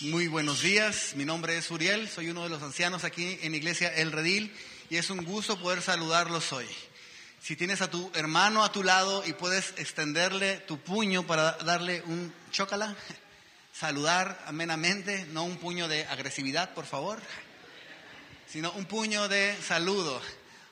Muy 0.00 0.28
buenos 0.28 0.62
días, 0.62 1.14
mi 1.16 1.24
nombre 1.24 1.58
es 1.58 1.72
Uriel, 1.72 2.08
soy 2.08 2.30
uno 2.30 2.44
de 2.44 2.48
los 2.48 2.62
ancianos 2.62 3.02
aquí 3.02 3.36
en 3.42 3.52
Iglesia 3.56 3.92
El 3.92 4.12
Redil 4.12 4.54
y 4.88 4.96
es 4.96 5.10
un 5.10 5.24
gusto 5.24 5.58
poder 5.58 5.82
saludarlos 5.82 6.52
hoy. 6.52 6.66
Si 7.42 7.56
tienes 7.56 7.82
a 7.82 7.90
tu 7.90 8.08
hermano 8.14 8.62
a 8.62 8.70
tu 8.70 8.84
lado 8.84 9.24
y 9.26 9.32
puedes 9.32 9.74
extenderle 9.76 10.58
tu 10.58 10.78
puño 10.78 11.26
para 11.26 11.50
darle 11.64 12.02
un 12.02 12.32
chócala, 12.52 12.94
saludar 13.72 14.40
amenamente, 14.46 15.26
no 15.32 15.42
un 15.42 15.56
puño 15.56 15.88
de 15.88 16.04
agresividad, 16.04 16.74
por 16.74 16.86
favor, 16.86 17.20
sino 18.46 18.70
un 18.74 18.84
puño 18.84 19.26
de 19.26 19.56
saludo. 19.66 20.22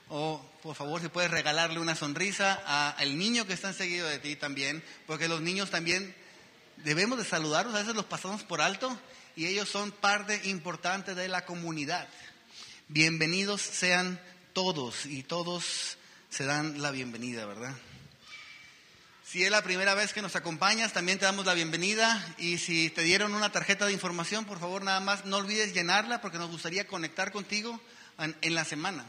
O 0.09 0.41
por 0.63 0.77
favor, 0.77 1.01
si 1.01 1.09
puedes 1.09 1.33
regalarle 1.33 1.81
una 1.81 1.97
sonrisa 1.97 2.93
al 2.93 3.19
niño 3.19 3.45
que 3.45 3.55
está 3.55 3.71
enseguida 3.71 4.09
de 4.09 4.21
ti 4.21 4.37
también, 4.37 4.85
porque 5.05 5.27
los 5.27 5.41
niños 5.41 5.71
también 5.71 6.15
debemos 6.79 7.19
de 7.19 7.25
saludarlos, 7.25 7.75
a 7.75 7.79
veces 7.79 7.95
los 7.95 8.05
pasamos 8.05 8.43
por 8.43 8.61
alto 8.61 8.99
y 9.35 9.47
ellos 9.47 9.69
son 9.69 9.93
parte 9.93 10.41
importante 10.45 11.15
de 11.15 11.29
la 11.29 11.45
comunidad. 11.45 12.09
Bienvenidos 12.89 13.61
sean 13.61 14.21
todos 14.53 15.07
y 15.07 15.23
todos 15.23 15.99
se 16.31 16.45
dan 16.45 16.81
la 16.81 16.91
bienvenida, 16.91 17.47
¿verdad? 17.47 17.75
Si 19.25 19.43
es 19.43 19.51
la 19.51 19.63
primera 19.63 19.95
vez 19.95 20.13
que 20.13 20.23
nos 20.23 20.37
acompañas, 20.37 20.93
también 20.93 21.19
te 21.19 21.25
damos 21.25 21.47
la 21.47 21.55
bienvenida 21.55 22.35
y 22.39 22.59
si 22.59 22.91
te 22.91 23.03
dieron 23.03 23.35
una 23.35 23.51
tarjeta 23.51 23.87
de 23.87 23.93
información, 23.93 24.45
por 24.45 24.61
favor 24.61 24.83
nada 24.83 25.01
más 25.01 25.25
no 25.25 25.39
olvides 25.39 25.75
llenarla 25.75 26.21
porque 26.21 26.39
nos 26.39 26.51
gustaría 26.51 26.87
conectar 26.87 27.33
contigo 27.33 27.81
en, 28.19 28.37
en 28.41 28.55
la 28.55 28.65
semana. 28.65 29.05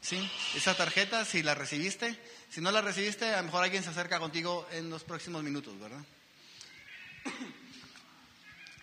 ¿Sí? 0.00 0.28
Esa 0.56 0.76
tarjeta, 0.76 1.24
si 1.24 1.44
la 1.44 1.54
recibiste, 1.54 2.18
si 2.50 2.60
no 2.60 2.72
la 2.72 2.80
recibiste, 2.80 3.26
a 3.26 3.36
lo 3.36 3.44
mejor 3.44 3.62
alguien 3.62 3.84
se 3.84 3.90
acerca 3.90 4.18
contigo 4.18 4.66
en 4.72 4.90
los 4.90 5.04
próximos 5.04 5.44
minutos, 5.44 5.78
¿verdad? 5.78 6.02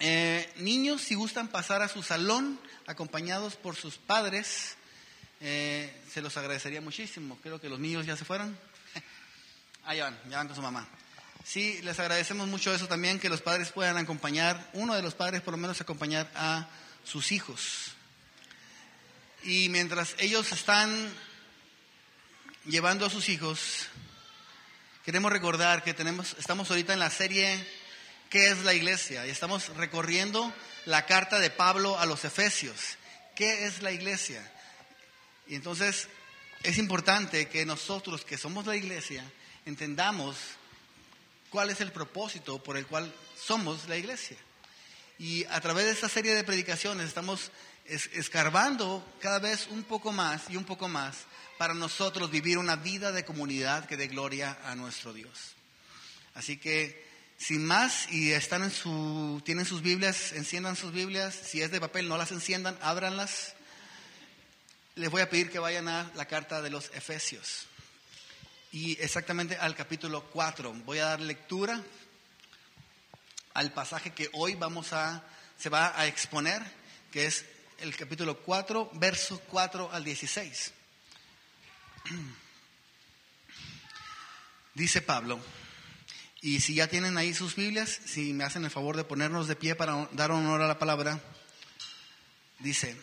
Eh, 0.01 0.49
niños, 0.55 1.01
si 1.01 1.13
gustan 1.13 1.49
pasar 1.49 1.81
a 1.81 1.89
su 1.89 2.03
salón 2.03 2.57
acompañados 2.87 3.57
por 3.57 3.75
sus 3.75 3.97
padres, 3.97 4.77
eh, 5.41 5.93
se 6.09 6.21
los 6.21 6.37
agradecería 6.37 6.79
muchísimo. 6.79 7.37
Creo 7.43 7.59
que 7.59 7.67
los 7.67 7.81
niños 7.81 8.05
ya 8.05 8.15
se 8.15 8.23
fueron. 8.23 8.57
Ahí 9.83 9.99
van, 9.99 10.17
ya 10.29 10.37
van 10.37 10.47
con 10.47 10.55
su 10.55 10.61
mamá. 10.61 10.87
Sí, 11.43 11.81
les 11.81 11.99
agradecemos 11.99 12.47
mucho 12.47 12.73
eso 12.73 12.87
también, 12.87 13.19
que 13.19 13.27
los 13.27 13.41
padres 13.41 13.71
puedan 13.71 13.97
acompañar, 13.97 14.69
uno 14.73 14.95
de 14.95 15.01
los 15.01 15.15
padres 15.15 15.41
por 15.41 15.53
lo 15.53 15.57
menos 15.57 15.81
acompañar 15.81 16.31
a 16.35 16.67
sus 17.03 17.31
hijos. 17.31 17.91
Y 19.43 19.69
mientras 19.69 20.15
ellos 20.19 20.51
están 20.51 21.11
llevando 22.65 23.05
a 23.05 23.09
sus 23.09 23.29
hijos, 23.29 23.87
queremos 25.05 25.31
recordar 25.31 25.83
que 25.83 25.93
tenemos, 25.93 26.35
estamos 26.37 26.69
ahorita 26.69 26.93
en 26.93 26.99
la 26.99 27.09
serie 27.09 27.65
¿Qué 28.29 28.49
es 28.49 28.63
la 28.63 28.75
iglesia? 28.75 29.25
Y 29.25 29.31
estamos 29.31 29.75
recorriendo 29.75 30.53
la 30.85 31.07
carta 31.07 31.39
de 31.39 31.49
Pablo 31.49 31.97
a 31.97 32.05
los 32.05 32.25
Efesios. 32.25 32.97
¿Qué 33.35 33.65
es 33.65 33.81
la 33.81 33.91
iglesia? 33.91 34.39
Y 35.47 35.55
entonces 35.55 36.07
es 36.61 36.77
importante 36.77 37.47
que 37.47 37.65
nosotros 37.65 38.23
que 38.23 38.37
somos 38.37 38.67
la 38.67 38.75
iglesia 38.75 39.23
entendamos 39.65 40.37
cuál 41.49 41.71
es 41.71 41.81
el 41.81 41.91
propósito 41.91 42.61
por 42.61 42.77
el 42.77 42.85
cual 42.85 43.11
somos 43.35 43.89
la 43.89 43.97
iglesia. 43.97 44.37
Y 45.17 45.43
a 45.45 45.59
través 45.59 45.85
de 45.85 45.91
esta 45.91 46.07
serie 46.07 46.35
de 46.35 46.43
predicaciones 46.43 47.07
estamos 47.07 47.51
escarbando 47.85 49.03
cada 49.19 49.39
vez 49.39 49.65
un 49.71 49.83
poco 49.83 50.11
más 50.11 50.51
y 50.51 50.55
un 50.55 50.65
poco 50.65 50.87
más 50.87 51.17
para 51.57 51.73
nosotros 51.73 52.29
vivir 52.29 52.59
una 52.59 52.75
vida 52.75 53.11
de 53.11 53.25
comunidad 53.25 53.87
que 53.87 53.97
dé 53.97 54.07
gloria 54.07 54.59
a 54.65 54.75
nuestro 54.75 55.13
Dios. 55.13 55.55
Así 56.35 56.57
que 56.57 57.08
sin 57.39 57.65
más, 57.65 58.11
y 58.11 58.33
están 58.33 58.63
en 58.63 58.71
su, 58.71 59.41
tienen 59.45 59.65
sus 59.65 59.81
Biblias, 59.81 60.33
enciendan 60.33 60.75
sus 60.75 60.91
Biblias. 60.91 61.33
Si 61.33 61.61
es 61.61 61.71
de 61.71 61.79
papel, 61.79 62.09
no 62.09 62.17
las 62.17 62.33
enciendan, 62.33 62.77
ábranlas. 62.81 63.55
Les 64.95 65.09
voy 65.09 65.21
a 65.21 65.29
pedir 65.29 65.49
que 65.49 65.57
vayan 65.57 65.87
a 65.87 66.11
la 66.15 66.25
carta 66.25 66.61
de 66.61 66.69
los 66.69 66.91
Efesios. 66.93 67.65
Y 68.73 69.01
exactamente 69.01 69.55
al 69.55 69.73
capítulo 69.73 70.25
4. 70.25 70.73
Voy 70.85 70.99
a 70.99 71.05
dar 71.05 71.21
lectura 71.21 71.81
al 73.53 73.71
pasaje 73.71 74.11
que 74.11 74.29
hoy 74.33 74.55
vamos 74.55 74.91
a, 74.91 75.23
se 75.57 75.69
va 75.69 75.97
a 75.97 76.07
exponer, 76.07 76.61
que 77.09 77.25
es 77.25 77.45
el 77.79 77.95
capítulo 77.95 78.37
4, 78.41 78.91
verso 78.95 79.39
4 79.47 79.89
al 79.93 80.03
16. 80.03 80.73
Dice 84.73 85.01
Pablo, 85.01 85.39
y 86.41 86.61
si 86.61 86.75
ya 86.75 86.87
tienen 86.87 87.17
ahí 87.17 87.33
sus 87.33 87.55
Biblias, 87.55 87.99
si 88.05 88.33
me 88.33 88.45
hacen 88.45 88.63
el 88.63 88.71
favor 88.71 88.95
de 88.95 89.03
ponernos 89.03 89.47
de 89.47 89.55
pie 89.55 89.75
para 89.75 90.07
dar 90.13 90.31
honor 90.31 90.61
a 90.61 90.67
la 90.67 90.79
palabra, 90.79 91.19
dice, 92.59 92.95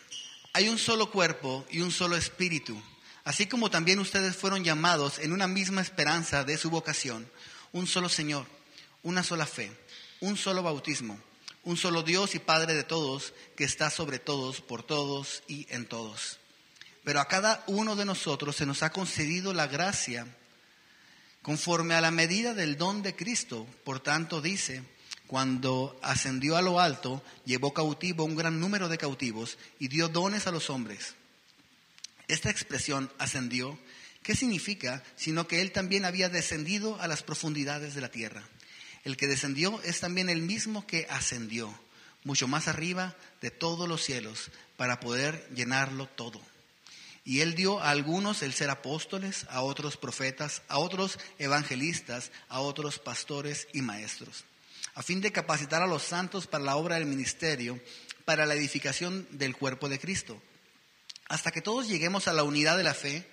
hay 0.54 0.68
un 0.68 0.78
solo 0.78 1.10
cuerpo 1.10 1.66
y 1.70 1.80
un 1.80 1.90
solo 1.90 2.16
espíritu, 2.16 2.80
así 3.24 3.46
como 3.46 3.70
también 3.70 3.98
ustedes 3.98 4.36
fueron 4.36 4.64
llamados 4.64 5.18
en 5.18 5.32
una 5.32 5.46
misma 5.46 5.82
esperanza 5.82 6.44
de 6.44 6.56
su 6.56 6.70
vocación, 6.70 7.30
un 7.72 7.86
solo 7.86 8.08
Señor, 8.08 8.46
una 9.02 9.22
sola 9.22 9.44
fe, 9.44 9.70
un 10.20 10.38
solo 10.38 10.62
bautismo, 10.62 11.20
un 11.62 11.76
solo 11.76 12.02
Dios 12.02 12.34
y 12.34 12.38
Padre 12.38 12.72
de 12.72 12.84
todos, 12.84 13.34
que 13.54 13.64
está 13.64 13.90
sobre 13.90 14.18
todos, 14.18 14.62
por 14.62 14.82
todos 14.82 15.42
y 15.46 15.66
en 15.68 15.84
todos. 15.84 16.38
Pero 17.04 17.20
a 17.20 17.28
cada 17.28 17.62
uno 17.66 17.96
de 17.96 18.06
nosotros 18.06 18.56
se 18.56 18.66
nos 18.66 18.82
ha 18.82 18.90
concedido 18.90 19.52
la 19.52 19.66
gracia 19.66 20.26
conforme 21.46 21.94
a 21.94 22.00
la 22.00 22.10
medida 22.10 22.54
del 22.54 22.76
don 22.76 23.02
de 23.02 23.14
Cristo. 23.14 23.68
Por 23.84 24.00
tanto, 24.00 24.40
dice, 24.40 24.82
cuando 25.28 25.96
ascendió 26.02 26.56
a 26.56 26.60
lo 26.60 26.80
alto, 26.80 27.22
llevó 27.44 27.72
cautivo 27.72 28.24
un 28.24 28.34
gran 28.34 28.58
número 28.58 28.88
de 28.88 28.98
cautivos 28.98 29.56
y 29.78 29.86
dio 29.86 30.08
dones 30.08 30.48
a 30.48 30.50
los 30.50 30.70
hombres. 30.70 31.14
Esta 32.26 32.50
expresión 32.50 33.12
ascendió, 33.18 33.78
¿qué 34.24 34.34
significa? 34.34 35.04
Sino 35.14 35.46
que 35.46 35.60
él 35.60 35.70
también 35.70 36.04
había 36.04 36.28
descendido 36.28 37.00
a 37.00 37.06
las 37.06 37.22
profundidades 37.22 37.94
de 37.94 38.00
la 38.00 38.10
tierra. 38.10 38.42
El 39.04 39.16
que 39.16 39.28
descendió 39.28 39.80
es 39.84 40.00
también 40.00 40.28
el 40.28 40.42
mismo 40.42 40.84
que 40.84 41.06
ascendió, 41.10 41.72
mucho 42.24 42.48
más 42.48 42.66
arriba 42.66 43.14
de 43.40 43.52
todos 43.52 43.88
los 43.88 44.02
cielos, 44.02 44.50
para 44.76 44.98
poder 44.98 45.48
llenarlo 45.54 46.08
todo. 46.08 46.42
Y 47.26 47.40
él 47.40 47.56
dio 47.56 47.80
a 47.80 47.90
algunos 47.90 48.42
el 48.42 48.54
ser 48.54 48.70
apóstoles, 48.70 49.46
a 49.50 49.60
otros 49.60 49.96
profetas, 49.96 50.62
a 50.68 50.78
otros 50.78 51.18
evangelistas, 51.38 52.30
a 52.48 52.60
otros 52.60 53.00
pastores 53.00 53.66
y 53.72 53.82
maestros, 53.82 54.44
a 54.94 55.02
fin 55.02 55.20
de 55.20 55.32
capacitar 55.32 55.82
a 55.82 55.88
los 55.88 56.04
santos 56.04 56.46
para 56.46 56.62
la 56.62 56.76
obra 56.76 56.94
del 56.94 57.06
ministerio, 57.06 57.80
para 58.24 58.46
la 58.46 58.54
edificación 58.54 59.26
del 59.32 59.56
cuerpo 59.56 59.88
de 59.88 59.98
Cristo, 59.98 60.40
hasta 61.28 61.50
que 61.50 61.60
todos 61.60 61.88
lleguemos 61.88 62.28
a 62.28 62.32
la 62.32 62.44
unidad 62.44 62.76
de 62.76 62.84
la 62.84 62.94
fe 62.94 63.28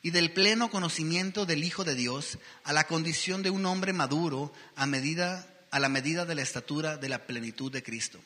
y 0.00 0.10
del 0.10 0.32
pleno 0.32 0.70
conocimiento 0.70 1.44
del 1.44 1.64
Hijo 1.64 1.84
de 1.84 1.94
Dios, 1.94 2.38
a 2.64 2.72
la 2.72 2.86
condición 2.86 3.42
de 3.42 3.50
un 3.50 3.66
hombre 3.66 3.92
maduro, 3.92 4.54
a 4.74 4.86
medida 4.86 5.46
a 5.70 5.80
la 5.80 5.88
medida 5.88 6.24
de 6.24 6.36
la 6.36 6.42
estatura 6.42 6.96
de 6.96 7.08
la 7.08 7.26
plenitud 7.26 7.70
de 7.70 7.82
Cristo 7.82 8.20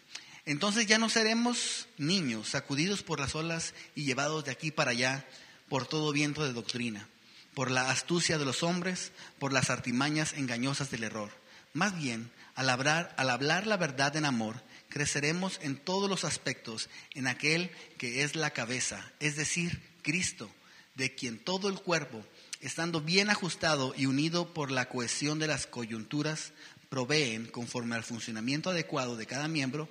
entonces 0.48 0.86
ya 0.86 0.96
no 0.96 1.10
seremos 1.10 1.88
niños 1.98 2.48
sacudidos 2.48 3.02
por 3.02 3.20
las 3.20 3.34
olas 3.34 3.74
y 3.94 4.04
llevados 4.04 4.46
de 4.46 4.50
aquí 4.50 4.70
para 4.70 4.92
allá 4.92 5.26
por 5.68 5.86
todo 5.86 6.10
viento 6.10 6.42
de 6.42 6.54
doctrina, 6.54 7.06
por 7.52 7.70
la 7.70 7.90
astucia 7.90 8.38
de 8.38 8.46
los 8.46 8.62
hombres, 8.62 9.12
por 9.38 9.52
las 9.52 9.68
artimañas 9.68 10.32
engañosas 10.32 10.90
del 10.90 11.04
error. 11.04 11.30
Más 11.74 11.94
bien, 11.98 12.30
al 12.54 12.70
hablar, 12.70 13.14
al 13.18 13.28
hablar 13.28 13.66
la 13.66 13.76
verdad 13.76 14.16
en 14.16 14.24
amor, 14.24 14.62
creceremos 14.88 15.58
en 15.60 15.76
todos 15.76 16.08
los 16.08 16.24
aspectos 16.24 16.88
en 17.12 17.26
aquel 17.26 17.70
que 17.98 18.22
es 18.22 18.34
la 18.34 18.50
cabeza, 18.52 19.12
es 19.20 19.36
decir, 19.36 19.82
Cristo, 20.00 20.50
de 20.94 21.14
quien 21.14 21.38
todo 21.38 21.68
el 21.68 21.78
cuerpo, 21.78 22.24
estando 22.62 23.02
bien 23.02 23.28
ajustado 23.28 23.92
y 23.94 24.06
unido 24.06 24.54
por 24.54 24.70
la 24.70 24.88
cohesión 24.88 25.38
de 25.38 25.46
las 25.46 25.66
coyunturas, 25.66 26.54
proveen, 26.88 27.44
conforme 27.48 27.96
al 27.96 28.02
funcionamiento 28.02 28.70
adecuado 28.70 29.18
de 29.18 29.26
cada 29.26 29.46
miembro, 29.46 29.90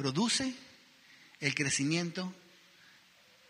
produce 0.00 0.54
el 1.40 1.54
crecimiento 1.54 2.32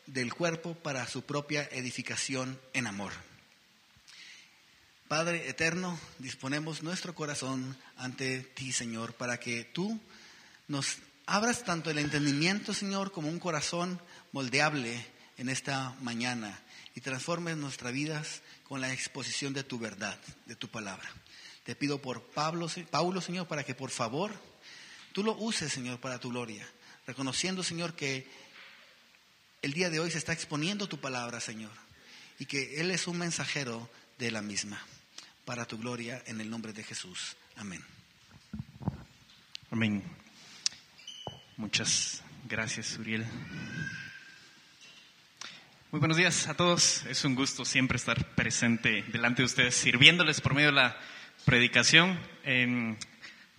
del 0.06 0.34
cuerpo 0.34 0.74
para 0.74 1.06
su 1.06 1.22
propia 1.22 1.62
edificación 1.70 2.60
en 2.72 2.88
amor. 2.88 3.12
Padre 5.06 5.48
eterno, 5.48 5.96
disponemos 6.18 6.82
nuestro 6.82 7.14
corazón 7.14 7.78
ante 7.96 8.40
ti, 8.40 8.72
Señor, 8.72 9.14
para 9.14 9.38
que 9.38 9.62
tú 9.62 10.00
nos 10.66 10.96
abras 11.24 11.62
tanto 11.62 11.88
el 11.88 11.98
entendimiento, 11.98 12.74
Señor, 12.74 13.12
como 13.12 13.28
un 13.28 13.38
corazón 13.38 14.00
moldeable 14.32 15.06
en 15.38 15.50
esta 15.50 15.94
mañana 16.00 16.60
y 16.96 17.00
transformes 17.00 17.58
nuestras 17.58 17.92
vidas 17.92 18.42
con 18.64 18.80
la 18.80 18.92
exposición 18.92 19.52
de 19.52 19.62
tu 19.62 19.78
verdad, 19.78 20.18
de 20.46 20.56
tu 20.56 20.66
palabra. 20.66 21.08
Te 21.62 21.76
pido 21.76 22.02
por 22.02 22.24
Pablo, 22.24 22.68
Paulo, 22.90 23.20
Señor, 23.20 23.46
para 23.46 23.62
que 23.62 23.76
por 23.76 23.90
favor 23.90 24.49
Tú 25.12 25.24
lo 25.24 25.34
uses, 25.36 25.72
Señor, 25.72 26.00
para 26.00 26.20
tu 26.20 26.30
gloria, 26.30 26.66
reconociendo, 27.06 27.62
Señor, 27.62 27.94
que 27.94 28.28
el 29.62 29.72
día 29.72 29.90
de 29.90 30.00
hoy 30.00 30.10
se 30.10 30.18
está 30.18 30.32
exponiendo 30.32 30.88
tu 30.88 31.00
palabra, 31.00 31.40
Señor, 31.40 31.72
y 32.38 32.46
que 32.46 32.80
Él 32.80 32.90
es 32.90 33.06
un 33.06 33.18
mensajero 33.18 33.90
de 34.18 34.30
la 34.30 34.42
misma, 34.42 34.80
para 35.44 35.66
tu 35.66 35.78
gloria, 35.78 36.22
en 36.26 36.40
el 36.40 36.48
nombre 36.48 36.72
de 36.72 36.84
Jesús. 36.84 37.36
Amén. 37.56 37.84
Amén. 39.70 40.02
Muchas 41.56 42.22
gracias, 42.48 42.96
Uriel. 42.98 43.26
Muy 45.90 45.98
buenos 45.98 46.16
días 46.16 46.46
a 46.46 46.54
todos. 46.54 47.04
Es 47.06 47.24
un 47.24 47.34
gusto 47.34 47.64
siempre 47.64 47.96
estar 47.96 48.34
presente 48.36 49.02
delante 49.08 49.42
de 49.42 49.46
ustedes, 49.46 49.74
sirviéndoles 49.74 50.40
por 50.40 50.54
medio 50.54 50.68
de 50.68 50.76
la 50.76 50.96
predicación. 51.44 52.18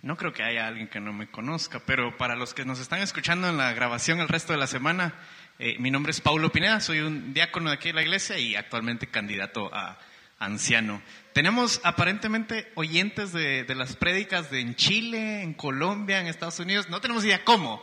No 0.02 0.16
creo 0.16 0.32
que 0.32 0.42
haya 0.42 0.66
alguien 0.66 0.88
que 0.88 1.00
no 1.00 1.12
me 1.12 1.30
conozca, 1.30 1.80
pero 1.86 2.16
para 2.16 2.34
los 2.34 2.54
que 2.54 2.64
nos 2.64 2.80
están 2.80 3.00
escuchando 3.00 3.48
en 3.48 3.56
la 3.56 3.72
grabación 3.72 4.20
el 4.20 4.28
resto 4.28 4.52
de 4.52 4.58
la 4.58 4.66
semana, 4.66 5.14
eh, 5.60 5.76
mi 5.78 5.92
nombre 5.92 6.10
es 6.10 6.20
Paulo 6.20 6.50
Pineda, 6.50 6.80
soy 6.80 6.98
un 7.00 7.32
diácono 7.32 7.70
de 7.70 7.76
aquí 7.76 7.90
de 7.90 7.94
la 7.94 8.02
iglesia 8.02 8.36
y 8.36 8.56
actualmente 8.56 9.06
candidato 9.06 9.72
a 9.72 10.00
anciano. 10.40 11.00
Tenemos 11.32 11.80
aparentemente 11.84 12.72
oyentes 12.74 13.32
de, 13.32 13.62
de 13.62 13.74
las 13.76 13.94
prédicas 13.94 14.50
de 14.50 14.60
en 14.60 14.74
Chile, 14.74 15.42
en 15.42 15.54
Colombia, 15.54 16.20
en 16.20 16.26
Estados 16.26 16.58
Unidos. 16.58 16.90
No 16.90 17.00
tenemos 17.00 17.24
idea 17.24 17.44
cómo, 17.44 17.80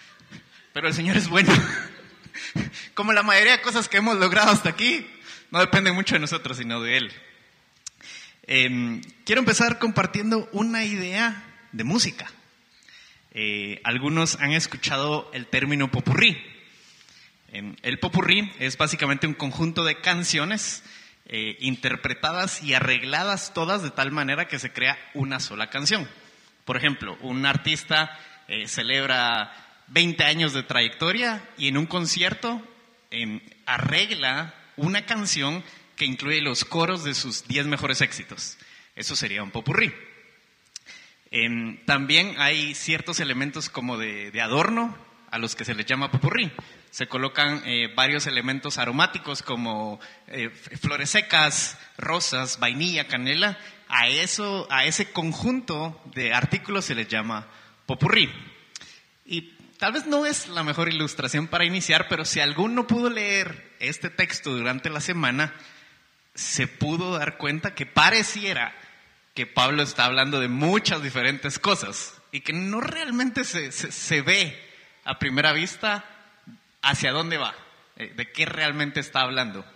pero 0.74 0.88
el 0.88 0.94
Señor 0.94 1.16
es 1.16 1.28
bueno. 1.28 1.52
Como 2.94 3.14
la 3.14 3.22
mayoría 3.22 3.52
de 3.52 3.62
cosas 3.62 3.88
que 3.88 3.96
hemos 3.96 4.18
logrado 4.18 4.50
hasta 4.50 4.68
aquí, 4.68 5.06
no 5.50 5.58
depende 5.58 5.90
mucho 5.90 6.16
de 6.16 6.20
nosotros, 6.20 6.58
sino 6.58 6.82
de 6.82 6.98
Él. 6.98 7.12
Em, 8.52 9.00
quiero 9.24 9.42
empezar 9.42 9.78
compartiendo 9.78 10.48
una 10.50 10.84
idea 10.84 11.44
de 11.70 11.84
música. 11.84 12.28
Eh, 13.30 13.80
algunos 13.84 14.40
han 14.40 14.50
escuchado 14.50 15.30
el 15.32 15.46
término 15.46 15.92
popurrí. 15.92 16.36
Em, 17.52 17.76
el 17.82 18.00
popurrí 18.00 18.50
es 18.58 18.76
básicamente 18.76 19.28
un 19.28 19.34
conjunto 19.34 19.84
de 19.84 20.00
canciones 20.00 20.82
eh, 21.26 21.58
interpretadas 21.60 22.60
y 22.64 22.74
arregladas 22.74 23.54
todas 23.54 23.84
de 23.84 23.92
tal 23.92 24.10
manera 24.10 24.48
que 24.48 24.58
se 24.58 24.72
crea 24.72 24.98
una 25.14 25.38
sola 25.38 25.70
canción. 25.70 26.08
Por 26.64 26.76
ejemplo, 26.76 27.16
un 27.20 27.46
artista 27.46 28.18
eh, 28.48 28.66
celebra 28.66 29.54
20 29.86 30.24
años 30.24 30.54
de 30.54 30.64
trayectoria 30.64 31.40
y 31.56 31.68
en 31.68 31.76
un 31.76 31.86
concierto 31.86 32.60
em, 33.12 33.42
arregla 33.64 34.54
una 34.76 35.06
canción 35.06 35.62
que 36.00 36.06
incluye 36.06 36.40
los 36.40 36.64
coros 36.64 37.04
de 37.04 37.12
sus 37.12 37.46
10 37.46 37.66
mejores 37.66 38.00
éxitos. 38.00 38.56
Eso 38.96 39.14
sería 39.14 39.42
un 39.42 39.50
popurrí. 39.50 39.92
Em, 41.30 41.84
también 41.84 42.36
hay 42.38 42.74
ciertos 42.74 43.20
elementos 43.20 43.68
como 43.68 43.98
de, 43.98 44.32
adorno 44.40 44.96
a 45.30 45.36
los 45.36 45.54
que 45.54 45.66
se 45.66 45.74
les 45.74 45.84
llama 45.84 46.10
popurrí. 46.10 46.50
Se 46.90 47.06
colocan 47.06 47.60
eh, 47.66 47.92
varios 47.94 48.26
elementos 48.26 48.78
aromáticos 48.78 49.42
como 49.42 50.00
eh, 50.28 50.48
flores 50.48 51.10
secas, 51.10 51.78
rosas, 51.98 52.58
vainilla, 52.58 53.06
canela. 53.06 53.58
A, 53.86 54.08
eso, 54.08 54.66
a 54.70 54.86
ese 54.86 55.12
conjunto 55.12 56.00
de 56.14 56.32
artículos 56.32 56.86
se 56.86 56.94
les 56.94 57.08
llama 57.08 57.46
popurrí. 57.84 58.32
Y 59.26 59.52
Tal 59.80 59.92
vez 59.92 60.06
no 60.06 60.26
es 60.26 60.46
la 60.48 60.62
mejor 60.62 60.90
ilustración 60.90 61.46
para 61.46 61.64
iniciar, 61.64 62.06
pero 62.10 62.26
si 62.26 62.38
alguno 62.38 62.86
pudo 62.86 63.08
leer 63.08 63.74
este 63.80 64.10
texto 64.10 64.54
durante 64.54 64.90
la 64.90 65.00
semana, 65.00 65.54
se 66.40 66.66
pudo 66.66 67.18
dar 67.18 67.36
cuenta 67.36 67.74
que 67.74 67.84
pareciera 67.84 68.74
que 69.34 69.46
Pablo 69.46 69.82
está 69.82 70.06
hablando 70.06 70.40
de 70.40 70.48
muchas 70.48 71.02
diferentes 71.02 71.58
cosas 71.58 72.14
y 72.32 72.40
que 72.40 72.54
no 72.54 72.80
realmente 72.80 73.44
se, 73.44 74.22
ve 74.22 74.58
a 75.04 75.18
primera 75.18 75.52
vista 75.52 76.02
hacia 76.80 77.12
dónde 77.12 77.36
va, 77.36 77.54
eh, 77.96 78.14
de 78.16 78.32
qué 78.32 78.46
realmente 78.46 79.00
está 79.00 79.20
hablando. 79.20 79.66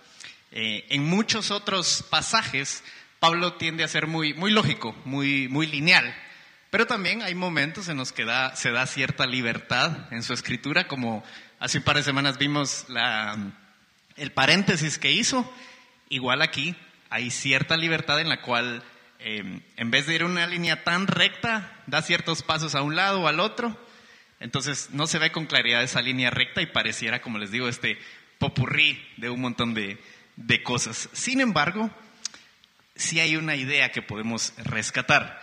Eh, 0.52 0.86
en 0.88 1.04
muchos 1.04 1.50
otros 1.50 2.02
pasajes, 2.08 2.82
Pablo 3.20 3.54
tiende 3.54 3.84
a 3.84 3.88
ser 3.88 4.06
muy, 4.06 4.32
muy 4.32 4.50
lógico, 4.50 4.96
muy, 5.04 5.48
muy 5.48 5.66
lineal. 5.66 6.14
Pero 6.70 6.86
también 6.86 7.20
hay 7.20 7.34
momentos 7.34 7.88
en 7.88 7.98
los 7.98 8.12
que 8.12 8.24
se 8.54 8.70
da 8.70 8.86
cierta 8.86 9.26
libertad 9.26 10.12
en 10.12 10.22
su 10.22 10.32
escritura, 10.32 10.88
como 10.88 11.22
hace 11.60 11.78
un 11.78 11.84
par 11.84 11.96
de 11.96 12.02
semanas 12.02 12.38
vimos 12.38 12.86
el 14.16 14.32
paréntesis 14.32 14.98
que 14.98 15.12
hizo. 15.12 15.52
Igual 16.14 16.42
aquí 16.42 16.76
hay 17.10 17.32
cierta 17.32 17.76
libertad 17.76 18.20
en 18.20 18.28
la 18.28 18.40
cual 18.40 18.84
em, 19.18 19.62
en 19.76 19.90
vez 19.90 20.06
de 20.06 20.14
ir 20.14 20.22
una 20.22 20.46
línea 20.46 20.84
tan 20.84 21.08
recta, 21.08 21.82
da 21.88 22.02
ciertos 22.02 22.44
pasos 22.44 22.76
a 22.76 22.82
un 22.82 22.94
lado 22.94 23.22
o 23.22 23.26
al 23.26 23.40
otro. 23.40 23.76
Entonces 24.38 24.90
no 24.92 25.08
se 25.08 25.18
ve 25.18 25.32
con 25.32 25.46
claridad 25.46 25.82
esa 25.82 26.02
línea 26.02 26.30
recta 26.30 26.62
y 26.62 26.66
pareciera, 26.66 27.20
como 27.20 27.38
les 27.38 27.50
digo, 27.50 27.66
este 27.66 27.98
popurrí 28.38 29.04
de 29.16 29.28
un 29.28 29.40
montón 29.40 29.74
de, 29.74 29.98
de 30.36 30.62
cosas. 30.62 31.08
Sin 31.12 31.40
embargo, 31.40 31.90
sí 32.94 33.18
hay 33.18 33.34
una 33.34 33.56
idea 33.56 33.90
que 33.90 34.00
podemos 34.00 34.52
rescatar 34.58 35.40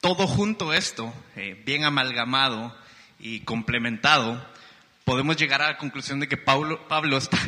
todo 0.00 0.26
junto 0.26 0.72
esto, 0.72 1.12
eh, 1.36 1.62
bien 1.66 1.84
amalgamado 1.84 2.74
y 3.18 3.40
complementado, 3.40 4.42
podemos 5.06 5.36
llegar 5.36 5.62
a 5.62 5.68
la 5.68 5.78
conclusión 5.78 6.18
de 6.18 6.26
que 6.26 6.36
Pablo, 6.36 6.88
Pablo, 6.88 7.16
está, 7.16 7.38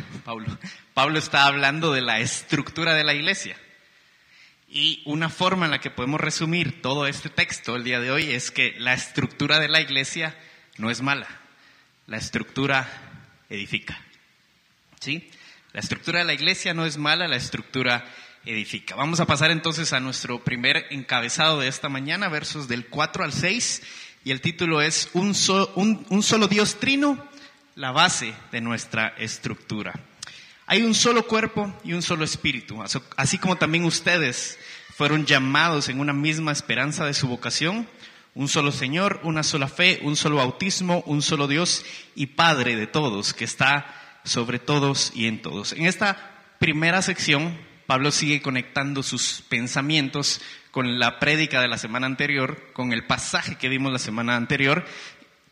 Pablo 0.93 1.19
está 1.19 1.45
hablando 1.45 1.91
de 1.91 2.01
la 2.01 2.21
estructura 2.21 2.95
de 2.95 3.03
la 3.03 3.13
iglesia. 3.13 3.57
Y 4.69 5.03
una 5.05 5.29
forma 5.29 5.65
en 5.65 5.71
la 5.71 5.81
que 5.81 5.91
podemos 5.91 6.21
resumir 6.21 6.81
todo 6.81 7.05
este 7.05 7.29
texto 7.29 7.75
el 7.75 7.83
día 7.83 7.99
de 7.99 8.11
hoy 8.11 8.31
es 8.31 8.49
que 8.49 8.75
la 8.79 8.93
estructura 8.93 9.59
de 9.59 9.67
la 9.67 9.81
iglesia 9.81 10.37
no 10.77 10.89
es 10.89 11.01
mala. 11.01 11.27
La 12.07 12.17
estructura 12.17 12.87
edifica. 13.49 13.99
¿Sí? 15.01 15.29
La 15.73 15.81
estructura 15.81 16.19
de 16.19 16.25
la 16.25 16.33
iglesia 16.33 16.73
no 16.73 16.85
es 16.85 16.97
mala, 16.97 17.27
la 17.27 17.35
estructura 17.35 18.05
edifica. 18.45 18.95
Vamos 18.95 19.19
a 19.19 19.25
pasar 19.25 19.51
entonces 19.51 19.91
a 19.91 19.99
nuestro 19.99 20.45
primer 20.45 20.85
encabezado 20.91 21.59
de 21.59 21.67
esta 21.67 21.89
mañana, 21.89 22.29
versos 22.29 22.69
del 22.69 22.87
4 22.87 23.25
al 23.25 23.33
6, 23.33 23.81
y 24.23 24.31
el 24.31 24.41
título 24.41 24.81
es 24.81 25.09
un, 25.13 25.33
un, 26.09 26.23
solo 26.23 26.47
Dios 26.47 26.79
trino, 26.79 27.28
la 27.79 27.91
base 27.91 28.33
de 28.51 28.59
nuestra 28.59 29.13
estructura. 29.17 29.93
Hay 30.67 30.81
un 30.83 30.93
solo 30.93 31.25
cuerpo 31.25 31.73
y 31.85 31.93
un 31.93 32.01
solo 32.01 32.25
espíritu, 32.25 32.83
así 33.15 33.37
como 33.37 33.55
también 33.55 33.85
ustedes 33.85 34.59
fueron 34.93 35.25
llamados 35.25 35.87
en 35.87 36.01
una 36.01 36.11
misma 36.11 36.51
esperanza 36.51 37.05
de 37.05 37.13
su 37.13 37.29
vocación, 37.29 37.87
un 38.35 38.49
solo 38.49 38.73
Señor, 38.73 39.21
una 39.23 39.43
sola 39.43 39.69
fe, 39.69 40.01
un 40.03 40.17
solo 40.17 40.35
bautismo, 40.35 41.03
un 41.05 41.21
solo 41.21 41.47
Dios 41.47 41.85
y 42.15 42.25
Padre 42.25 42.75
de 42.75 42.85
todos, 42.85 43.33
que 43.33 43.45
está 43.45 44.19
sobre 44.25 44.59
todos 44.59 45.13
y 45.15 45.27
en 45.27 45.41
todos. 45.41 45.71
En 45.71 45.85
esta 45.85 46.57
primera 46.59 47.01
sección 47.01 47.57
Pablo 47.89 48.11
sigue 48.11 48.41
conectando 48.41 49.03
sus 49.03 49.41
pensamientos 49.49 50.41
con 50.69 50.99
la 50.99 51.17
prédica 51.17 51.61
de 51.61 51.69
la 51.69 51.79
semana 51.79 52.05
anterior, 52.05 52.71
con 52.73 52.93
el 52.93 53.07
pasaje 53.07 53.55
que 53.55 53.69
vimos 53.69 53.91
la 53.91 53.97
semana 53.99 54.35
anterior, 54.35 54.85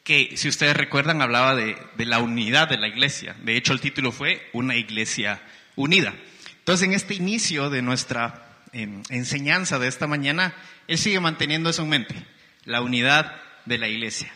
que 0.08 0.38
si 0.38 0.48
ustedes 0.48 0.78
recuerdan 0.78 1.22
hablaba 1.22 1.54
de, 1.54 1.76
la 1.98 2.20
unidad 2.20 2.70
de 2.70 2.78
la 2.78 2.88
iglesia. 2.88 3.36
De 3.44 3.58
hecho, 3.58 3.74
el 3.74 3.82
título 3.82 4.14
fue 4.14 4.50
Una 4.54 4.78
iglesia 4.78 5.42
unida. 5.76 6.16
Entonces, 6.60 6.88
en 6.88 6.94
este 6.94 7.14
inicio 7.14 7.70
de 7.70 7.82
nuestra 7.82 8.58
em, 8.72 9.04
enseñanza 9.10 9.80
de 9.80 9.90
esta 9.90 10.08
mañana, 10.08 10.56
él 10.88 10.98
sigue 10.98 11.20
manteniendo 11.20 11.70
eso 11.70 11.82
en 11.82 11.90
mente, 11.90 12.16
la 12.64 12.80
unidad 12.80 13.36
de 13.66 13.80
la 13.80 13.90
iglesia. 13.90 14.32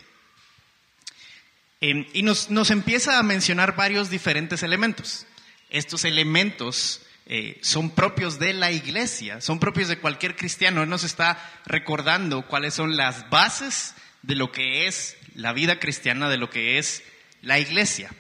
Em, 1.80 2.06
y 2.12 2.24
nos, 2.24 2.50
nos 2.50 2.70
empieza 2.70 3.18
a 3.18 3.24
mencionar 3.24 3.78
varios 3.78 4.10
diferentes 4.10 4.64
elementos. 4.64 5.26
Estos 5.70 6.04
elementos 6.04 7.02
eh, 7.28 7.60
son 7.62 7.92
propios 7.92 8.40
de 8.40 8.52
la 8.52 8.74
iglesia, 8.74 9.40
son 9.40 9.58
propios 9.58 9.88
de 9.88 10.00
cualquier 10.00 10.36
cristiano. 10.36 10.84
Él 10.84 10.90
nos 10.90 11.06
está 11.06 11.40
recordando 11.66 12.46
cuáles 12.46 12.74
son 12.74 12.98
las 12.98 13.30
bases 13.30 13.96
de 14.22 14.36
lo 14.36 14.52
que 14.52 14.88
es 14.88 15.16
la 15.36 15.54
vida 15.54 15.80
cristiana, 15.80 16.30
de 16.30 16.38
lo 16.38 16.50
que 16.50 16.78
es 16.78 17.04
la 17.42 17.60
iglesia. 17.60 18.12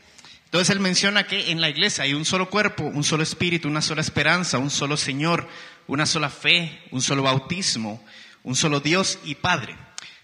Entonces 0.45 0.69
él 0.75 0.81
menciona 0.81 1.27
que 1.27 1.51
en 1.51 1.61
la 1.61 1.69
iglesia 1.69 2.03
hay 2.03 2.13
un 2.13 2.25
solo 2.25 2.49
cuerpo, 2.49 2.83
un 2.83 3.03
solo 3.03 3.23
espíritu, 3.23 3.69
una 3.69 3.81
sola 3.81 4.01
esperanza, 4.01 4.57
un 4.57 4.69
solo 4.69 4.97
Señor, 4.97 5.47
una 5.87 6.05
sola 6.05 6.29
fe, 6.29 6.81
un 6.91 7.01
solo 7.01 7.23
bautismo, 7.23 8.03
un 8.43 8.55
solo 8.55 8.81
Dios 8.81 9.19
y 9.23 9.35
Padre. 9.35 9.75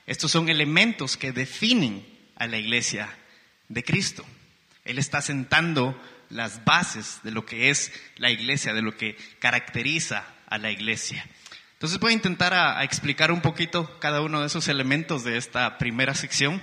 Estos 0.06 0.32
son 0.32 0.50
elementos 0.50 1.18
que 1.18 1.32
definen 1.32 2.06
a 2.36 2.48
la 2.48 2.58
iglesia 2.58 3.10
de 3.70 3.84
Cristo. 3.84 4.26
Él 4.84 5.00
está 5.00 5.22
sentando 5.22 6.00
las 6.30 6.66
bases 6.66 7.20
de 7.24 7.32
lo 7.32 7.46
que 7.46 7.70
es 7.70 7.92
la 8.18 8.30
iglesia, 8.30 8.74
de 8.74 8.82
lo 8.82 8.96
que 8.96 9.18
caracteriza 9.40 10.26
a 10.48 10.58
la 10.58 10.72
iglesia. 10.72 11.26
Entonces 11.78 12.00
voy 12.00 12.12
a 12.12 12.16
intentar 12.16 12.56
a, 12.56 12.84
explicar 12.84 13.32
un 13.32 13.42
poquito 13.42 14.00
cada 14.00 14.22
uno 14.22 14.42
de 14.42 14.48
esos 14.48 14.68
elementos 14.68 15.24
de 15.24 15.38
esta 15.38 15.78
primera 15.78 16.16
sección, 16.16 16.60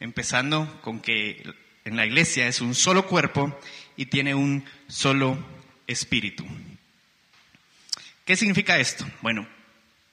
empezando 0.00 0.82
con 0.82 1.00
que 1.00 1.42
en 1.86 1.96
la 1.96 2.04
iglesia 2.04 2.46
es 2.46 2.60
un 2.60 2.74
solo 2.74 3.06
cuerpo 3.06 3.58
y 3.96 4.06
tiene 4.06 4.34
un 4.34 4.66
solo 4.86 5.42
espíritu. 5.86 6.44
¿Qué 8.26 8.36
significa 8.36 8.78
esto? 8.78 9.06
Bueno, 9.22 9.48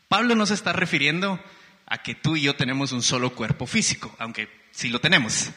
Pablo 0.08 0.34
no 0.34 0.46
se 0.46 0.54
está 0.54 0.72
refiriendo 0.72 1.44
a 1.86 2.01
que 2.01 2.16
tú 2.16 2.38
y 2.38 2.44
yo 2.44 2.56
tenemos 2.56 2.94
un 2.94 3.04
solo 3.04 3.36
cuerpo 3.36 3.68
físico, 3.68 4.16
aunque 4.18 4.48
sí 4.72 4.88
lo 4.88 5.01
tenemos. 5.01 5.50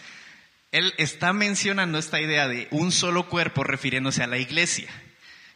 Él 0.73 0.95
está 0.99 1.33
mencionando 1.33 1.97
esta 1.97 2.21
idea 2.21 2.49
de 2.49 2.67
un 2.73 2.91
solo 2.91 3.29
cuerpo 3.29 3.63
refiriéndose 3.63 4.25
a 4.25 4.27
la 4.27 4.39
iglesia. 4.39 4.89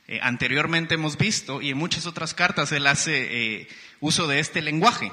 Eh, 0.06 0.20
anteriormente 0.22 0.94
hemos 0.94 1.16
visto, 1.16 1.62
y 1.62 1.70
en 1.70 1.78
muchas 1.78 2.06
otras 2.06 2.34
cartas 2.34 2.72
él 2.72 2.86
hace 2.86 3.60
eh, 3.60 3.68
uso 4.00 4.26
de 4.26 4.38
este 4.38 4.60
lenguaje. 4.60 5.10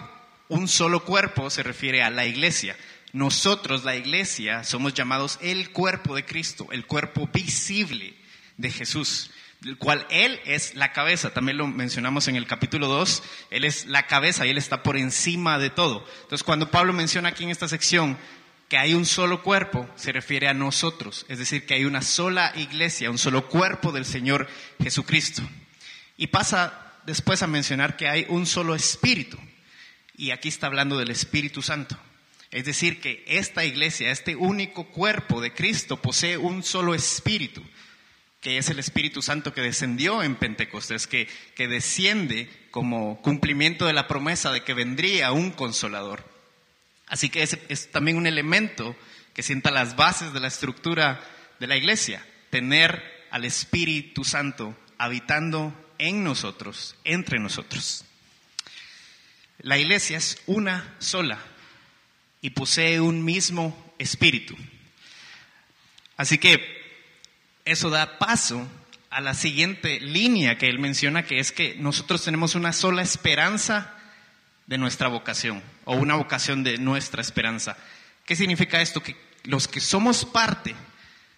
Un 0.50 0.68
solo 0.68 1.06
cuerpo 1.06 1.50
se 1.50 1.64
refiere 1.64 2.04
a 2.04 2.10
la 2.10 2.26
iglesia. 2.26 2.76
nosotros, 3.14 3.84
la 3.84 3.96
iglesia, 3.96 4.64
somos 4.64 4.94
llamados 4.94 5.38
el 5.42 5.72
cuerpo 5.72 6.16
de 6.16 6.26
Cristo, 6.26 6.68
el 6.72 6.86
cuerpo 6.86 7.30
visible 7.34 8.16
de 8.58 8.72
Jesús, 8.72 9.32
del 9.62 9.78
cual 9.78 10.06
Él 10.10 10.40
es 10.46 10.76
la 10.76 10.92
cabeza. 10.92 11.34
También 11.34 11.58
lo 11.58 11.68
mencionamos 11.68 12.28
en 12.28 12.36
el 12.36 12.48
capítulo 12.48 12.88
2, 12.88 13.24
Él 13.50 13.66
es 13.66 13.86
la 13.86 14.08
cabeza 14.08 14.46
y 14.46 14.50
Él 14.50 14.58
está 14.58 14.84
por 14.84 14.98
encima 14.98 15.60
de 15.60 15.70
todo. 15.70 16.06
Entonces, 16.24 16.44
cuando 16.44 16.72
Pablo 16.72 16.94
menciona 16.94 17.30
aquí 17.30 17.44
en 17.44 17.50
esta 17.50 17.68
sección 17.68 18.18
que 18.72 18.78
hay 18.78 18.94
un 18.94 19.06
solo 19.06 19.44
cuerpo, 19.44 19.86
se 19.98 20.14
refiere 20.14 20.48
a 20.48 20.54
nosotros, 20.54 21.26
es 21.28 21.40
decir, 21.40 21.66
que 21.66 21.74
hay 21.74 21.84
una 21.84 22.02
sola 22.02 22.54
iglesia, 22.56 23.12
un 23.12 23.18
solo 23.18 23.50
cuerpo 23.50 23.92
del 23.92 24.06
Señor 24.06 24.48
Jesucristo. 24.82 25.42
Y 26.16 26.28
pasa 26.28 26.94
después 27.06 27.44
a 27.44 27.48
mencionar 27.48 27.98
que 27.98 28.08
hay 28.08 28.26
un 28.30 28.46
solo 28.46 28.74
espíritu. 28.74 29.38
Y 30.16 30.32
aquí 30.32 30.48
está 30.48 30.68
hablando 30.68 30.98
del 30.98 31.12
Espíritu 31.12 31.62
Santo. 31.62 31.98
Es 32.50 32.64
decir, 32.64 33.02
que 33.02 33.26
esta 33.28 33.66
iglesia, 33.66 34.10
este 34.10 34.38
único 34.38 34.86
cuerpo 34.86 35.42
de 35.42 35.54
Cristo, 35.54 36.02
posee 36.02 36.38
un 36.38 36.64
solo 36.64 36.96
espíritu, 36.96 37.62
que 38.40 38.58
es 38.58 38.70
el 38.70 38.80
Espíritu 38.80 39.22
Santo 39.22 39.54
que 39.54 39.60
descendió 39.60 40.24
en 40.24 40.38
Pentecostés, 40.38 41.08
que, 41.08 41.28
que 41.56 41.68
desciende 41.68 42.50
como 42.72 43.22
cumplimiento 43.22 43.86
de 43.86 43.92
la 43.92 44.08
promesa 44.08 44.50
de 44.54 44.64
que 44.64 44.74
vendría 44.74 45.34
un 45.34 45.52
consolador. 45.52 46.31
Así 47.12 47.30
que 47.30 47.44
es, 47.44 47.60
es 47.70 47.92
también 47.92 48.18
un 48.18 48.26
elemento 48.26 48.96
que 49.36 49.44
sienta 49.44 49.70
las 49.70 49.96
bases 49.96 50.34
de 50.34 50.40
la 50.40 50.48
estructura 50.48 51.24
de 51.60 51.68
la 51.68 51.78
iglesia, 51.78 52.26
tener 52.50 53.28
al 53.30 53.46
Espíritu 53.46 54.24
Santo 54.24 54.76
habitando 54.98 55.76
en 56.00 56.24
nosotros, 56.24 56.96
entre 57.04 57.38
nosotros. 57.38 58.06
La 59.60 59.78
iglesia 59.78 60.18
es 60.18 60.42
una 60.48 60.96
sola, 60.98 61.38
y 62.42 62.52
posee 62.52 63.00
un 63.00 63.24
mismo 63.24 63.94
espíritu. 64.00 64.56
Así 66.18 66.38
que 66.38 66.82
eso 67.66 67.90
da 67.90 68.18
paso 68.18 68.68
a 69.10 69.22
la 69.22 69.34
siguiente 69.34 70.00
línea 70.00 70.58
que 70.58 70.68
él 70.68 70.80
menciona, 70.80 71.24
que 71.24 71.40
es 71.40 71.52
que 71.52 71.76
nosotros 71.76 72.24
tenemos 72.24 72.56
una 72.56 72.74
sola 72.74 73.02
esperanza 73.02 73.96
de 74.72 74.78
nuestra 74.78 75.10
vocación, 75.10 75.62
o 75.84 75.98
una 75.98 76.16
vocación 76.16 76.64
de 76.64 76.78
nuestra 76.78 77.22
esperanza. 77.22 77.76
¿Qué 78.26 78.38
significa 78.38 78.80
esto? 78.80 79.04
Que 79.04 79.18
los 79.44 79.68
que 79.68 79.82
somos 79.82 80.24
parte 80.24 80.76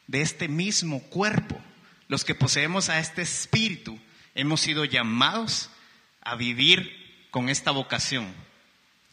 de 0.05 0.21
este 0.21 0.47
mismo 0.47 1.01
cuerpo, 1.01 1.59
los 2.07 2.23
que 2.25 2.35
poseemos 2.35 2.89
a 2.89 2.99
este 2.99 3.23
espíritu, 3.23 3.99
hemos 4.35 4.61
sido 4.61 4.85
llamados 4.85 5.71
a 6.21 6.35
vivir 6.35 7.27
con 7.31 7.49
esta 7.49 7.71
vocación, 7.71 8.31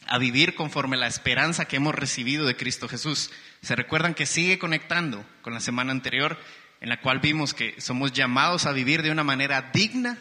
a 0.07 0.19
vivir 0.19 0.55
conforme 0.55 0.99
la 0.99 1.07
esperanza 1.07 1.65
que 1.65 1.77
hemos 1.77 1.95
recibido 1.95 2.45
de 2.45 2.59
Cristo 2.59 2.91
Jesús. 2.91 3.31
Se 3.63 3.75
recuerdan 3.75 4.13
que 4.13 4.27
sigue 4.27 4.59
conectando 4.59 5.25
con 5.41 5.55
la 5.55 5.61
semana 5.61 5.93
anterior 5.93 6.39
en 6.83 6.91
la 6.91 7.01
cual 7.01 7.21
vimos 7.21 7.55
que 7.55 7.81
somos 7.81 8.13
llamados 8.13 8.67
a 8.67 8.73
vivir 8.73 9.01
de 9.01 9.13
una 9.13 9.25
manera 9.25 9.71
digna 9.73 10.19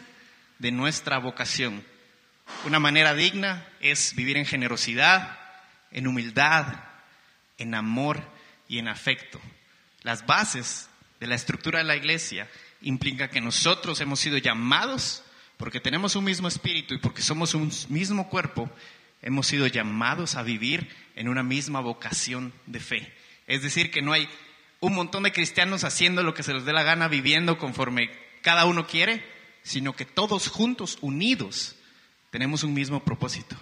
de 0.58 0.72
nuestra 0.72 1.18
vocación. 1.18 1.84
Una 2.64 2.78
manera 2.78 3.14
digna 3.14 3.66
es 3.80 4.14
vivir 4.14 4.36
en 4.36 4.46
generosidad, 4.46 5.38
en 5.90 6.06
humildad, 6.06 6.66
en 7.58 7.74
amor 7.74 8.22
y 8.68 8.78
en 8.78 8.88
afecto. 8.88 9.40
Las 10.02 10.26
bases 10.26 10.88
de 11.20 11.26
la 11.26 11.34
estructura 11.34 11.78
de 11.78 11.84
la 11.84 11.96
iglesia 11.96 12.48
implican 12.82 13.30
que 13.30 13.40
nosotros 13.40 14.00
hemos 14.00 14.20
sido 14.20 14.38
llamados 14.38 15.22
porque 15.56 15.80
tenemos 15.80 16.16
un 16.16 16.24
mismo 16.24 16.48
espíritu 16.48 16.94
y 16.94 16.98
porque 16.98 17.20
somos 17.20 17.54
un 17.54 17.70
mismo 17.88 18.28
cuerpo 18.28 18.70
hemos 19.22 19.46
sido 19.46 19.66
llamados 19.66 20.34
a 20.34 20.42
vivir 20.42 20.88
en 21.16 21.28
una 21.28 21.42
misma 21.42 21.80
vocación 21.80 22.52
de 22.66 22.80
fe. 22.80 23.12
Es 23.46 23.62
decir, 23.62 23.90
que 23.90 24.02
no 24.02 24.12
hay 24.12 24.28
un 24.80 24.94
montón 24.94 25.22
de 25.22 25.32
cristianos 25.32 25.84
haciendo 25.84 26.22
lo 26.22 26.34
que 26.34 26.42
se 26.42 26.54
les 26.54 26.64
dé 26.64 26.72
la 26.72 26.82
gana, 26.82 27.08
viviendo 27.08 27.58
conforme 27.58 28.10
cada 28.42 28.64
uno 28.64 28.86
quiere, 28.86 29.22
sino 29.62 29.94
que 29.94 30.06
todos 30.06 30.48
juntos, 30.48 30.98
unidos, 31.02 31.76
tenemos 32.30 32.62
un 32.62 32.74
mismo 32.74 33.04
propósito. 33.04 33.56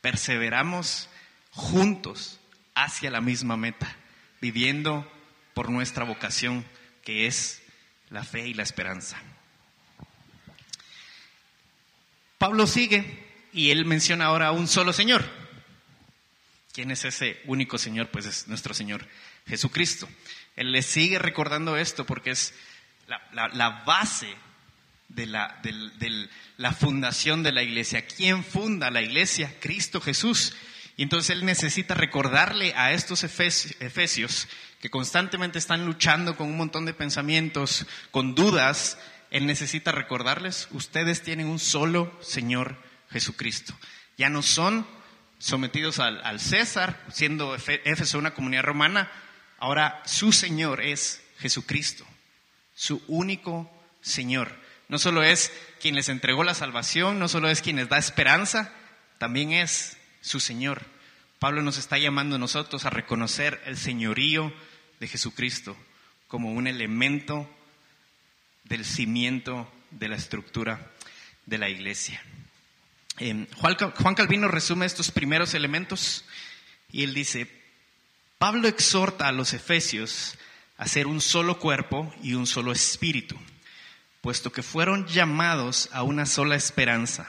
Perseveramos 0.00 1.08
juntos 1.50 2.40
hacia 2.74 3.10
la 3.10 3.20
misma 3.20 3.56
meta, 3.56 3.96
viviendo 4.40 5.10
por 5.54 5.70
nuestra 5.70 6.04
vocación, 6.04 6.64
que 7.02 7.26
es 7.26 7.62
la 8.10 8.24
fe 8.24 8.46
y 8.48 8.54
la 8.54 8.62
esperanza. 8.62 9.20
Pablo 12.38 12.66
sigue 12.66 13.24
y 13.52 13.70
él 13.70 13.86
menciona 13.86 14.26
ahora 14.26 14.48
a 14.48 14.52
un 14.52 14.68
solo 14.68 14.92
Señor. 14.92 15.24
¿Quién 16.72 16.90
es 16.90 17.04
ese 17.04 17.40
único 17.46 17.78
Señor? 17.78 18.08
Pues 18.08 18.26
es 18.26 18.48
nuestro 18.48 18.74
Señor 18.74 19.06
Jesucristo. 19.46 20.08
Él 20.56 20.72
le 20.72 20.82
sigue 20.82 21.18
recordando 21.18 21.76
esto 21.76 22.04
porque 22.04 22.30
es 22.30 22.52
la, 23.06 23.82
base 23.86 24.34
de 25.08 25.26
la, 25.26 25.60
de 25.62 26.28
la 26.56 26.72
fundación 26.72 27.42
de 27.42 27.52
la 27.52 27.62
iglesia. 27.62 28.06
¿Quién 28.06 28.44
funda 28.44 28.90
la 28.90 29.02
iglesia? 29.02 29.54
Cristo 29.60 30.00
Jesús. 30.00 30.54
Y 30.96 31.02
entonces 31.02 31.30
él 31.30 31.44
necesita 31.44 31.94
recordarle 31.94 32.72
a 32.76 32.92
estos 32.92 33.24
efesios 33.24 34.48
que 34.80 34.90
constantemente 34.90 35.58
están 35.58 35.86
luchando 35.86 36.36
con 36.36 36.46
un 36.48 36.56
montón 36.56 36.84
de 36.84 36.94
pensamientos, 36.94 37.86
con 38.10 38.34
dudas, 38.34 38.98
él 39.30 39.46
necesita 39.46 39.90
recordarles, 39.90 40.68
ustedes 40.70 41.22
tienen 41.22 41.48
un 41.48 41.58
solo 41.58 42.16
Señor 42.22 42.76
Jesucristo. 43.10 43.74
Ya 44.16 44.28
no 44.28 44.42
son 44.42 44.86
sometidos 45.38 45.98
al, 45.98 46.38
César, 46.38 47.04
siendo 47.10 47.56
Éfeso 47.56 48.18
una 48.18 48.34
comunidad 48.34 48.62
romana, 48.62 49.10
ahora 49.58 50.02
su 50.04 50.32
Señor 50.32 50.80
es 50.80 51.20
Jesucristo, 51.38 52.06
su 52.74 53.02
único 53.08 53.70
Señor. 54.02 54.54
No 54.88 54.98
solo 54.98 55.22
es 55.22 55.52
quien 55.80 55.94
les 55.94 56.08
entregó 56.08 56.44
la 56.44 56.54
salvación, 56.54 57.18
no 57.18 57.28
solo 57.28 57.48
es 57.48 57.62
quien 57.62 57.76
les 57.76 57.88
da 57.88 57.98
esperanza, 57.98 58.72
también 59.18 59.52
es 59.52 59.96
su 60.20 60.40
Señor. 60.40 60.82
Pablo 61.38 61.62
nos 61.62 61.78
está 61.78 61.98
llamando 61.98 62.36
a 62.36 62.38
nosotros 62.38 62.84
a 62.84 62.90
reconocer 62.90 63.62
el 63.66 63.76
señorío 63.76 64.52
de 65.00 65.08
Jesucristo 65.08 65.76
como 66.28 66.52
un 66.52 66.66
elemento 66.66 67.48
del 68.64 68.84
cimiento 68.84 69.70
de 69.90 70.08
la 70.08 70.16
estructura 70.16 70.90
de 71.46 71.58
la 71.58 71.68
iglesia. 71.68 72.22
Juan 73.18 74.14
Calvino 74.14 74.48
resume 74.48 74.86
estos 74.86 75.10
primeros 75.10 75.54
elementos 75.54 76.24
y 76.90 77.04
él 77.04 77.14
dice, 77.14 77.48
Pablo 78.38 78.66
exhorta 78.66 79.28
a 79.28 79.32
los 79.32 79.52
efesios 79.52 80.36
a 80.76 80.88
ser 80.88 81.06
un 81.06 81.20
solo 81.20 81.58
cuerpo 81.58 82.12
y 82.22 82.34
un 82.34 82.46
solo 82.46 82.72
espíritu, 82.72 83.38
puesto 84.24 84.50
que 84.50 84.62
fueron 84.62 85.06
llamados 85.06 85.90
a 85.92 86.02
una 86.02 86.24
sola 86.24 86.56
esperanza. 86.56 87.28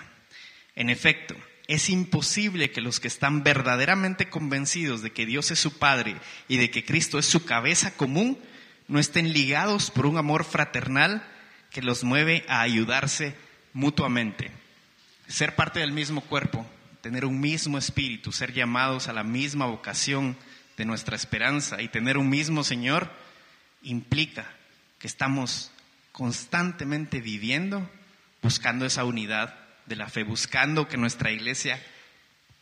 En 0.75 0.89
efecto, 0.89 1.35
es 1.67 1.89
imposible 1.89 2.71
que 2.71 2.79
los 2.79 3.01
que 3.01 3.09
están 3.09 3.43
verdaderamente 3.43 4.29
convencidos 4.29 5.01
de 5.01 5.11
que 5.11 5.25
Dios 5.25 5.51
es 5.51 5.59
su 5.59 5.77
Padre 5.77 6.15
y 6.47 6.55
de 6.55 6.71
que 6.71 6.85
Cristo 6.85 7.19
es 7.19 7.25
su 7.25 7.43
cabeza 7.43 7.97
común, 7.97 8.39
no 8.87 8.97
estén 8.97 9.33
ligados 9.33 9.91
por 9.91 10.05
un 10.05 10.17
amor 10.17 10.45
fraternal 10.45 11.21
que 11.69 11.81
los 11.81 12.05
mueve 12.05 12.45
a 12.47 12.61
ayudarse 12.61 13.35
mutuamente 13.73 14.51
ser 15.27 15.55
parte 15.55 15.79
del 15.79 15.91
mismo 15.91 16.21
cuerpo, 16.21 16.65
tener 17.01 17.25
un 17.25 17.39
mismo 17.39 17.77
espíritu, 17.77 18.31
ser 18.31 18.53
llamados 18.53 19.07
a 19.07 19.13
la 19.13 19.23
misma 19.23 19.65
vocación 19.65 20.37
de 20.77 20.85
nuestra 20.85 21.15
esperanza 21.15 21.81
y 21.81 21.87
tener 21.87 22.17
un 22.17 22.29
mismo 22.29 22.63
Señor, 22.63 23.09
implica 23.81 24.45
que 24.99 25.07
estamos 25.07 25.71
constantemente 26.15 27.19
viviendo, 27.19 27.91
buscando 28.41 28.85
esa 28.85 29.03
unidad 29.03 29.53
de 29.85 29.97
la 29.97 30.07
fe, 30.07 30.23
buscando 30.23 30.87
que 30.87 30.95
nuestra 30.95 31.29
iglesia 31.29 31.85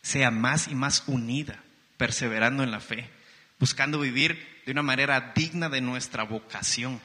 sea 0.02 0.32
más 0.32 0.66
y 0.66 0.74
más 0.74 1.04
unida, 1.06 1.62
perseverando 1.96 2.64
en 2.64 2.72
la 2.72 2.80
fe, 2.80 3.08
buscando 3.60 4.00
vivir 4.00 4.60
de 4.66 4.72
una 4.72 4.82
manera 4.82 5.32
digna 5.36 5.68
de 5.68 5.80
nuestra 5.80 6.24
vocación. 6.24 7.00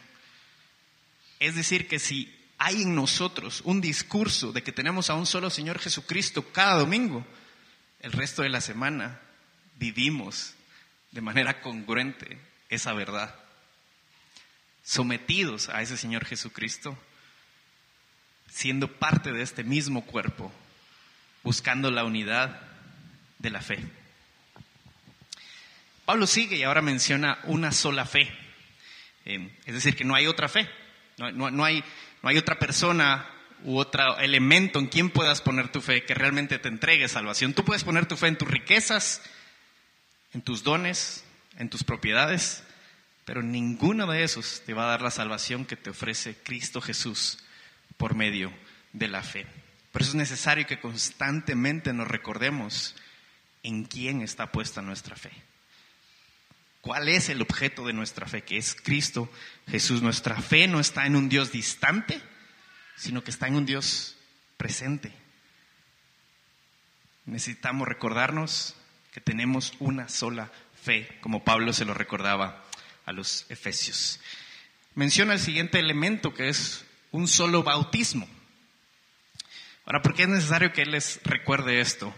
Es 1.40 1.54
decir, 1.54 1.88
que 1.88 2.00
si 2.00 2.36
hay 2.58 2.82
en 2.82 2.96
nosotros 2.96 3.62
un 3.64 3.80
discurso 3.80 4.52
de 4.52 4.64
que 4.64 4.72
tenemos 4.72 5.12
a 5.12 5.14
un 5.14 5.28
solo 5.28 5.52
Señor 5.52 5.78
Jesucristo 5.78 6.52
cada 6.52 6.80
domingo, 6.80 7.28
el 8.00 8.12
resto 8.12 8.42
de 8.42 8.50
la 8.50 8.62
semana 8.62 9.20
vivimos 9.76 10.56
de 11.12 11.22
manera 11.22 11.62
congruente 11.62 12.40
esa 12.70 12.94
verdad, 12.94 13.36
sometidos 14.90 15.70
a 15.70 15.84
ese 15.84 15.98
Señor 15.98 16.26
Jesucristo, 16.26 16.98
siendo 18.50 18.88
parte 18.88 19.32
de 19.32 19.44
este 19.44 19.64
mismo 19.64 20.04
cuerpo, 20.04 20.52
buscando 21.44 21.92
la 21.92 22.06
unidad 22.06 22.60
de 23.38 23.52
la 23.52 23.62
fe. 23.62 23.78
Pablo 26.06 26.26
sigue 26.26 26.56
y 26.56 26.64
ahora 26.64 26.82
menciona 26.82 27.38
una 27.44 27.72
sola 27.72 28.06
fe, 28.06 28.36
eh, 29.26 29.56
es 29.68 29.76
decir, 29.76 29.96
que 29.96 30.06
no 30.06 30.16
hay 30.16 30.26
otra 30.26 30.50
fe, 30.50 30.68
no 31.18 31.64
hay 31.64 31.84
no 32.24 32.30
hay 32.30 32.38
otra 32.40 32.58
persona 32.58 33.30
u 33.64 33.78
otro 33.78 34.18
elemento 34.18 34.80
en 34.80 34.88
quien 34.88 35.12
puedas 35.12 35.42
poner 35.42 35.72
tu 35.72 35.82
fe 35.82 36.04
que 36.04 36.16
realmente 36.16 36.58
te 36.58 36.68
entregue 36.68 37.08
salvación. 37.08 37.54
Tú 37.54 37.64
puedes 37.64 37.84
poner 37.84 38.08
tu 38.08 38.18
fe 38.18 38.28
en 38.28 38.40
tus 38.40 38.48
riquezas, 38.48 39.22
en 40.34 40.42
tus 40.42 40.64
dones, 40.64 41.24
en 41.58 41.70
tus 41.70 41.84
propiedades, 41.84 42.64
pero 43.30 43.44
ninguno 43.44 44.08
de 44.08 44.24
esos 44.24 44.64
te 44.66 44.74
va 44.74 44.86
a 44.86 44.90
dar 44.90 45.04
la 45.04 45.12
salvación 45.12 45.64
que 45.64 45.76
te 45.76 45.92
ofrece 45.92 46.36
Cristo 46.42 46.82
Jesús 46.82 47.38
por 47.96 48.16
medio 48.16 48.52
de 48.92 49.08
la 49.08 49.22
fe. 49.22 49.46
Por 49.92 50.02
eso 50.02 50.10
es 50.10 50.16
necesario 50.16 50.66
que 50.66 50.80
constantemente 50.80 51.94
nos 51.94 52.08
recordemos 52.08 52.96
en 53.62 53.84
quién 53.84 54.24
está 54.24 54.52
puesta 54.52 54.82
nuestra 54.82 55.16
fe. 55.16 55.30
¿Cuál 56.82 57.08
es 57.08 57.30
el 57.30 57.44
objeto 57.44 57.86
de 57.86 57.94
nuestra 57.94 58.26
fe? 58.26 58.42
Que 58.42 58.58
es 58.58 58.74
Cristo 58.74 59.32
Jesús. 59.68 60.02
Nuestra 60.02 60.42
fe 60.42 60.68
no 60.68 60.80
está 60.80 61.06
en 61.06 61.16
un 61.16 61.30
Dios 61.30 61.52
distante, 61.52 62.20
sino 62.96 63.24
que 63.24 63.30
está 63.30 63.46
en 63.46 63.58
un 63.58 63.68
Dios 63.68 64.18
presente. 64.58 65.14
Necesitamos 67.28 67.88
recordarnos 67.88 68.74
que 69.12 69.22
tenemos 69.22 69.74
una 69.78 70.10
sola 70.10 70.52
fe, 70.82 71.20
como 71.22 71.44
Pablo 71.44 71.74
se 71.74 71.86
lo 71.86 71.94
recordaba 71.94 72.66
a 73.10 73.12
los 73.12 73.48
efesios. 73.50 74.20
Menciona 74.94 75.34
el 75.34 75.40
siguiente 75.40 75.80
elemento 75.80 76.34
que 76.34 76.48
es 76.48 76.86
un 77.10 77.28
solo 77.28 77.64
bautismo. 77.64 78.30
Ahora, 79.84 80.04
¿por 80.04 80.14
qué 80.14 80.24
es 80.24 80.30
necesario 80.30 80.72
que 80.72 80.84
Él 80.84 80.92
les 80.92 81.20
recuerde 81.24 81.82
esto? 81.82 82.14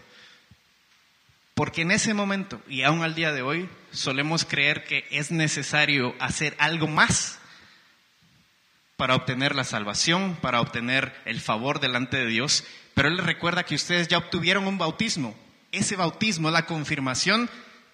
Porque 1.54 1.80
en 1.80 1.92
ese 1.92 2.12
momento, 2.12 2.60
y 2.68 2.82
aún 2.82 3.02
al 3.02 3.14
día 3.14 3.32
de 3.32 3.40
hoy, 3.40 3.70
solemos 3.90 4.44
creer 4.44 4.84
que 4.84 5.06
es 5.10 5.30
necesario 5.30 6.14
hacer 6.20 6.54
algo 6.58 6.88
más 6.88 7.38
para 8.96 9.14
obtener 9.14 9.54
la 9.54 9.64
salvación, 9.64 10.36
para 10.42 10.60
obtener 10.60 11.18
el 11.24 11.40
favor 11.40 11.80
delante 11.80 12.18
de 12.18 12.26
Dios, 12.26 12.64
pero 12.92 13.08
Él 13.08 13.16
les 13.16 13.24
recuerda 13.24 13.64
que 13.64 13.76
ustedes 13.76 14.08
ya 14.08 14.18
obtuvieron 14.18 14.66
un 14.66 14.76
bautismo. 14.76 15.34
Ese 15.72 15.96
bautismo 15.96 16.48
es 16.48 16.52
la 16.52 16.66
confirmación 16.66 17.48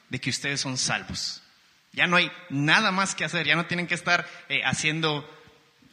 de 0.08 0.20
que 0.20 0.30
ustedes 0.30 0.60
son 0.60 0.76
salvos. 0.76 1.42
Ya 1.92 2.06
no 2.06 2.16
hay 2.16 2.30
nada 2.50 2.92
más 2.92 3.14
que 3.14 3.24
hacer, 3.24 3.46
ya 3.46 3.56
no 3.56 3.66
tienen 3.66 3.86
que 3.86 3.94
estar 3.94 4.28
eh, 4.48 4.62
haciendo, 4.64 5.28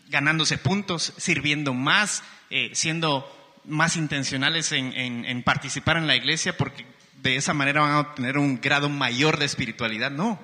ganándose 0.10 0.58
puntos, 0.58 1.14
sirviendo 1.18 1.74
más, 1.74 2.24
eh, 2.50 2.72
siendo 2.74 3.32
más 3.66 3.96
intencionales 3.96 4.72
en 4.72 5.42
participar 5.44 5.98
en 5.98 6.06
la 6.06 6.16
iglesia, 6.16 6.56
porque 6.56 6.86
de 7.26 7.38
esa 7.38 7.56
manera 7.56 7.82
van 7.82 7.92
a 7.92 8.00
obtener 8.02 8.38
un 8.38 8.62
grado 8.62 8.88
mayor 8.88 9.40
de 9.40 9.46
espiritualidad. 9.46 10.12
No. 10.12 10.40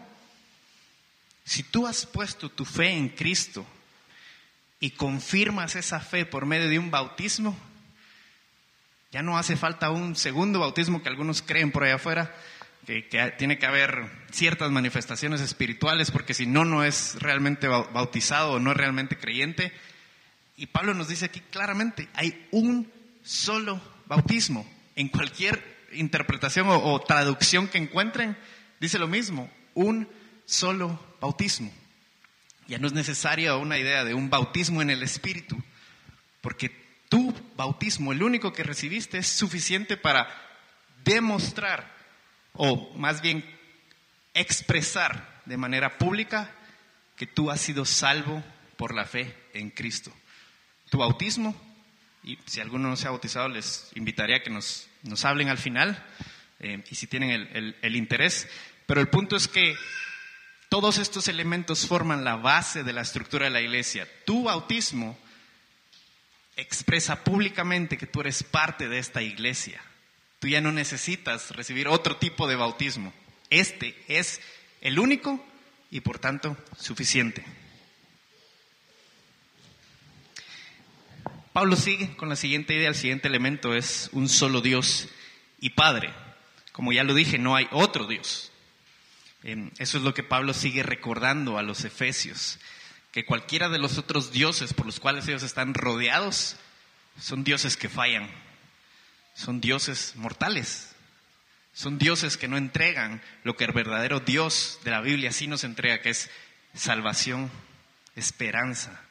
Si 1.44 1.62
tú 1.62 1.86
has 1.86 2.08
puesto 2.08 2.50
tu 2.50 2.66
fe 2.66 2.90
en 2.90 3.10
Cristo 3.10 3.66
y 4.80 4.90
confirmas 4.90 5.76
esa 5.76 6.00
fe 6.00 6.26
por 6.26 6.48
medio 6.48 6.68
de 6.70 6.80
un 6.80 6.90
bautismo, 6.90 7.56
ya 9.12 9.22
no 9.22 9.38
hace 9.38 9.58
falta 9.58 9.92
un 9.92 10.16
segundo 10.16 10.60
bautismo 10.60 11.04
que 11.04 11.10
algunos 11.10 11.44
creen 11.44 11.72
por 11.72 11.84
allá 11.84 11.96
afuera, 11.96 12.36
que, 12.86 13.34
tiene 13.38 13.58
que 13.58 13.66
haber 13.66 14.10
ciertas 14.32 14.72
manifestaciones 14.72 15.42
espirituales, 15.42 16.12
porque 16.12 16.34
si 16.34 16.46
no, 16.46 16.66
no 16.66 16.84
es 16.84 17.16
realmente 17.20 17.68
bautizado 17.68 18.54
o 18.54 18.60
no 18.60 18.72
es 18.72 18.78
realmente 18.78 19.18
creyente. 19.18 19.72
Y 20.58 20.68
Pablo 20.68 20.94
nos 20.94 21.08
dice 21.08 21.26
aquí 21.26 21.40
claramente, 21.40 22.08
hay 22.14 22.48
un 22.52 22.92
solo 23.24 23.82
bautismo 24.06 24.70
en 24.96 25.08
cualquier 25.08 25.64
interpretación 25.94 26.68
o, 26.70 27.00
traducción 27.02 27.68
que 27.68 27.78
encuentren, 27.78 28.38
dice 28.80 29.00
lo 29.00 29.08
mismo, 29.08 29.50
un 29.74 30.08
solo 30.46 31.00
bautismo. 31.20 31.72
Ya 32.68 32.78
no 32.78 32.88
es 32.88 32.94
necesaria 32.94 33.56
una 33.58 33.78
idea 33.78 34.04
de 34.04 34.14
un 34.14 34.30
bautismo 34.30 34.82
en 34.82 34.90
el 34.90 35.04
Espíritu, 35.04 35.62
porque 36.42 36.72
tu 37.10 37.34
bautismo, 37.56 38.12
el 38.12 38.24
único 38.24 38.54
que 38.54 38.64
recibiste, 38.64 39.18
es 39.18 39.28
suficiente 39.28 39.98
para 39.98 40.30
demostrar, 41.04 42.01
o 42.54 42.94
más 42.96 43.22
bien 43.22 43.44
expresar 44.34 45.42
de 45.46 45.58
manera 45.58 45.98
pública, 45.98 46.52
que 47.16 47.28
tú 47.28 47.52
has 47.52 47.62
sido 47.62 47.86
salvo 47.86 48.44
por 48.78 48.94
la 48.94 49.06
fe 49.06 49.36
en 49.54 49.70
Cristo. 49.70 50.12
Tu 50.90 50.98
bautismo, 50.98 51.56
y 52.24 52.38
si 52.46 52.60
alguno 52.60 52.90
no 52.90 52.96
se 52.96 53.08
ha 53.08 53.12
bautizado, 53.12 53.48
les 53.50 53.90
invitaría 53.96 54.38
a 54.38 54.44
que 54.44 54.50
nos 54.50 54.88
nos 55.04 55.26
hablen 55.26 55.50
al 55.50 55.58
final 55.58 56.04
eh, 56.60 56.84
y 56.90 56.96
si 56.96 57.08
tienen 57.08 57.32
el, 57.32 57.76
el 57.82 57.96
interés. 57.96 58.48
Pero 58.86 59.02
el 59.02 59.10
punto 59.10 59.36
es 59.36 59.48
que 59.48 59.76
todos 60.70 60.98
estos 60.98 61.28
elementos 61.28 61.88
forman 61.88 62.24
la 62.24 62.36
base 62.36 62.84
de 62.84 62.94
la 62.94 63.02
estructura 63.02 63.46
de 63.46 63.52
la 63.52 63.62
iglesia. 63.62 64.08
Tu 64.26 64.44
bautismo 64.44 65.18
expresa 66.56 67.24
públicamente 67.24 67.98
que 67.98 68.08
tú 68.08 68.22
eres 68.22 68.44
parte 68.44 68.88
de 68.88 69.00
esta 69.00 69.22
iglesia. 69.22 69.82
Tú 70.42 70.48
ya 70.48 70.60
no 70.60 70.72
necesitas 70.72 71.52
recibir 71.52 71.88
otro 71.88 72.18
tipo 72.18 72.48
de 72.48 72.56
bautismo. 72.56 73.14
Este 73.52 73.96
es 74.08 74.42
el 74.82 74.98
único 74.98 75.40
y 75.92 76.02
por 76.02 76.18
tanto 76.18 76.58
suficiente. 76.76 77.46
Pablo 81.54 81.76
sigue 81.76 82.16
con 82.16 82.28
la 82.28 82.36
siguiente 82.36 82.74
idea, 82.74 82.90
el 82.90 82.96
siguiente 82.96 83.28
elemento 83.28 83.76
es 83.76 84.10
un 84.14 84.28
solo 84.28 84.62
Dios 84.62 85.10
y 85.60 85.70
Padre. 85.70 86.12
Como 86.72 86.92
ya 86.92 87.04
lo 87.04 87.14
dije, 87.14 87.38
no 87.38 87.56
hay 87.56 87.68
otro 87.70 88.08
Dios. 88.08 88.52
Eso 89.44 89.98
es 90.00 90.04
lo 90.04 90.16
que 90.16 90.24
Pablo 90.24 90.56
sigue 90.56 90.82
recordando 90.82 91.60
a 91.60 91.62
los 91.62 91.86
efesios, 91.86 92.58
que 93.12 93.28
cualquiera 93.28 93.70
de 93.70 93.78
los 93.78 94.00
otros 94.00 94.32
dioses 94.32 94.74
por 94.74 94.88
los 94.88 95.00
cuales 95.00 95.28
ellos 95.28 95.44
están 95.44 95.76
rodeados 95.76 96.56
son 97.20 97.44
dioses 97.44 97.78
que 97.78 97.90
fallan, 97.90 98.28
son 99.34 99.62
dioses 99.62 100.16
mortales, 100.16 100.92
son 101.74 101.98
dioses 101.98 102.38
que 102.38 102.48
no 102.48 102.58
entregan 102.58 103.22
lo 103.44 103.56
que 103.56 103.64
el 103.64 103.72
verdadero 103.72 104.20
Dios 104.20 104.80
de 104.84 104.92
la 104.92 105.02
Biblia 105.02 105.32
sí 105.32 105.48
nos 105.48 105.64
entrega, 105.64 106.02
que 106.02 106.10
es 106.10 106.30
salvación, 106.74 107.50
esperanza, 108.16 109.02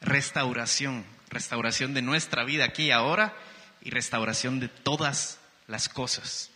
restauración, 0.00 1.04
restauración 1.28 1.94
de 1.94 2.02
nuestra 2.02 2.44
vida 2.44 2.64
aquí 2.64 2.84
y 2.84 2.90
ahora 2.90 3.34
y 3.82 3.90
restauración 3.90 4.60
de 4.60 4.68
todas 4.68 5.38
las 5.66 5.88
cosas. 5.88 6.50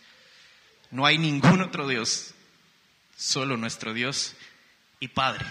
No 0.91 1.05
hay 1.05 1.17
ningún 1.17 1.61
otro 1.61 1.87
Dios, 1.87 2.33
solo 3.17 3.57
nuestro 3.57 3.93
Dios 3.93 4.35
y 4.99 5.09
Padre. 5.09 5.45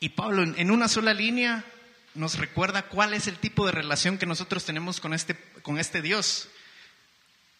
Y 0.00 0.10
Pablo 0.10 0.42
en 0.42 0.70
una 0.70 0.88
sola 0.88 1.14
línea 1.14 1.64
nos 2.14 2.38
recuerda 2.38 2.88
cuál 2.88 3.14
es 3.14 3.26
el 3.26 3.38
tipo 3.38 3.66
de 3.66 3.72
relación 3.72 4.18
que 4.18 4.26
nosotros 4.26 4.64
tenemos 4.64 5.00
con 5.00 5.14
este, 5.14 5.36
con 5.62 5.78
este 5.78 6.00
Dios. 6.00 6.48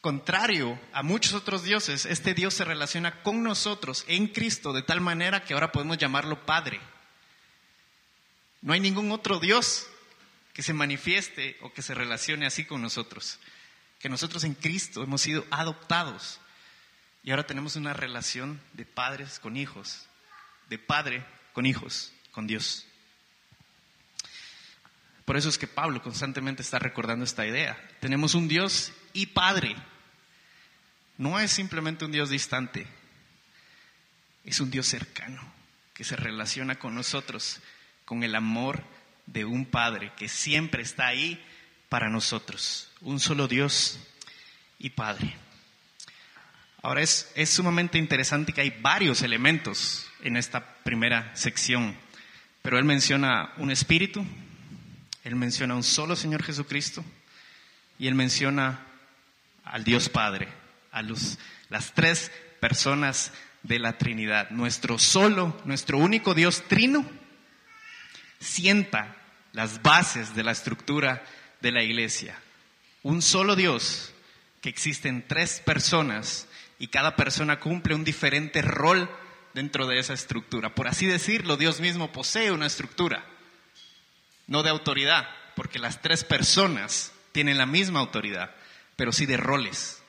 Contrario 0.00 0.78
a 0.92 1.02
muchos 1.02 1.32
otros 1.34 1.64
dioses, 1.64 2.04
este 2.04 2.34
Dios 2.34 2.54
se 2.54 2.64
relaciona 2.64 3.22
con 3.22 3.42
nosotros 3.42 4.04
en 4.06 4.28
Cristo 4.28 4.72
de 4.72 4.82
tal 4.82 5.00
manera 5.00 5.44
que 5.44 5.54
ahora 5.54 5.72
podemos 5.72 5.98
llamarlo 5.98 6.44
Padre. 6.44 6.80
No 8.60 8.72
hay 8.72 8.80
ningún 8.80 9.10
otro 9.12 9.40
Dios 9.40 9.86
que 10.52 10.62
se 10.62 10.72
manifieste 10.72 11.56
o 11.62 11.72
que 11.72 11.82
se 11.82 11.94
relacione 11.94 12.46
así 12.46 12.64
con 12.64 12.80
nosotros. 12.80 13.38
Que 13.98 14.08
nosotros 14.08 14.44
en 14.44 14.54
Cristo 14.54 15.02
hemos 15.02 15.22
sido 15.22 15.44
adoptados 15.50 16.38
y 17.22 17.30
ahora 17.30 17.46
tenemos 17.46 17.76
una 17.76 17.94
relación 17.94 18.60
de 18.74 18.84
padres 18.84 19.38
con 19.38 19.56
hijos, 19.56 20.06
de 20.68 20.78
padre 20.78 21.24
con 21.54 21.64
hijos, 21.64 22.12
con 22.30 22.46
Dios. 22.46 22.86
Por 25.24 25.36
eso 25.36 25.48
es 25.48 25.58
que 25.58 25.66
Pablo 25.66 26.02
constantemente 26.02 26.62
está 26.62 26.78
recordando 26.78 27.24
esta 27.24 27.46
idea. 27.46 27.78
Tenemos 28.00 28.34
un 28.34 28.48
Dios 28.48 28.92
y 29.12 29.26
Padre. 29.26 29.74
No 31.16 31.38
es 31.38 31.50
simplemente 31.50 32.04
un 32.04 32.12
Dios 32.12 32.28
distante, 32.28 32.86
es 34.44 34.60
un 34.60 34.70
Dios 34.70 34.86
cercano 34.86 35.42
que 35.94 36.04
se 36.04 36.16
relaciona 36.16 36.74
con 36.74 36.94
nosotros 36.94 37.60
con 38.04 38.22
el 38.24 38.34
amor 38.34 38.82
de 39.26 39.44
un 39.44 39.64
Padre 39.64 40.12
que 40.16 40.28
siempre 40.28 40.82
está 40.82 41.06
ahí 41.06 41.42
para 41.88 42.10
nosotros. 42.10 42.90
Un 43.00 43.20
solo 43.20 43.48
Dios 43.48 43.98
y 44.78 44.90
Padre. 44.90 45.34
Ahora 46.82 47.00
es, 47.00 47.32
es 47.34 47.48
sumamente 47.48 47.96
interesante 47.96 48.52
que 48.52 48.60
hay 48.60 48.70
varios 48.82 49.22
elementos 49.22 50.06
en 50.22 50.36
esta 50.36 50.74
primera 50.82 51.34
sección, 51.34 51.96
pero 52.60 52.78
él 52.78 52.84
menciona 52.84 53.52
un 53.56 53.70
espíritu, 53.70 54.26
él 55.24 55.36
menciona 55.36 55.74
un 55.74 55.82
solo 55.82 56.14
Señor 56.16 56.42
Jesucristo 56.42 57.04
y 57.98 58.06
él 58.06 58.14
menciona 58.14 58.86
al 59.64 59.82
Dios 59.82 60.08
Padre, 60.08 60.48
a 60.92 61.02
los, 61.02 61.38
las 61.70 61.94
tres 61.94 62.30
personas 62.60 63.32
de 63.62 63.78
la 63.78 63.96
Trinidad, 63.96 64.50
nuestro 64.50 64.98
solo, 64.98 65.60
nuestro 65.64 65.98
único 65.98 66.34
Dios 66.34 66.62
trino 66.68 67.04
sienta 68.38 69.16
las 69.52 69.82
bases 69.82 70.34
de 70.34 70.42
la 70.42 70.52
estructura 70.52 71.24
de 71.62 71.72
la 71.72 71.82
iglesia. 71.82 72.38
Un 73.02 73.22
solo 73.22 73.56
Dios, 73.56 74.12
que 74.60 74.68
existen 74.68 75.24
tres 75.26 75.60
personas 75.64 76.46
y 76.78 76.88
cada 76.88 77.16
persona 77.16 77.60
cumple 77.60 77.94
un 77.94 78.04
diferente 78.04 78.60
rol 78.62 79.10
dentro 79.54 79.86
de 79.86 79.98
esa 79.98 80.12
estructura. 80.12 80.74
Por 80.74 80.88
así 80.88 81.06
decirlo, 81.06 81.56
Dios 81.56 81.80
mismo 81.80 82.12
posee 82.12 82.50
una 82.50 82.66
estructura, 82.66 83.24
no 84.46 84.62
de 84.62 84.70
autoridad, 84.70 85.28
porque 85.56 85.78
las 85.78 86.02
tres 86.02 86.24
personas 86.24 87.12
tienen 87.32 87.58
la 87.58 87.66
misma 87.66 88.00
autoridad, 88.00 88.54
pero 88.96 89.12
sí 89.12 89.26
de 89.26 89.36
roles. 89.36 90.02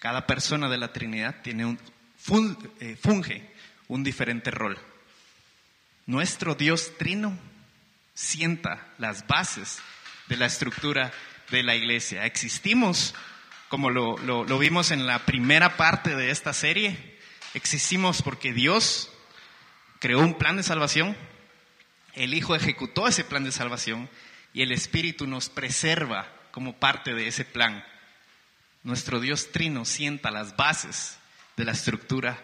Cada 0.00 0.26
persona 0.26 0.68
de 0.68 0.78
la 0.78 0.92
Trinidad 0.92 1.42
tiene 1.42 1.64
un, 1.64 1.78
eh, 2.80 2.96
funge 3.00 3.50
un 3.88 4.04
diferente 4.04 4.50
rol. 4.50 4.78
Nuestro 6.06 6.54
Dios 6.54 6.92
trino 6.98 7.38
sienta 8.14 8.88
las 8.98 9.26
bases 9.26 9.78
de 10.28 10.36
la 10.36 10.46
estructura 10.46 11.12
de 11.50 11.62
la 11.62 11.74
iglesia. 11.74 12.26
Existimos, 12.26 13.14
como 13.68 13.90
lo, 13.90 14.16
lo 14.18 14.58
vimos 14.58 14.90
en 14.90 15.06
la 15.06 15.20
primera 15.20 15.76
parte 15.76 16.14
de 16.14 16.30
esta 16.30 16.52
serie, 16.52 17.18
existimos 17.54 18.22
porque 18.22 18.52
Dios 18.52 19.10
creó 19.98 20.20
un 20.20 20.34
plan 20.34 20.56
de 20.56 20.62
salvación, 20.62 21.16
el 22.14 22.34
Hijo 22.34 22.54
ejecutó 22.54 23.08
ese 23.08 23.24
plan 23.24 23.44
de 23.44 23.52
salvación 23.52 24.08
y 24.52 24.62
el 24.62 24.72
Espíritu 24.72 25.26
nos 25.26 25.48
preserva 25.48 26.26
como 26.50 26.78
parte 26.78 27.14
de 27.14 27.28
ese 27.28 27.44
plan. 27.44 27.84
Nuestro 28.82 29.20
Dios 29.20 29.52
Trino 29.52 29.84
sienta 29.84 30.30
las 30.30 30.56
bases 30.56 31.18
de 31.56 31.64
la 31.64 31.72
estructura 31.72 32.42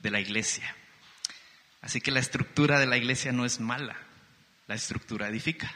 de 0.00 0.10
la 0.10 0.20
iglesia. 0.20 0.74
Así 1.82 2.00
que 2.00 2.10
la 2.10 2.20
estructura 2.20 2.80
de 2.80 2.86
la 2.86 2.96
iglesia 2.96 3.32
no 3.32 3.44
es 3.44 3.60
mala, 3.60 3.96
la 4.66 4.74
estructura 4.74 5.28
edifica. 5.28 5.72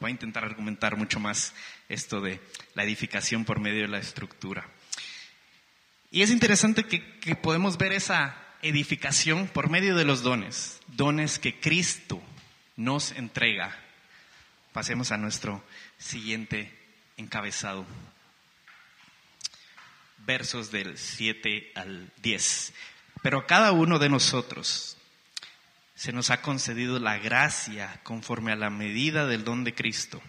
Voy 0.00 0.08
a 0.08 0.12
intentar 0.12 0.44
argumentar 0.44 0.96
mucho 0.96 1.18
más 1.18 1.54
esto 1.88 2.20
de 2.20 2.40
la 2.74 2.84
edificación 2.84 3.44
por 3.44 3.58
medio 3.58 3.82
de 3.82 3.88
la 3.88 3.98
estructura. 3.98 4.68
Y 6.10 6.22
es 6.22 6.30
interesante 6.30 6.84
que, 6.84 7.18
que 7.20 7.34
podemos 7.34 7.78
ver 7.78 7.92
esa 7.92 8.36
edificación 8.62 9.46
por 9.46 9.70
medio 9.70 9.94
de 9.94 10.04
los 10.04 10.22
dones, 10.22 10.80
dones 10.88 11.38
que 11.38 11.58
Cristo 11.60 12.22
nos 12.76 13.12
entrega. 13.12 13.76
Pasemos 14.72 15.12
a 15.12 15.16
nuestro 15.16 15.64
siguiente 15.98 16.72
encabezado. 17.16 17.86
Versos 20.18 20.70
del 20.70 20.98
7 20.98 21.72
al 21.74 22.10
10. 22.22 22.74
Pero 23.22 23.38
a 23.38 23.46
cada 23.46 23.72
uno 23.72 23.98
de 23.98 24.08
nosotros 24.08 24.96
se 25.94 26.12
nos 26.12 26.30
ha 26.30 26.42
concedido 26.42 26.98
la 27.00 27.18
gracia 27.18 28.00
conforme 28.04 28.52
a 28.52 28.56
la 28.56 28.70
medida 28.70 29.26
del 29.26 29.44
don 29.44 29.64
de 29.64 29.74
Cristo. 29.74 30.22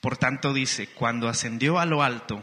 Por 0.00 0.16
tanto 0.16 0.52
dice, 0.52 0.86
cuando 0.88 1.28
ascendió 1.28 1.78
a 1.78 1.86
lo 1.86 2.02
alto, 2.02 2.42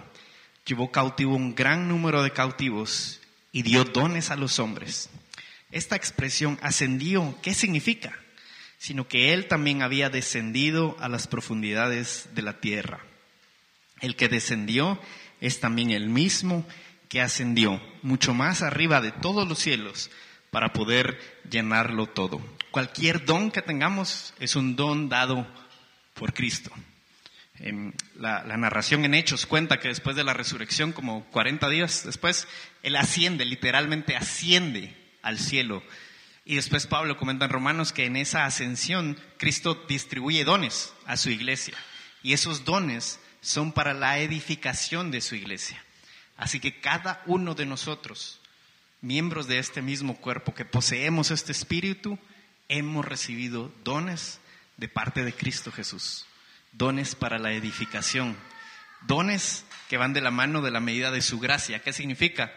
llevó 0.66 0.92
cautivo 0.92 1.36
un 1.36 1.54
gran 1.54 1.88
número 1.88 2.24
de 2.24 2.32
cautivos 2.32 3.22
y 3.56 3.62
dio 3.62 3.86
dones 3.86 4.32
a 4.32 4.36
los 4.36 4.60
hombres. 4.60 5.10
Esta 5.72 5.96
expresión 5.96 6.60
ascendió, 6.62 7.40
¿qué 7.42 7.54
significa? 7.54 8.14
Sino 8.80 9.08
que 9.08 9.34
Él 9.34 9.48
también 9.48 9.82
había 9.82 10.10
descendido 10.10 10.98
a 11.00 11.08
las 11.08 11.28
profundidades 11.28 12.28
de 12.36 12.42
la 12.42 12.60
tierra. 12.60 13.00
El 14.02 14.18
que 14.18 14.28
descendió 14.28 15.00
es 15.40 15.62
también 15.62 15.92
el 15.92 16.10
mismo 16.10 16.68
que 17.08 17.22
ascendió 17.22 17.82
mucho 18.02 18.34
más 18.34 18.62
arriba 18.62 19.00
de 19.00 19.14
todos 19.14 19.48
los 19.48 19.60
cielos 19.60 20.12
para 20.52 20.74
poder 20.74 21.18
llenarlo 21.50 22.08
todo. 22.08 22.42
Cualquier 22.72 23.24
don 23.24 23.52
que 23.52 23.62
tengamos 23.62 24.34
es 24.38 24.58
un 24.58 24.76
don 24.76 25.08
dado 25.08 25.48
por 26.14 26.34
Cristo. 26.34 26.72
La, 28.16 28.44
la, 28.44 28.58
narración 28.58 29.06
en 29.06 29.14
Hechos 29.14 29.46
cuenta 29.46 29.80
que 29.80 29.88
después 29.88 30.16
de 30.18 30.26
la 30.26 30.34
resurrección, 30.34 30.92
como 30.92 31.26
40 31.32 31.70
días 31.70 32.04
después, 32.06 32.48
Él 32.84 32.98
asciende, 32.98 33.46
literalmente 33.46 34.16
asciende 34.18 34.96
al 35.22 35.40
cielo. 35.40 35.82
Y 36.44 36.56
después 36.56 36.86
Pablo 36.86 37.18
comenta 37.18 37.46
en 37.46 37.52
Romanos 37.52 37.94
que 37.94 38.06
en 38.06 38.18
esa 38.18 38.46
ascensión 38.46 39.18
Cristo 39.38 39.86
distribuye 39.88 40.44
dones 40.44 40.94
a 41.06 41.16
su 41.16 41.30
iglesia. 41.30 41.76
Y 42.24 42.34
esos 42.34 42.66
dones 42.66 43.20
son 43.40 43.72
para 43.72 43.94
la 43.94 44.20
edificación 44.20 45.10
de 45.10 45.22
su 45.22 45.36
iglesia. 45.36 45.82
Así 46.36 46.60
que 46.60 46.82
cada 46.82 47.24
uno 47.26 47.56
de 47.56 47.66
nosotros, 47.66 48.42
miembros 49.00 49.48
de 49.48 49.60
este 49.60 49.82
mismo 49.82 50.18
cuerpo 50.18 50.54
que 50.54 50.66
poseemos 50.66 51.32
este 51.32 51.54
espíritu, 51.54 52.20
hemos 52.68 53.06
recibido 53.06 53.74
dones 53.86 54.42
de 54.76 54.90
parte 54.90 55.24
de 55.24 55.34
Cristo 55.34 55.72
Jesús 55.72 56.26
dones 56.78 57.16
para 57.16 57.40
la 57.40 57.54
edificación, 57.54 58.38
dones 59.08 59.66
que 59.90 59.98
van 59.98 60.14
de 60.14 60.22
la 60.22 60.32
mano 60.32 60.62
de 60.62 60.72
la 60.72 60.80
medida 60.80 61.12
de 61.12 61.22
su 61.22 61.40
gracia. 61.40 61.80
¿Qué 61.80 61.94
significa? 61.94 62.54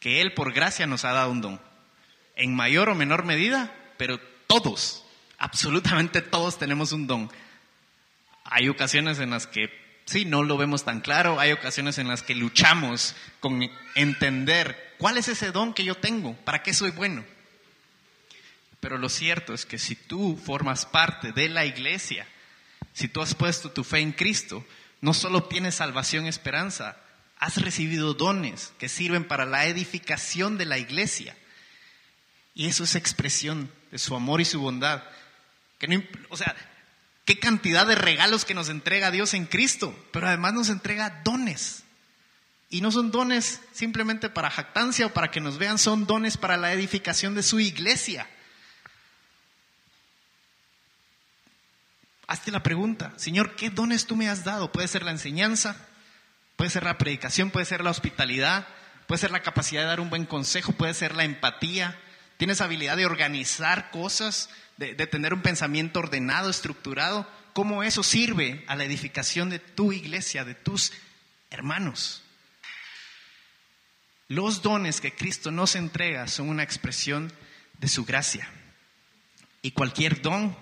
Que 0.00 0.20
Él 0.20 0.34
por 0.34 0.52
gracia 0.52 0.86
nos 0.86 1.04
ha 1.04 1.12
dado 1.12 1.30
un 1.30 1.40
don, 1.40 1.60
en 2.36 2.54
mayor 2.54 2.88
o 2.88 2.94
menor 2.94 3.24
medida, 3.24 3.74
pero 3.96 4.18
todos, 4.46 5.04
absolutamente 5.38 6.22
todos 6.22 6.58
tenemos 6.58 6.92
un 6.92 7.06
don. 7.06 7.30
Hay 8.44 8.68
ocasiones 8.68 9.18
en 9.18 9.30
las 9.30 9.46
que 9.46 9.70
sí, 10.04 10.24
no 10.24 10.42
lo 10.42 10.56
vemos 10.56 10.84
tan 10.84 11.00
claro, 11.00 11.40
hay 11.40 11.52
ocasiones 11.52 11.98
en 11.98 12.08
las 12.08 12.22
que 12.22 12.34
luchamos 12.34 13.14
con 13.40 13.68
entender 13.94 14.94
cuál 14.98 15.18
es 15.18 15.28
ese 15.28 15.50
don 15.50 15.74
que 15.74 15.84
yo 15.84 15.94
tengo, 15.94 16.34
para 16.44 16.62
qué 16.62 16.74
soy 16.74 16.90
bueno. 16.90 17.24
Pero 18.80 18.98
lo 18.98 19.08
cierto 19.08 19.54
es 19.54 19.64
que 19.64 19.78
si 19.78 19.96
tú 19.96 20.36
formas 20.36 20.84
parte 20.84 21.32
de 21.32 21.48
la 21.48 21.64
iglesia, 21.64 22.26
si 22.94 23.08
tú 23.08 23.20
has 23.20 23.34
puesto 23.34 23.70
tu 23.70 23.84
fe 23.84 23.98
en 23.98 24.12
Cristo, 24.12 24.64
no 25.00 25.12
solo 25.12 25.44
tienes 25.44 25.74
salvación 25.74 26.24
y 26.24 26.28
esperanza, 26.30 26.96
has 27.38 27.60
recibido 27.60 28.14
dones 28.14 28.72
que 28.78 28.88
sirven 28.88 29.24
para 29.24 29.44
la 29.44 29.66
edificación 29.66 30.56
de 30.56 30.64
la 30.64 30.78
iglesia. 30.78 31.36
Y 32.54 32.66
eso 32.66 32.84
es 32.84 32.94
expresión 32.94 33.70
de 33.90 33.98
su 33.98 34.14
amor 34.14 34.40
y 34.40 34.44
su 34.44 34.60
bondad. 34.60 35.02
O 36.30 36.36
sea, 36.36 36.54
qué 37.24 37.38
cantidad 37.38 37.86
de 37.86 37.96
regalos 37.96 38.44
que 38.44 38.54
nos 38.54 38.68
entrega 38.68 39.10
Dios 39.10 39.34
en 39.34 39.46
Cristo, 39.46 39.94
pero 40.12 40.28
además 40.28 40.54
nos 40.54 40.68
entrega 40.68 41.20
dones. 41.24 41.82
Y 42.70 42.80
no 42.80 42.92
son 42.92 43.10
dones 43.10 43.60
simplemente 43.72 44.30
para 44.30 44.50
jactancia 44.50 45.06
o 45.06 45.12
para 45.12 45.30
que 45.30 45.40
nos 45.40 45.58
vean, 45.58 45.78
son 45.78 46.06
dones 46.06 46.36
para 46.36 46.56
la 46.56 46.72
edificación 46.72 47.34
de 47.34 47.42
su 47.42 47.60
iglesia. 47.60 48.28
Hazte 52.26 52.50
la 52.50 52.62
pregunta, 52.62 53.12
Señor, 53.16 53.56
¿qué 53.56 53.70
dones 53.70 54.06
tú 54.06 54.16
me 54.16 54.28
has 54.28 54.44
dado? 54.44 54.72
Puede 54.72 54.88
ser 54.88 55.02
la 55.02 55.10
enseñanza, 55.10 55.76
puede 56.56 56.70
ser 56.70 56.84
la 56.84 56.98
predicación, 56.98 57.50
puede 57.50 57.66
ser 57.66 57.82
la 57.82 57.90
hospitalidad, 57.90 58.66
puede 59.06 59.20
ser 59.20 59.30
la 59.30 59.42
capacidad 59.42 59.82
de 59.82 59.88
dar 59.88 60.00
un 60.00 60.10
buen 60.10 60.26
consejo, 60.26 60.72
puede 60.72 60.94
ser 60.94 61.14
la 61.14 61.24
empatía. 61.24 61.98
Tienes 62.36 62.60
habilidad 62.60 62.96
de 62.96 63.06
organizar 63.06 63.90
cosas, 63.90 64.48
de, 64.76 64.94
tener 65.06 65.34
un 65.34 65.42
pensamiento 65.42 66.00
ordenado, 66.00 66.50
estructurado. 66.50 67.28
¿Cómo 67.52 67.82
eso 67.82 68.02
sirve 68.02 68.64
a 68.66 68.76
la 68.76 68.84
edificación 68.84 69.50
de 69.50 69.58
tu 69.58 69.92
iglesia, 69.92 70.44
de 70.44 70.54
tus 70.54 70.92
hermanos? 71.50 72.22
Los 74.26 74.62
dones 74.62 75.00
que 75.00 75.14
Cristo 75.14 75.50
nos 75.50 75.76
entrega 75.76 76.26
son 76.26 76.48
una 76.48 76.62
expresión 76.62 77.32
de 77.78 77.88
su 77.88 78.04
gracia. 78.04 78.48
Y 79.62 79.72
cualquier 79.72 80.22
don 80.22 80.56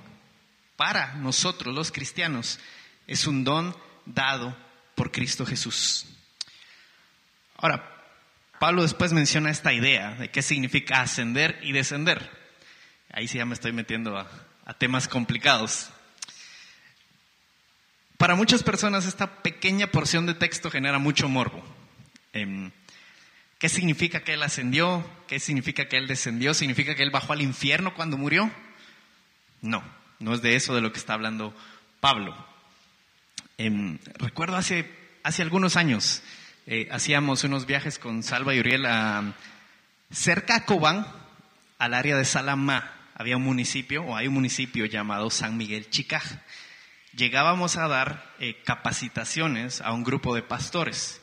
para 0.82 1.14
nosotros 1.14 1.72
los 1.72 1.92
cristianos 1.92 2.58
es 3.06 3.28
un 3.28 3.44
don 3.44 3.72
dado 4.04 4.56
por 4.96 5.12
Cristo 5.12 5.46
Jesús. 5.46 6.06
Ahora, 7.56 8.02
Pablo 8.58 8.82
después 8.82 9.12
menciona 9.12 9.48
esta 9.48 9.72
idea 9.72 10.16
de 10.16 10.32
qué 10.32 10.42
significa 10.42 11.00
ascender 11.00 11.60
y 11.62 11.70
descender. 11.70 12.28
Ahí 13.12 13.28
sí 13.28 13.38
ya 13.38 13.44
me 13.44 13.54
estoy 13.54 13.70
metiendo 13.70 14.18
a, 14.18 14.28
temas 14.78 15.06
complicados. 15.06 15.90
Para 18.16 18.34
muchas 18.34 18.64
personas 18.64 19.06
esta 19.06 19.40
pequeña 19.40 19.86
porción 19.86 20.26
de 20.26 20.34
texto 20.34 20.68
genera 20.68 20.98
mucho 20.98 21.28
morbo. 21.28 21.62
Em, 22.32 22.72
¿Qué 23.60 23.68
significa 23.68 24.24
que 24.24 24.34
Él 24.34 24.42
ascendió? 24.42 25.08
¿Qué 25.28 25.38
significa 25.38 25.86
que 25.86 25.96
Él 25.96 26.08
descendió? 26.08 26.54
¿Significa 26.54 26.96
que 26.96 27.04
Él 27.04 27.12
bajó 27.12 27.34
al 27.34 27.42
infierno 27.42 27.94
cuando 27.94 28.18
murió? 28.18 28.50
No. 29.60 30.01
No 30.22 30.34
es 30.34 30.40
de 30.40 30.54
eso 30.54 30.72
de 30.74 30.80
lo 30.80 30.92
que 30.92 31.00
está 31.00 31.14
hablando 31.14 31.52
Pablo. 32.00 32.32
Em, 33.58 33.98
recuerdo 34.18 34.56
hace, 34.56 34.88
hace 35.24 35.42
algunos 35.42 35.76
años, 35.76 36.22
eh, 36.66 36.88
hacíamos 36.92 37.42
unos 37.42 37.66
viajes 37.66 37.98
con 37.98 38.22
Salva 38.22 38.54
y 38.54 38.60
Uriel 38.60 38.86
a, 38.86 39.34
cerca 40.12 40.56
a 40.56 40.64
Cobán, 40.64 41.08
al 41.78 41.94
área 41.94 42.16
de 42.16 42.24
Salamá. 42.24 42.92
Había 43.14 43.36
un 43.36 43.42
municipio, 43.42 44.04
o 44.04 44.16
hay 44.16 44.28
un 44.28 44.34
municipio 44.34 44.86
llamado 44.86 45.28
San 45.28 45.56
Miguel 45.56 45.90
Chicaj. 45.90 46.24
Llegábamos 47.16 47.76
a 47.76 47.88
dar 47.88 48.32
eh, 48.38 48.62
capacitaciones 48.64 49.80
a 49.80 49.92
un 49.92 50.04
grupo 50.04 50.36
de 50.36 50.42
pastores. 50.42 51.20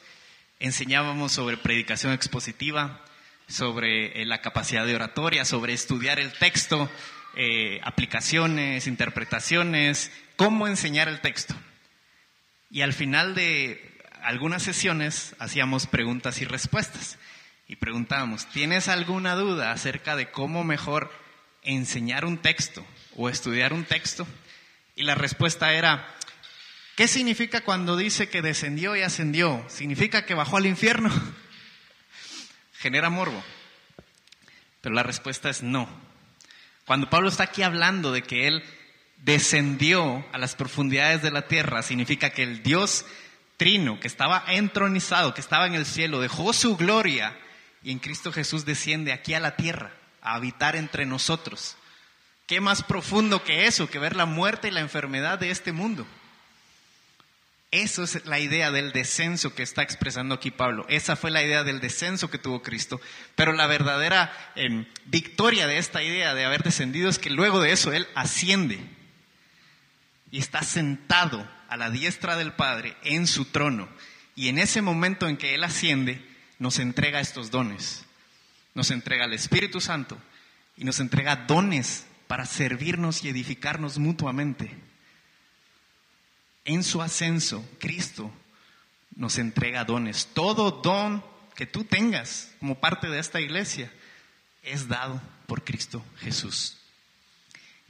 Enseñábamos 0.59 1.31
sobre 1.31 1.55
predicación 1.55 2.11
expositiva, 2.11 2.99
sobre 3.47 4.21
eh, 4.21 4.25
la 4.25 4.41
capacidad 4.41 4.85
de 4.85 4.95
oratoria, 4.95 5.45
sobre 5.45 5.71
estudiar 5.71 6.19
el 6.19 6.33
texto, 6.33 6.91
eh, 7.41 7.79
aplicaciones, 7.85 8.85
interpretaciones, 8.85 10.11
cómo 10.35 10.67
enseñar 10.67 11.07
el 11.07 11.21
texto. 11.21 11.55
Y 12.69 12.81
al 12.81 12.91
final 12.91 13.33
de 13.33 13.97
algunas 14.21 14.61
sesiones 14.61 15.37
hacíamos 15.39 15.87
preguntas 15.87 16.41
y 16.41 16.45
respuestas. 16.45 17.17
Y 17.65 17.77
preguntábamos, 17.77 18.45
¿tienes 18.47 18.89
alguna 18.89 19.35
duda 19.35 19.71
acerca 19.71 20.17
de 20.17 20.29
cómo 20.29 20.65
mejor 20.65 21.13
enseñar 21.61 22.25
un 22.25 22.39
texto 22.39 22.85
o 23.15 23.29
estudiar 23.29 23.71
un 23.71 23.85
texto? 23.85 24.27
Y 24.97 25.03
la 25.03 25.15
respuesta 25.15 25.71
era, 25.71 26.13
¿qué 26.97 27.07
significa 27.07 27.61
cuando 27.61 27.95
dice 27.95 28.27
que 28.27 28.41
descendió 28.41 28.97
y 28.97 29.01
ascendió? 29.01 29.63
¿Significa 29.69 30.25
que 30.25 30.33
bajó 30.33 30.57
al 30.57 30.65
infierno? 30.65 31.09
genera 32.73 33.09
morbo. 33.09 33.41
Pero 34.81 34.93
la 34.93 35.03
respuesta 35.03 35.49
es 35.49 35.63
no. 35.63 36.08
Cuando 36.89 37.07
Pablo 37.07 37.29
está 37.29 37.43
aquí 37.43 37.61
hablando 37.61 38.11
de 38.11 38.23
que 38.23 38.47
él 38.47 38.63
descendió 39.17 40.25
a 40.31 40.39
las 40.39 40.55
profundidades 40.55 41.21
de 41.21 41.29
la 41.29 41.43
tierra, 41.43 41.83
significa 41.83 42.31
que 42.31 42.41
el 42.41 42.63
Dios 42.63 43.05
trino, 43.57 43.99
que 43.99 44.07
estaba 44.07 44.43
entronizado, 44.47 45.35
que 45.35 45.41
estaba 45.41 45.67
en 45.67 45.75
el 45.75 45.85
cielo, 45.85 46.19
dejó 46.19 46.51
su 46.51 46.77
gloria 46.77 47.37
y 47.83 47.91
en 47.91 47.99
Cristo 47.99 48.31
Jesús 48.31 48.65
desciende 48.65 49.13
aquí 49.13 49.35
a 49.35 49.39
la 49.39 49.55
tierra 49.55 49.93
a 50.23 50.33
habitar 50.33 50.75
entre 50.75 51.05
nosotros. 51.05 51.77
¿Qué 52.47 52.59
más 52.59 52.81
profundo 52.81 53.43
que 53.43 53.67
eso, 53.67 53.87
que 53.87 53.99
ver 53.99 54.15
la 54.15 54.25
muerte 54.25 54.69
y 54.69 54.71
la 54.71 54.79
enfermedad 54.79 55.37
de 55.37 55.51
este 55.51 55.71
mundo? 55.71 56.07
Eso 57.71 58.03
es 58.03 58.25
la 58.25 58.39
idea 58.39 58.71
del 58.71 58.91
descenso 58.91 59.53
que 59.53 59.61
está 59.61 59.83
expresando 59.83 60.33
aquí 60.33 60.49
Pablo. 60.49 60.87
Esa 60.89 61.15
fue 61.15 61.29
la 61.29 61.43
idea 61.43 61.63
del 61.63 61.79
descenso 61.79 62.31
que 62.31 62.39
tuvo 62.39 62.63
Cristo. 62.63 62.99
Pero 63.35 63.53
la 63.53 63.67
verdadera 63.67 64.33
em, 64.55 64.85
victoria 65.05 65.67
de 65.67 65.77
esta 65.77 66.01
idea 66.01 66.33
de 66.33 66.45
haber 66.45 66.63
descendido 66.63 67.09
es 67.09 67.19
que 67.19 67.29
luego 67.29 67.61
de 67.61 67.71
eso 67.71 67.93
Él 67.93 68.07
asciende 68.15 68.79
y 70.31 70.39
está 70.39 70.63
sentado 70.63 71.47
a 71.69 71.77
la 71.77 71.91
diestra 71.91 72.37
del 72.37 72.53
Padre 72.53 72.95
en 73.03 73.27
su 73.27 73.45
trono. 73.45 73.87
Y 74.35 74.47
en 74.47 74.57
ese 74.57 74.81
momento 74.81 75.27
en 75.27 75.37
que 75.37 75.53
Él 75.53 75.63
asciende, 75.63 76.25
nos 76.57 76.79
entrega 76.79 77.19
estos 77.19 77.51
dones. 77.51 78.03
Nos 78.73 78.89
entrega 78.89 79.25
el 79.25 79.33
Espíritu 79.33 79.79
Santo 79.79 80.19
y 80.75 80.85
nos 80.85 80.99
entrega 80.99 81.35
dones 81.35 82.07
para 82.25 82.47
servirnos 82.47 83.23
y 83.23 83.29
edificarnos 83.29 83.99
mutuamente 83.99 84.88
en 86.65 86.83
su 86.83 87.01
ascenso, 87.01 87.67
Cristo 87.79 88.31
nos 89.15 89.37
entrega 89.37 89.85
dones. 89.85 90.29
Todo 90.33 90.71
don 90.71 91.23
que 91.55 91.65
tú 91.65 91.83
tengas 91.83 92.53
como 92.59 92.79
parte 92.79 93.09
de 93.09 93.19
esta 93.19 93.41
iglesia 93.41 93.91
es 94.63 94.87
dado 94.87 95.21
por 95.45 95.63
Cristo 95.63 96.05
Jesús. 96.19 96.77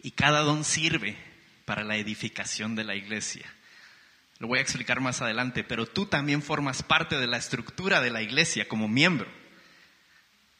Y 0.02 0.12
cada 0.12 0.42
don 0.42 0.64
sirve 0.64 1.18
para 1.66 1.84
la 1.84 1.98
edificación 1.98 2.76
de 2.76 2.84
la 2.84 2.96
iglesia. 2.96 3.46
Lo 4.40 4.48
voy 4.48 4.60
a 4.60 4.62
explicar 4.62 5.02
más 5.02 5.22
adelante, 5.22 5.64
pero 5.64 5.86
tú 5.86 6.06
también 6.06 6.42
formas 6.42 6.82
parte 6.82 7.20
de 7.20 7.28
la 7.28 7.38
estructura 7.38 8.02
de 8.02 8.10
la 8.10 8.22
iglesia 8.22 8.68
como 8.68 8.88
miembro. 8.88 9.28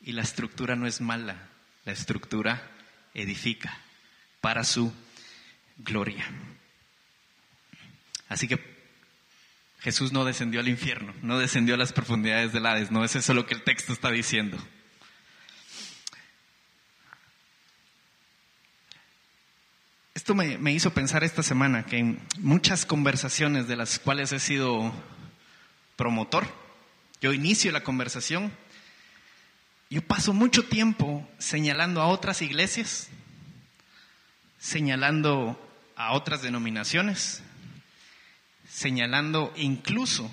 Y 0.02 0.12
la 0.12 0.22
estructura 0.22 0.76
no 0.76 0.86
es 0.86 1.02
mala, 1.02 1.50
la 1.86 1.93
estructura 1.93 2.69
edifica 3.13 3.76
para 4.41 4.63
su 4.63 4.93
gloria. 5.78 6.26
Así 8.29 8.47
que 8.47 8.59
Jesús 9.79 10.11
no 10.11 10.23
descendió 10.23 10.59
al 10.59 10.67
infierno, 10.67 11.13
no 11.21 11.39
descendió 11.39 11.75
a 11.75 11.77
las 11.77 11.93
profundidades 11.93 12.53
del 12.53 12.65
Hades, 12.65 12.91
no 12.91 13.03
es 13.03 13.15
eso 13.15 13.33
lo 13.33 13.45
que 13.45 13.55
el 13.55 13.63
texto 13.63 13.91
está 13.91 14.11
diciendo. 14.11 14.57
Esto 20.13 20.35
me, 20.35 20.71
hizo 20.73 20.93
pensar 20.93 21.23
esta 21.23 21.41
semana 21.41 21.85
que 21.85 21.97
en 21.97 22.21
muchas 22.39 22.85
conversaciones 22.85 23.67
de 23.67 23.77
las 23.77 23.99
cuales 23.99 24.31
he 24.31 24.39
sido 24.39 24.93
promotor, 25.95 26.45
yo 27.21 27.33
inicio 27.33 27.71
la 27.71 27.83
conversación, 27.83 28.51
yo 29.89 30.01
paso 30.01 30.33
mucho 30.33 30.65
tiempo 30.65 31.27
señalando 31.39 32.01
a 32.01 32.07
otras 32.07 32.41
iglesias, 32.41 33.07
señalando 34.59 35.57
a 35.95 36.11
otras 36.11 36.41
denominaciones, 36.41 37.41
señalando 38.79 39.51
incluso 39.57 40.31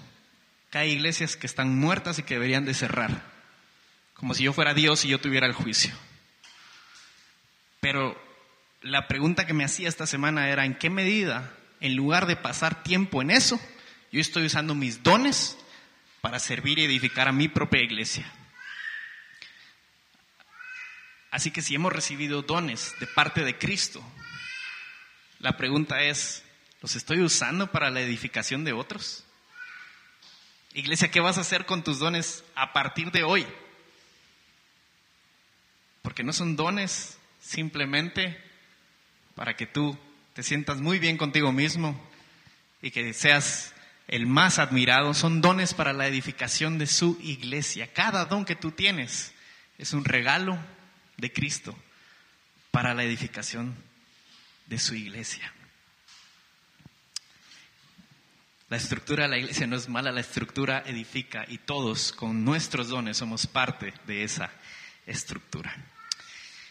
que 0.70 0.78
hay 0.78 0.92
iglesias 0.92 1.36
que 1.36 1.48
están 1.48 1.76
muertas 1.76 2.20
y 2.20 2.22
que 2.22 2.34
deberían 2.34 2.64
de 2.64 2.74
cerrar, 2.74 3.24
como 4.14 4.34
si 4.34 4.44
yo 4.44 4.52
fuera 4.52 4.72
Dios 4.72 5.04
y 5.04 5.08
yo 5.08 5.18
tuviera 5.18 5.48
el 5.48 5.52
juicio. 5.52 5.92
Pero 7.80 8.16
la 8.82 9.08
pregunta 9.08 9.46
que 9.46 9.52
me 9.52 9.64
hacía 9.64 9.88
esta 9.88 10.06
semana 10.06 10.48
era, 10.48 10.64
¿en 10.64 10.76
qué 10.76 10.90
medida, 10.90 11.52
en 11.80 11.96
lugar 11.96 12.26
de 12.26 12.36
pasar 12.36 12.84
tiempo 12.84 13.20
en 13.20 13.32
eso, 13.32 13.60
yo 14.12 14.20
estoy 14.20 14.46
usando 14.46 14.76
mis 14.76 15.02
dones 15.02 15.58
para 16.20 16.38
servir 16.38 16.78
y 16.78 16.84
edificar 16.84 17.26
a 17.26 17.32
mi 17.32 17.48
propia 17.48 17.82
iglesia? 17.82 18.32
Así 21.32 21.50
que 21.50 21.62
si 21.62 21.74
hemos 21.74 21.92
recibido 21.92 22.42
dones 22.42 22.94
de 23.00 23.08
parte 23.08 23.42
de 23.42 23.58
Cristo, 23.58 24.00
la 25.40 25.56
pregunta 25.56 26.02
es, 26.04 26.45
¿Los 26.86 26.94
estoy 26.94 27.20
usando 27.20 27.72
para 27.72 27.90
la 27.90 28.00
edificación 28.00 28.62
de 28.62 28.72
otros? 28.72 29.24
Iglesia, 30.72 31.10
¿qué 31.10 31.18
vas 31.18 31.36
a 31.36 31.40
hacer 31.40 31.66
con 31.66 31.82
tus 31.82 31.98
dones 31.98 32.44
a 32.54 32.72
partir 32.72 33.10
de 33.10 33.24
hoy? 33.24 33.44
Porque 36.02 36.22
no 36.22 36.32
son 36.32 36.54
dones 36.54 37.18
simplemente 37.40 38.40
para 39.34 39.56
que 39.56 39.66
tú 39.66 39.98
te 40.32 40.44
sientas 40.44 40.80
muy 40.80 41.00
bien 41.00 41.16
contigo 41.16 41.50
mismo 41.50 42.00
y 42.80 42.92
que 42.92 43.12
seas 43.14 43.74
el 44.06 44.28
más 44.28 44.60
admirado, 44.60 45.12
son 45.12 45.40
dones 45.40 45.74
para 45.74 45.92
la 45.92 46.06
edificación 46.06 46.78
de 46.78 46.86
su 46.86 47.18
iglesia. 47.20 47.92
Cada 47.92 48.26
don 48.26 48.44
que 48.44 48.54
tú 48.54 48.70
tienes 48.70 49.32
es 49.76 49.92
un 49.92 50.04
regalo 50.04 50.56
de 51.16 51.32
Cristo 51.32 51.76
para 52.70 52.94
la 52.94 53.02
edificación 53.02 53.74
de 54.66 54.78
su 54.78 54.94
iglesia. 54.94 55.52
La 58.68 58.76
estructura 58.76 59.24
de 59.24 59.28
la 59.28 59.38
iglesia 59.38 59.68
no 59.68 59.76
es 59.76 59.88
mala, 59.88 60.10
la 60.10 60.20
estructura 60.20 60.82
edifica 60.86 61.44
y 61.46 61.58
todos 61.58 62.10
con 62.10 62.44
nuestros 62.44 62.88
dones 62.88 63.16
somos 63.16 63.46
parte 63.46 63.94
de 64.08 64.24
esa 64.24 64.50
estructura. 65.06 65.72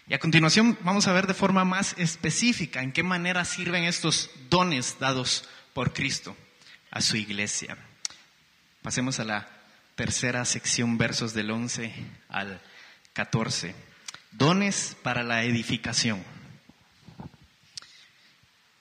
Y 0.06 0.14
a 0.14 0.20
continuación 0.20 0.78
vamos 0.82 1.08
a 1.08 1.14
ver 1.14 1.26
de 1.26 1.34
forma 1.34 1.64
más 1.64 1.96
específica 1.98 2.84
en 2.84 2.92
qué 2.92 3.02
manera 3.02 3.46
sirven 3.46 3.86
estos 3.86 4.30
dones 4.50 4.98
dados 5.00 5.48
por 5.74 5.94
Cristo 5.94 6.36
a 6.92 7.00
su 7.00 7.16
iglesia. 7.16 7.78
Pasemos 8.82 9.22
a 9.22 9.24
la 9.24 9.50
tercera 9.96 10.44
sección, 10.44 10.98
versos 10.98 11.34
del 11.34 11.50
11 11.50 11.94
al 12.28 12.62
14. 13.14 13.74
Dones 14.32 14.98
para 15.02 15.24
la 15.24 15.46
edificación. 15.46 16.22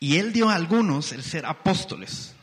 Y 0.00 0.16
él 0.16 0.32
dio 0.32 0.50
a 0.50 0.56
algunos 0.56 1.12
el 1.12 1.22
ser 1.22 1.46
apóstoles 1.46 2.34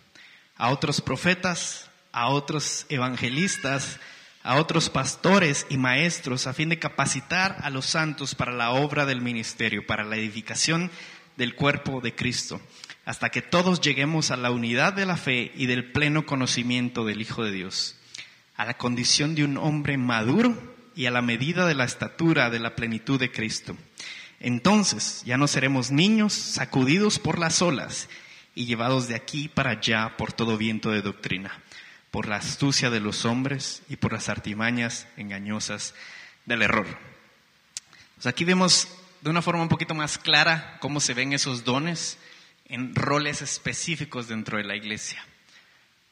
a 0.61 0.69
otros 0.69 1.01
profetas, 1.01 1.89
a 2.11 2.27
otros 2.27 2.85
evangelistas, 2.89 3.99
a 4.43 4.57
otros 4.57 4.91
pastores 4.91 5.65
y 5.71 5.77
maestros 5.77 6.45
a 6.45 6.53
fin 6.53 6.69
de 6.69 6.77
capacitar 6.77 7.57
a 7.63 7.71
los 7.71 7.87
santos 7.87 8.35
para 8.35 8.51
la 8.51 8.69
obra 8.69 9.07
del 9.07 9.21
ministerio, 9.21 9.87
para 9.87 10.03
la 10.03 10.17
edificación 10.17 10.91
del 11.35 11.55
cuerpo 11.55 11.99
de 11.99 12.13
Cristo, 12.13 12.61
hasta 13.05 13.31
que 13.31 13.41
todos 13.41 13.81
lleguemos 13.81 14.29
a 14.29 14.37
la 14.37 14.51
unidad 14.51 14.93
de 14.93 15.07
la 15.07 15.17
fe 15.17 15.51
y 15.55 15.65
del 15.65 15.91
pleno 15.91 16.27
conocimiento 16.27 17.05
del 17.05 17.21
Hijo 17.21 17.43
de 17.43 17.53
Dios, 17.53 17.95
a 18.55 18.63
la 18.63 18.77
condición 18.77 19.33
de 19.33 19.43
un 19.43 19.57
hombre 19.57 19.97
maduro 19.97 20.55
y 20.95 21.07
a 21.07 21.11
la 21.11 21.23
medida 21.23 21.65
de 21.65 21.73
la 21.73 21.85
estatura 21.85 22.51
de 22.51 22.59
la 22.59 22.75
plenitud 22.75 23.19
de 23.19 23.31
Cristo. 23.31 23.75
Entonces 24.39 25.23
ya 25.25 25.37
no 25.37 25.47
seremos 25.47 25.89
niños 25.89 26.33
sacudidos 26.33 27.17
por 27.17 27.39
las 27.39 27.63
olas 27.63 28.07
y 28.55 28.65
llevados 28.65 29.07
de 29.07 29.15
aquí 29.15 29.47
para 29.47 29.71
allá 29.71 30.17
por 30.17 30.33
todo 30.33 30.57
viento 30.57 30.91
de 30.91 31.01
doctrina, 31.01 31.61
por 32.11 32.27
la 32.27 32.37
astucia 32.37 32.89
de 32.89 32.99
los 32.99 33.25
hombres 33.25 33.81
y 33.89 33.95
por 33.95 34.13
las 34.13 34.29
artimañas 34.29 35.07
engañosas 35.17 35.93
del 36.45 36.61
error. 36.61 36.87
Pues 38.15 38.27
aquí 38.27 38.43
vemos 38.43 38.87
de 39.21 39.29
una 39.29 39.41
forma 39.41 39.63
un 39.63 39.69
poquito 39.69 39.95
más 39.95 40.17
clara 40.17 40.77
cómo 40.79 40.99
se 40.99 41.13
ven 41.13 41.33
esos 41.33 41.63
dones 41.63 42.17
en 42.65 42.95
roles 42.95 43.41
específicos 43.41 44.27
dentro 44.27 44.57
de 44.57 44.63
la 44.63 44.75
iglesia. 44.75 45.25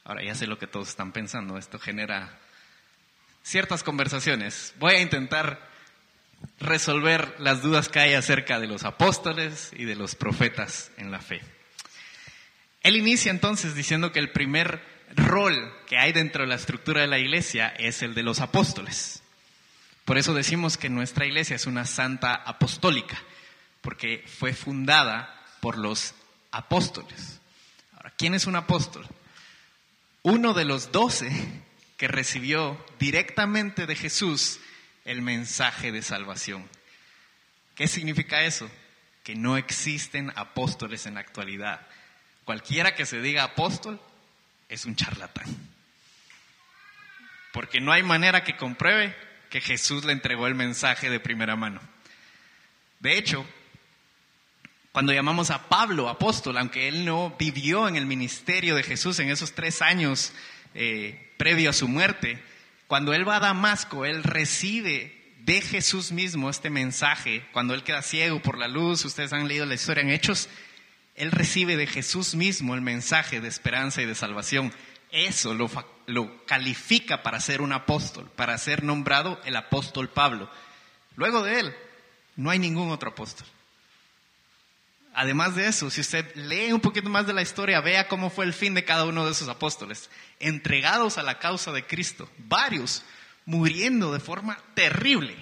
Ahora 0.04 0.24
ya 0.24 0.36
sé 0.36 0.48
lo 0.48 0.58
que 0.58 0.68
todos 0.68 0.90
están 0.90 1.12
pensando, 1.12 1.58
esto 1.58 1.80
genera 1.80 2.40
ciertas 3.44 3.84
conversaciones. 3.84 4.74
Voy 4.80 4.96
a 4.96 5.02
intentar 5.02 5.70
resolver 6.60 7.36
las 7.40 7.62
dudas 7.62 7.90
que 7.90 8.00
hay 8.00 8.14
acerca 8.14 8.60
de 8.60 8.68
los 8.68 8.86
apóstoles 8.86 9.72
y 9.76 9.86
de 9.86 9.96
los 9.96 10.16
profetas 10.16 10.92
en 10.98 11.12
la 11.12 11.20
fe. 11.20 11.42
Él 12.82 12.96
inicia 12.96 13.32
entonces 13.32 13.76
diciendo 13.76 14.12
que 14.12 14.20
el 14.20 14.32
primer 14.32 14.82
rol 15.16 15.74
que 15.88 15.98
hay 15.98 16.14
dentro 16.14 16.44
de 16.44 16.48
la 16.48 16.56
estructura 16.56 17.02
de 17.02 17.08
la 17.08 17.20
iglesia 17.20 17.68
es 17.68 18.02
el 18.02 18.14
de 18.14 18.24
los 18.24 18.40
apóstoles. 18.40 19.22
Por 20.06 20.18
eso 20.18 20.34
decimos 20.34 20.78
que 20.78 20.90
nuestra 20.90 21.26
iglesia 21.26 21.56
es 21.56 21.68
una 21.68 21.86
santa 21.86 22.34
apostólica, 22.34 23.22
porque 23.82 24.24
fue 24.26 24.54
fundada 24.54 25.46
por 25.62 25.78
los 25.78 26.16
apóstoles. 26.52 27.40
Ahora, 27.96 28.14
¿quién 28.18 28.34
es 28.34 28.48
un 28.48 28.56
apóstol? 28.56 29.06
Uno 30.24 30.54
de 30.54 30.66
los 30.66 30.92
doce 30.92 31.32
que 31.98 32.08
recibió 32.08 32.84
directamente 32.98 33.86
de 33.86 33.96
Jesús 33.96 34.60
el 35.06 35.22
mensaje 35.22 35.92
de 35.92 36.02
salvación. 36.02 36.68
¿Qué 37.76 37.88
significa 37.88 38.44
eso? 38.44 38.70
Que 39.24 39.36
no 39.36 39.58
existen 39.58 40.32
apóstoles 40.36 41.06
en 41.06 41.16
la 41.16 41.20
actualidad. 41.20 41.88
Cualquiera 42.50 42.96
que 42.96 43.06
se 43.06 43.22
diga 43.22 43.44
apóstol 43.44 44.02
es 44.70 44.86
un 44.86 44.96
charlatán. 44.96 45.46
Porque 47.54 47.80
no 47.80 47.92
hay 47.92 48.02
manera 48.02 48.44
que 48.44 48.58
compruebe 48.58 49.16
que 49.52 49.62
Jesús 49.62 50.04
le 50.04 50.14
entregó 50.14 50.48
el 50.48 50.56
mensaje 50.56 51.12
de 51.12 51.20
primera 51.20 51.56
mano. 51.56 51.80
De 53.02 53.20
hecho, 53.20 53.46
cuando 54.92 55.14
llamamos 55.14 55.52
a 55.52 55.70
Pablo 55.70 56.10
apóstol, 56.10 56.58
aunque 56.58 56.88
él 56.88 57.06
no 57.06 57.36
vivió 57.38 57.88
en 57.88 57.96
el 57.96 58.08
ministerio 58.08 58.74
de 58.74 58.82
Jesús 58.82 59.20
en 59.20 59.30
esos 59.30 59.54
tres 59.54 59.84
años 59.84 60.34
eh, 60.74 61.32
previo 61.38 61.70
a 61.70 61.74
su 61.74 61.88
muerte, 61.88 62.44
cuando 62.88 63.14
él 63.14 63.30
va 63.30 63.36
a 63.36 63.42
Damasco, 63.42 64.06
él 64.06 64.24
recibe 64.24 65.36
de 65.42 65.62
Jesús 65.62 66.12
mismo 66.12 66.50
este 66.50 66.72
mensaje. 66.72 67.46
Cuando 67.54 67.76
él 67.76 67.84
queda 67.84 68.02
ciego 68.02 68.42
por 68.42 68.58
la 68.58 68.68
luz, 68.68 69.06
ustedes 69.06 69.34
han 69.34 69.48
leído 69.48 69.68
la 69.68 69.76
historia 69.76 70.02
en 70.02 70.10
Hechos, 70.10 70.50
él 71.20 71.32
recibe 71.32 71.76
de 71.76 71.86
Jesús 71.86 72.34
mismo 72.34 72.74
el 72.74 72.82
mensaje 72.82 73.42
de 73.42 73.50
esperanza 73.50 74.02
y 74.02 74.06
de 74.06 74.16
salvación. 74.16 74.74
Eso 75.12 75.54
lo, 75.54 75.70
lo 76.06 76.46
califica 76.46 77.24
para 77.24 77.42
ser 77.42 77.62
un 77.62 77.74
apóstol, 77.74 78.32
para 78.38 78.58
ser 78.58 78.84
nombrado 78.84 79.40
el 79.44 79.58
apóstol 79.58 80.08
Pablo. 80.08 80.50
Luego 81.18 81.44
de 81.44 81.60
él, 81.60 81.76
no 82.38 82.50
hay 82.50 82.58
ningún 82.58 82.90
otro 82.90 83.10
apóstol. 83.10 83.46
Además 85.14 85.56
de 85.56 85.68
eso, 85.68 85.90
si 85.90 86.00
usted 86.00 86.34
lee 86.36 86.72
un 86.72 86.80
poquito 86.80 87.10
más 87.10 87.28
de 87.28 87.34
la 87.34 87.42
historia, 87.42 87.82
vea 87.82 88.08
cómo 88.08 88.30
fue 88.30 88.46
el 88.46 88.54
fin 88.54 88.74
de 88.74 88.86
cada 88.86 89.04
uno 89.04 89.26
de 89.26 89.32
esos 89.32 89.50
apóstoles, 89.50 90.10
entregados 90.40 91.18
a 91.18 91.24
la 91.24 91.38
causa 91.38 91.74
de 91.74 91.86
Cristo, 91.86 92.30
varios 92.38 93.04
muriendo 93.46 94.14
de 94.14 94.22
forma 94.22 94.58
terrible. 94.74 95.36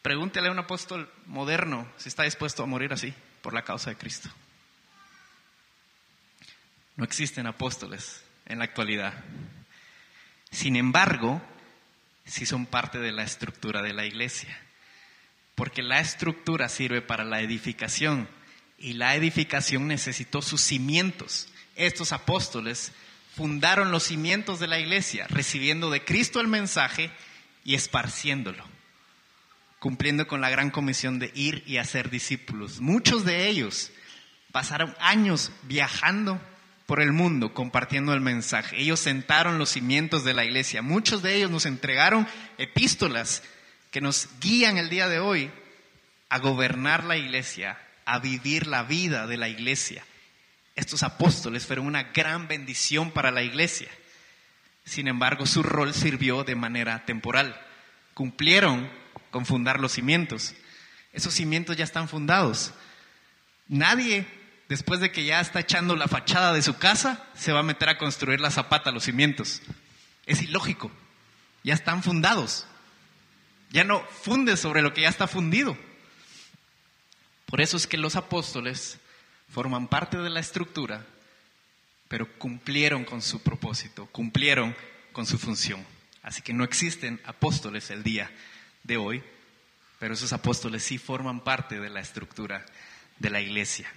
Pregúntele 0.00 0.48
a 0.48 0.52
un 0.52 0.60
apóstol 0.60 1.12
moderno 1.26 1.86
si 1.98 2.08
está 2.08 2.22
dispuesto 2.22 2.62
a 2.62 2.66
morir 2.66 2.94
así 2.94 3.12
por 3.42 3.52
la 3.52 3.62
causa 3.62 3.90
de 3.90 3.96
Cristo. 3.96 4.30
No 6.96 7.04
existen 7.04 7.46
apóstoles 7.46 8.22
en 8.46 8.58
la 8.58 8.64
actualidad. 8.64 9.14
Sin 10.50 10.76
embargo, 10.76 11.42
sí 12.24 12.46
son 12.46 12.66
parte 12.66 12.98
de 12.98 13.12
la 13.12 13.22
estructura 13.22 13.82
de 13.82 13.92
la 13.92 14.06
iglesia, 14.06 14.58
porque 15.54 15.82
la 15.82 16.00
estructura 16.00 16.68
sirve 16.68 17.02
para 17.02 17.24
la 17.24 17.40
edificación 17.40 18.28
y 18.78 18.94
la 18.94 19.14
edificación 19.14 19.86
necesitó 19.86 20.42
sus 20.42 20.60
cimientos. 20.62 21.48
Estos 21.76 22.12
apóstoles 22.12 22.92
fundaron 23.34 23.90
los 23.90 24.04
cimientos 24.04 24.58
de 24.58 24.66
la 24.66 24.78
iglesia, 24.78 25.26
recibiendo 25.28 25.90
de 25.90 26.04
Cristo 26.04 26.40
el 26.40 26.48
mensaje 26.48 27.10
y 27.64 27.74
esparciéndolo, 27.74 28.64
cumpliendo 29.78 30.26
con 30.26 30.40
la 30.40 30.48
gran 30.48 30.70
comisión 30.70 31.18
de 31.18 31.30
ir 31.34 31.62
y 31.66 31.76
hacer 31.76 32.08
discípulos. 32.08 32.80
Muchos 32.80 33.26
de 33.26 33.48
ellos 33.48 33.90
pasaron 34.52 34.96
años 35.00 35.52
viajando 35.64 36.40
por 36.86 37.00
el 37.00 37.12
mundo 37.12 37.52
compartiendo 37.52 38.14
el 38.14 38.20
mensaje. 38.20 38.80
Ellos 38.80 39.00
sentaron 39.00 39.58
los 39.58 39.70
cimientos 39.70 40.24
de 40.24 40.34
la 40.34 40.44
iglesia. 40.44 40.82
Muchos 40.82 41.22
de 41.22 41.34
ellos 41.34 41.50
nos 41.50 41.66
entregaron 41.66 42.26
epístolas 42.58 43.42
que 43.90 44.00
nos 44.00 44.28
guían 44.40 44.78
el 44.78 44.88
día 44.88 45.08
de 45.08 45.18
hoy 45.18 45.50
a 46.28 46.38
gobernar 46.38 47.04
la 47.04 47.16
iglesia, 47.16 47.78
a 48.04 48.18
vivir 48.20 48.66
la 48.66 48.84
vida 48.84 49.26
de 49.26 49.36
la 49.36 49.48
iglesia. 49.48 50.04
Estos 50.76 51.02
apóstoles 51.02 51.66
fueron 51.66 51.86
una 51.86 52.04
gran 52.04 52.48
bendición 52.48 53.10
para 53.10 53.30
la 53.30 53.42
iglesia. 53.42 53.88
Sin 54.84 55.08
embargo, 55.08 55.46
su 55.46 55.62
rol 55.62 55.92
sirvió 55.94 56.44
de 56.44 56.54
manera 56.54 57.04
temporal. 57.04 57.60
Cumplieron 58.14 58.88
con 59.30 59.44
fundar 59.44 59.80
los 59.80 59.92
cimientos. 59.92 60.54
Esos 61.12 61.34
cimientos 61.34 61.76
ya 61.76 61.84
están 61.84 62.08
fundados. 62.08 62.72
Nadie, 63.68 64.26
después 64.68 65.00
de 65.00 65.12
que 65.12 65.24
ya 65.24 65.40
está 65.40 65.60
echando 65.60 65.96
la 65.96 66.08
fachada 66.08 66.52
de 66.52 66.62
su 66.62 66.76
casa, 66.76 67.24
se 67.36 67.52
va 67.52 67.60
a 67.60 67.64
meter 67.64 67.88
a 67.88 67.98
construir 67.98 68.40
la 68.40 68.50
zapata, 68.50 68.90
los 68.90 69.04
cimientos. 69.04 69.62
Es 70.26 70.42
ilógico. 70.42 70.90
Ya 71.62 71.74
están 71.74 72.02
fundados. 72.02 72.66
Ya 73.70 73.84
no 73.84 74.00
funde 74.22 74.56
sobre 74.56 74.82
lo 74.82 74.94
que 74.94 75.02
ya 75.02 75.08
está 75.08 75.26
fundido. 75.26 75.76
Por 77.46 77.60
eso 77.60 77.76
es 77.76 77.86
que 77.86 77.96
los 77.96 78.16
apóstoles 78.16 78.98
forman 79.48 79.88
parte 79.88 80.18
de 80.18 80.30
la 80.30 80.40
estructura, 80.40 81.04
pero 82.08 82.38
cumplieron 82.38 83.04
con 83.04 83.22
su 83.22 83.42
propósito, 83.42 84.06
cumplieron 84.06 84.76
con 85.12 85.26
su 85.26 85.38
función. 85.38 85.84
Así 86.22 86.42
que 86.42 86.52
no 86.52 86.64
existen 86.64 87.20
apóstoles 87.24 87.90
el 87.90 88.02
día 88.02 88.30
de 88.82 88.96
hoy, 88.96 89.22
pero 89.98 90.14
esos 90.14 90.32
apóstoles 90.32 90.82
sí 90.82 90.98
forman 90.98 91.40
parte 91.40 91.78
de 91.78 91.88
la 91.88 92.00
estructura 92.00 92.66
de 93.18 93.30
la 93.30 93.40
iglesia. 93.40 93.88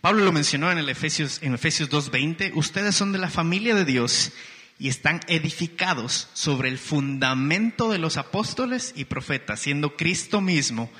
Pablo 0.00 0.24
lo 0.24 0.32
mencionó 0.32 0.72
en, 0.72 0.78
el 0.78 0.88
Efesios, 0.88 1.40
en 1.42 1.54
Efesios 1.54 1.90
2.20, 1.90 2.52
ustedes 2.54 2.96
son 2.96 3.12
de 3.12 3.18
la 3.18 3.30
familia 3.30 3.74
de 3.74 3.84
Dios 3.84 4.32
y 4.78 4.88
están 4.88 5.20
edificados 5.28 6.28
sobre 6.32 6.68
el 6.68 6.78
fundamento 6.78 7.90
de 7.90 7.98
los 7.98 8.16
apóstoles 8.16 8.92
y 8.96 9.04
profetas, 9.04 9.60
siendo 9.60 9.96
Cristo 9.96 10.40
mismo 10.40 10.90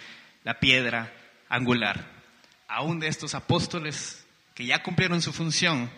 la 0.44 0.61
piedra 0.61 1.12
angular. 1.48 2.09
Aún 2.68 3.00
de 3.00 3.09
estos 3.09 3.35
apóstoles 3.35 4.24
que 4.54 4.66
ya 4.66 4.82
cumplieron 4.82 5.22
su 5.22 5.32
función, 5.32 5.90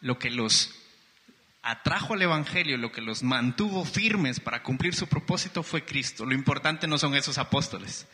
lo 0.00 0.18
que 0.18 0.30
los 0.30 0.74
atrajo 1.62 2.14
al 2.14 2.22
Evangelio, 2.22 2.76
lo 2.76 2.92
que 2.92 3.00
los 3.00 3.22
mantuvo 3.22 3.84
firmes 3.84 4.40
para 4.40 4.62
cumplir 4.62 4.94
su 4.94 5.06
propósito 5.06 5.62
fue 5.62 5.84
Cristo. 5.84 6.26
Lo 6.26 6.34
importante 6.34 6.86
no 6.86 6.98
son 6.98 7.14
esos 7.14 7.38
apóstoles, 7.38 8.06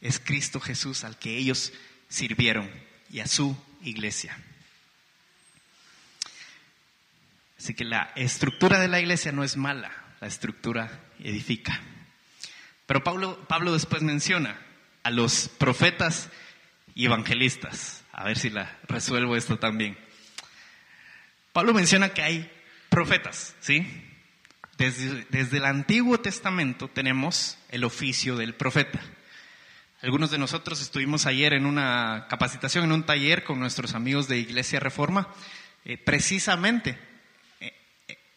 es 0.00 0.18
Cristo 0.18 0.60
Jesús 0.60 1.04
al 1.04 1.18
que 1.18 1.38
ellos 1.38 1.72
sirvieron 2.12 2.70
y 3.10 3.20
a 3.20 3.26
su 3.26 3.56
iglesia. 3.82 4.36
Así 7.58 7.74
que 7.74 7.84
la 7.84 8.12
estructura 8.16 8.78
de 8.78 8.88
la 8.88 9.00
iglesia 9.00 9.32
no 9.32 9.42
es 9.44 9.56
mala, 9.56 9.90
la 10.20 10.26
estructura 10.26 11.00
edifica. 11.20 11.80
Pero 12.86 13.02
Pablo, 13.02 13.42
Pablo 13.48 13.72
después 13.72 14.02
menciona 14.02 14.60
a 15.02 15.10
los 15.10 15.48
profetas 15.48 16.28
y 16.94 17.06
evangelistas. 17.06 18.04
A 18.12 18.24
ver 18.24 18.38
si 18.38 18.50
la 18.50 18.78
resuelvo 18.88 19.34
esto 19.34 19.58
también. 19.58 19.96
Pablo 21.52 21.72
menciona 21.72 22.10
que 22.10 22.22
hay 22.22 22.50
profetas, 22.90 23.54
¿sí? 23.60 23.86
Desde, 24.76 25.26
desde, 25.30 25.58
el 25.58 25.64
Antiguo 25.64 26.20
Testamento 26.20 26.88
tenemos 26.88 27.56
el 27.70 27.84
oficio 27.84 28.36
del 28.36 28.54
profeta. 28.54 29.00
Algunos 30.02 30.32
de 30.32 30.38
nosotros 30.38 30.82
estuvimos 30.82 31.26
ayer 31.26 31.52
en 31.52 31.64
una 31.64 32.26
capacitación, 32.28 32.82
en 32.82 32.92
un 32.92 33.04
taller 33.04 33.44
con 33.44 33.60
nuestros 33.60 33.94
amigos 33.94 34.26
de 34.26 34.36
Iglesia 34.36 34.80
Reforma, 34.80 35.28
eh, 35.84 35.96
precisamente 35.96 36.98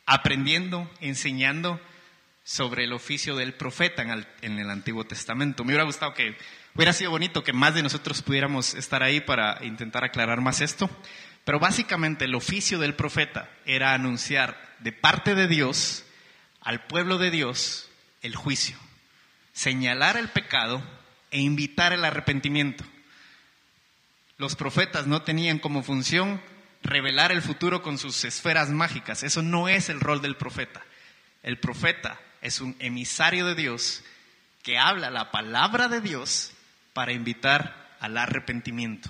aprendiendo, 0.05 0.87
enseñando 1.01 1.81
sobre 2.43 2.83
el 2.83 2.93
oficio 2.93 3.35
del 3.35 3.55
profeta 3.55 4.03
en 4.43 4.59
el, 4.59 4.69
Antiguo 4.69 5.05
Testamento. 5.05 5.63
Me 5.63 5.69
hubiera 5.69 5.85
gustado 5.85 6.13
que, 6.13 6.37
hubiera 6.75 6.93
sido 6.93 7.09
bonito 7.09 7.43
que 7.43 7.51
más 7.51 7.73
de 7.73 7.81
nosotros 7.81 8.21
pudiéramos 8.21 8.75
estar 8.75 9.01
ahí 9.01 9.19
para 9.19 9.57
intentar 9.65 10.03
aclarar 10.03 10.41
más 10.41 10.61
esto, 10.61 10.87
pero 11.45 11.59
básicamente 11.59 12.25
el 12.25 12.35
oficio 12.35 12.77
del 12.77 12.93
profeta 12.93 13.49
era 13.65 13.95
anunciar 13.95 14.75
de 14.81 14.91
parte 14.91 15.33
de 15.33 15.47
Dios 15.47 16.05
al 16.61 16.85
pueblo 16.85 17.17
de 17.17 17.31
Dios 17.31 17.89
el 18.21 18.35
juicio, 18.35 18.77
señalar 19.51 20.15
el 20.15 20.29
pecado 20.29 20.83
e 21.35 21.41
invitar 21.41 21.91
el 21.91 22.05
arrepentimiento. 22.05 22.85
Los 24.37 24.55
profetas 24.55 25.05
no 25.05 25.23
tenían 25.23 25.59
como 25.59 25.83
función 25.83 26.41
revelar 26.81 27.33
el 27.33 27.41
futuro 27.41 27.81
con 27.81 27.97
sus 27.97 28.23
esferas 28.23 28.69
mágicas. 28.69 29.21
Eso 29.21 29.41
no 29.41 29.67
es 29.67 29.89
el 29.89 29.99
rol 29.99 30.21
del 30.21 30.37
profeta. 30.37 30.81
El 31.43 31.59
profeta 31.59 32.17
es 32.41 32.61
un 32.61 32.73
emisario 32.79 33.45
de 33.47 33.55
Dios 33.55 34.01
que 34.63 34.77
habla 34.77 35.09
la 35.09 35.31
palabra 35.31 35.89
de 35.89 35.99
Dios 35.99 36.53
para 36.93 37.11
invitar 37.11 37.97
al 37.99 38.17
arrepentimiento. 38.17 39.09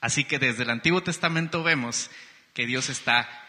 Así 0.00 0.22
que 0.22 0.38
desde 0.38 0.62
el 0.62 0.70
Antiguo 0.70 1.02
Testamento 1.02 1.64
vemos 1.64 2.08
que 2.52 2.66
Dios 2.66 2.88
está 2.88 3.43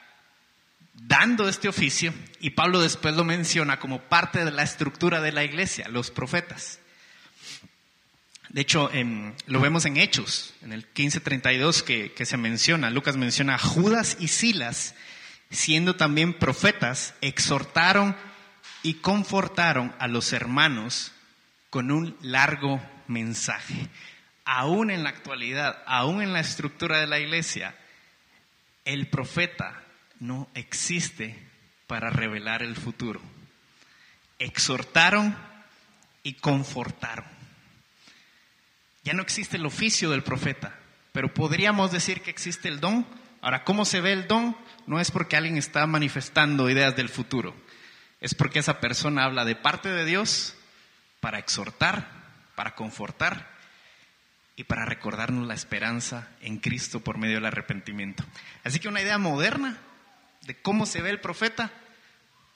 dando 0.95 1.47
este 1.47 1.67
oficio 1.67 2.13
y 2.39 2.51
Pablo 2.51 2.81
después 2.81 3.15
lo 3.15 3.23
menciona 3.23 3.79
como 3.79 4.01
parte 4.01 4.43
de 4.43 4.51
la 4.51 4.63
estructura 4.63 5.21
de 5.21 5.31
la 5.31 5.43
iglesia, 5.43 5.87
los 5.89 6.11
profetas. 6.11 6.79
De 8.49 8.61
hecho, 8.61 8.89
lo 9.47 9.59
vemos 9.59 9.85
en 9.85 9.97
Hechos, 9.97 10.53
en 10.61 10.71
el 10.71 10.79
1532 10.81 11.83
que, 11.83 12.13
que 12.13 12.25
se 12.25 12.37
menciona. 12.37 12.89
Lucas 12.89 13.17
menciona 13.17 13.55
a 13.55 13.59
Judas 13.59 14.15
y 14.19 14.29
Silas, 14.29 14.95
siendo 15.51 15.97
también 15.97 16.33
profetas, 16.33 17.15
exhortaron 17.19 18.15
y 18.81 18.95
confortaron 18.95 19.93
a 19.99 20.07
los 20.07 20.31
hermanos 20.31 21.11
con 21.69 21.91
un 21.91 22.15
largo 22.21 22.81
mensaje. 23.07 23.89
Aún 24.45 24.89
en 24.89 25.03
la 25.03 25.09
actualidad, 25.09 25.83
aún 25.85 26.21
en 26.21 26.31
la 26.31 26.39
estructura 26.39 26.99
de 26.99 27.07
la 27.07 27.19
iglesia, 27.19 27.75
el 28.85 29.09
profeta 29.09 29.84
no 30.19 30.49
existe 30.53 31.37
para 31.87 32.09
revelar 32.09 32.63
el 32.63 32.75
futuro. 32.75 33.21
Exhortaron 34.39 35.37
y 36.23 36.33
confortaron. 36.33 37.25
Ya 39.03 39.13
no 39.13 39.21
existe 39.21 39.57
el 39.57 39.65
oficio 39.65 40.09
del 40.09 40.23
profeta, 40.23 40.75
pero 41.11 41.33
podríamos 41.33 41.91
decir 41.91 42.21
que 42.21 42.31
existe 42.31 42.67
el 42.67 42.79
don, 42.79 43.05
Ahora, 43.45 43.63
¿cómo 43.63 43.85
se 43.85 44.01
ve 44.01 44.11
el 44.11 44.27
don? 44.27 44.57
No 44.87 44.99
es 44.99 45.11
porque 45.11 45.37
alguien 45.37 45.59
está 45.59 45.85
manifestando 45.85 46.67
ideas 46.67 46.95
del 46.95 47.09
futuro, 47.09 47.55
es 48.19 48.33
porque 48.33 48.57
esa 48.57 48.79
persona 48.79 49.23
habla 49.23 49.45
de 49.45 49.55
parte 49.55 49.89
de 49.89 50.03
Dios 50.03 50.55
para 51.19 51.37
exhortar, 51.37 52.09
para 52.55 52.73
confortar 52.73 53.47
y 54.55 54.63
para 54.63 54.85
recordarnos 54.85 55.45
la 55.45 55.53
esperanza 55.53 56.27
en 56.41 56.57
Cristo 56.57 57.01
por 57.01 57.19
medio 57.19 57.35
del 57.35 57.45
arrepentimiento. 57.45 58.25
Así 58.63 58.79
que 58.79 58.87
una 58.87 59.03
idea 59.03 59.19
moderna 59.19 59.77
de 60.45 60.55
cómo 60.55 60.85
se 60.85 61.01
ve 61.01 61.09
el 61.09 61.19
profeta, 61.19 61.71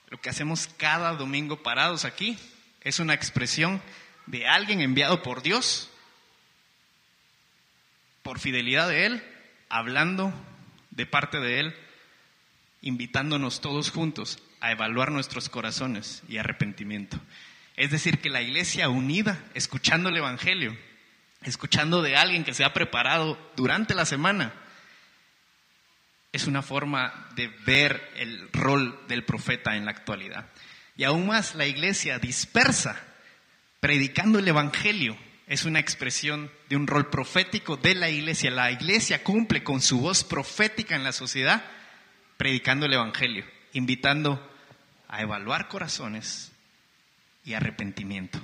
lo 0.10 0.20
que 0.22 0.30
hacemos 0.30 0.68
cada 0.78 1.14
domingo 1.14 1.62
parados 1.62 2.06
aquí, 2.06 2.38
es 2.82 3.00
una 3.00 3.14
expresión 3.14 3.82
de 4.26 4.48
alguien 4.48 4.82
enviado 4.82 5.22
por 5.22 5.42
Dios, 5.42 5.90
por 8.24 8.40
fidelidad 8.40 8.88
de 8.88 9.06
Él, 9.06 9.24
hablando 9.70 10.34
de 10.92 11.06
parte 11.06 11.40
de 11.40 11.60
Él, 11.60 11.76
invitándonos 12.82 13.62
todos 13.62 13.92
juntos 13.92 14.40
a 14.62 14.72
evaluar 14.72 15.12
nuestros 15.12 15.50
corazones 15.50 16.22
y 16.30 16.38
arrepentimiento. 16.38 17.20
Es 17.76 17.92
decir, 17.92 18.20
que 18.20 18.30
la 18.30 18.42
iglesia 18.42 18.90
unida, 18.90 19.44
escuchando 19.54 20.10
el 20.10 20.18
Evangelio, 20.18 20.78
escuchando 21.44 22.02
de 22.02 22.18
alguien 22.18 22.44
que 22.44 22.54
se 22.54 22.64
ha 22.64 22.74
preparado 22.74 23.38
durante 23.56 23.96
la 23.96 24.06
semana, 24.06 24.54
es 26.32 26.48
una 26.48 26.62
forma 26.62 27.30
de 27.36 27.48
ver 27.66 28.12
el 28.16 28.50
rol 28.52 29.00
del 29.08 29.24
profeta 29.24 29.76
en 29.76 29.86
la 29.86 29.92
actualidad. 29.92 30.48
Y 30.96 31.04
aún 31.04 31.28
más, 31.28 31.56
la 31.56 31.66
iglesia 31.66 32.20
dispersa, 32.20 33.02
predicando 33.80 34.40
el 34.40 34.48
Evangelio, 34.48 35.18
es 35.48 35.66
una 35.66 35.80
expresión 35.80 36.52
de 36.70 36.76
un 36.76 36.86
rol 36.86 37.10
profético 37.10 37.78
de 37.78 37.96
la 37.96 38.10
iglesia. 38.10 38.52
La 38.52 38.72
iglesia 38.72 39.24
cumple 39.24 39.64
con 39.64 39.82
su 39.82 40.00
voz 40.00 40.24
profética 40.24 40.96
en 40.96 41.04
la 41.04 41.12
sociedad, 41.12 41.64
predicando 42.38 42.86
el 42.86 42.94
Evangelio, 42.94 43.46
invitando 43.74 44.46
a 45.08 45.22
evaluar 45.22 45.68
corazones 45.68 46.52
y 47.44 47.56
arrepentimiento. 47.56 48.40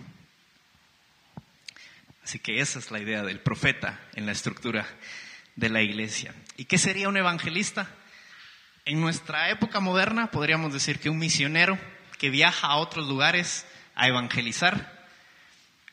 Así 2.24 2.40
que 2.40 2.60
esa 2.60 2.80
es 2.80 2.90
la 2.90 3.00
idea 3.00 3.22
del 3.22 3.40
profeta 3.40 4.00
en 4.16 4.26
la 4.26 4.32
estructura 4.32 4.88
de 5.56 5.70
la 5.70 5.84
iglesia. 5.84 6.34
¿Y 6.58 6.66
qué 6.66 6.78
sería 6.78 7.10
un 7.10 7.18
evangelista? 7.18 7.88
En 8.86 9.02
nuestra 9.02 9.50
época 9.50 9.80
moderna 9.80 10.32
podríamos 10.32 10.72
decir 10.72 11.00
que 11.00 11.10
un 11.10 11.18
misionero 11.18 11.78
que 12.18 12.30
viaja 12.30 12.68
a 12.68 12.78
otros 12.78 13.08
lugares 13.08 13.66
a 13.96 14.08
evangelizar. 14.08 14.94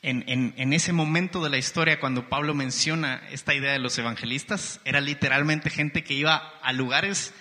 En, 0.03 0.25
en, 0.27 0.73
ese 0.73 0.93
momento 0.93 1.45
de 1.45 1.51
la 1.51 1.59
historia, 1.59 2.01
cuando 2.01 2.29
Pablo 2.29 2.55
menciona 2.55 3.23
esta 3.31 3.55
idea 3.55 3.73
de 3.73 3.79
los 3.79 3.97
evangelistas, 3.99 4.81
era 4.85 5.01
literalmente 5.01 5.71
gente 5.71 6.03
que 6.03 6.15
iba 6.15 6.37
a 6.61 6.73
lugares 6.73 7.33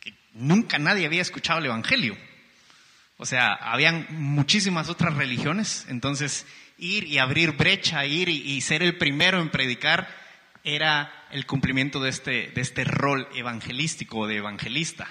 que 0.00 0.12
nunca 0.34 0.78
nadie 0.78 1.06
había 1.06 1.22
escuchado 1.22 1.60
el 1.60 1.66
Evangelio. 1.66 2.14
O 3.16 3.24
sea, 3.24 3.54
habían 3.54 4.06
muchísimas 4.10 4.90
otras 4.90 5.14
religiones, 5.14 5.86
entonces 5.88 6.46
ir 6.76 7.04
y 7.04 7.18
abrir 7.18 7.52
brecha, 7.52 8.04
ir 8.06 8.28
y, 8.28 8.60
ser 8.60 8.82
el 8.82 8.96
primero 8.96 9.40
en 9.40 9.50
predicar, 9.50 10.08
era 10.74 11.26
el 11.30 11.46
cumplimiento 11.46 12.00
de 12.00 12.10
este, 12.10 12.50
de 12.54 12.60
este 12.60 12.84
rol 12.84 13.28
evangelístico 13.34 14.26
de 14.26 14.36
evangelista. 14.36 15.08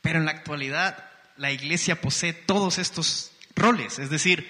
Pero 0.00 0.18
en 0.18 0.24
la 0.24 0.32
actualidad 0.32 1.10
la 1.36 1.52
iglesia 1.52 2.00
posee 2.00 2.32
todos 2.32 2.78
estos 2.78 3.32
roles, 3.56 3.98
es 3.98 4.10
decir, 4.10 4.48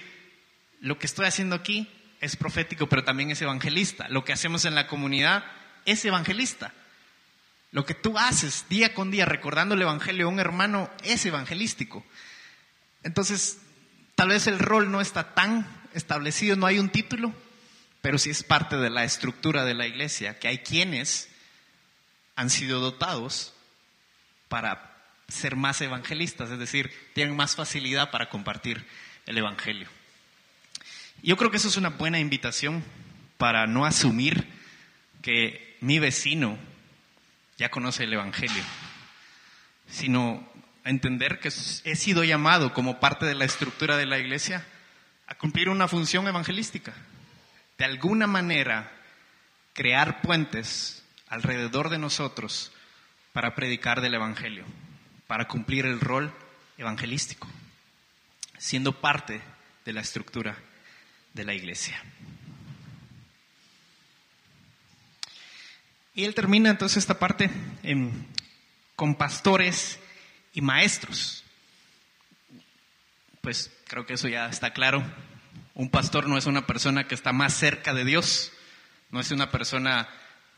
lo 0.81 0.99
que 0.99 1.07
estoy 1.07 1.27
haciendo 1.27 1.57
aquí 1.57 1.89
es 2.21 2.37
profético, 2.37 2.89
pero 2.89 3.05
también 3.05 3.31
es 3.31 3.41
evangelista. 3.43 4.07
Lo 4.09 4.25
que 4.25 4.33
hacemos 4.33 4.65
en 4.65 4.75
la 4.75 4.87
comunidad 4.87 5.45
es 5.85 6.05
evangelista. 6.05 6.73
Lo 7.71 7.85
que 7.85 7.95
tú 7.95 8.19
haces 8.19 8.67
día 8.69 8.95
con 8.95 9.11
día 9.11 9.25
recordando 9.25 9.75
el 9.75 9.83
Evangelio 9.83 10.27
a 10.27 10.29
un 10.29 10.39
hermano 10.39 10.89
es 11.03 11.27
evangelístico. 11.27 12.05
Entonces, 13.03 13.59
tal 14.15 14.29
vez 14.29 14.47
el 14.47 14.61
rol 14.61 14.93
no 14.93 15.01
está 15.01 15.35
tan 15.35 15.67
establecido, 15.93 16.55
no 16.55 16.67
hay 16.67 16.79
un 16.79 16.91
título, 16.91 17.35
pero 18.05 18.19
sí 18.19 18.29
es 18.29 18.43
parte 18.43 18.77
de 18.77 18.91
la 18.91 19.05
estructura 19.05 19.65
de 19.65 19.73
la 19.73 19.87
iglesia, 19.87 20.39
que 20.39 20.47
hay 20.47 20.59
quienes 20.59 21.31
han 22.37 22.51
sido 22.51 22.79
dotados 22.79 23.55
para 24.51 24.95
ser 25.27 25.57
más 25.57 25.81
evangelistas, 25.81 26.51
es 26.51 26.59
decir, 26.59 26.93
tienen 27.15 27.35
más 27.35 27.57
facilidad 27.57 28.11
para 28.11 28.29
compartir 28.29 28.85
el 29.25 29.39
Evangelio. 29.39 29.89
Yo 31.23 31.39
creo 31.39 31.51
que 31.51 31.57
eso 31.57 31.69
es 31.69 31.79
una 31.79 31.89
buena 31.89 32.19
invitación 32.19 32.85
para 33.39 33.67
no 33.67 33.87
asumir 33.87 34.51
que 35.23 35.79
mi 35.81 35.99
vecino 35.99 36.59
ya 37.57 37.71
conoce 37.71 38.05
el 38.05 38.13
Evangelio, 38.13 38.65
sino 39.89 40.47
entender 40.85 41.41
que 41.41 41.49
he 41.49 41.97
sido 41.97 42.23
llamado 42.23 42.75
como 42.75 43.01
parte 43.01 43.25
de 43.25 43.35
la 43.35 43.47
estructura 43.47 43.97
de 43.97 44.05
la 44.05 44.19
iglesia 44.19 44.63
a 45.27 45.37
cumplir 45.37 45.71
una 45.71 45.89
función 45.89 46.29
evangelística. 46.29 46.93
De 47.79 47.85
alguna 47.85 48.27
manera, 48.27 48.93
crear 49.73 50.23
puentes 50.23 51.03
alrededor 51.29 51.91
de 51.91 51.99
nosotros 51.99 52.73
para 53.33 53.55
predicar 53.55 54.01
del 54.01 54.15
Evangelio, 54.15 54.65
para 55.27 55.49
cumplir 55.49 55.87
el 55.87 56.01
rol 56.01 56.33
evangelístico, 56.79 57.49
siendo 58.59 59.01
parte 59.01 59.41
de 59.85 59.93
la 59.93 60.01
estructura 60.01 60.57
de 61.33 61.45
la 61.45 61.55
iglesia. 61.55 62.01
Y 66.15 66.25
él 66.25 66.35
termina 66.35 66.71
entonces 66.71 66.99
esta 66.99 67.19
parte 67.19 67.51
con 68.95 69.17
pastores 69.17 69.99
y 70.53 70.61
maestros. 70.61 71.43
Pues 73.41 73.73
creo 73.89 74.07
que 74.07 74.15
eso 74.15 74.29
ya 74.29 74.49
está 74.49 74.73
claro. 74.73 75.03
Un 75.75 75.91
pastor 75.91 76.29
no 76.29 76.39
es 76.39 76.47
una 76.47 76.67
persona 76.67 77.09
que 77.09 77.17
está 77.17 77.33
más 77.33 77.53
cerca 77.53 77.93
de 77.93 78.05
Dios, 78.05 78.53
no 79.11 79.21
es 79.21 79.33
una 79.33 79.51
persona, 79.51 80.09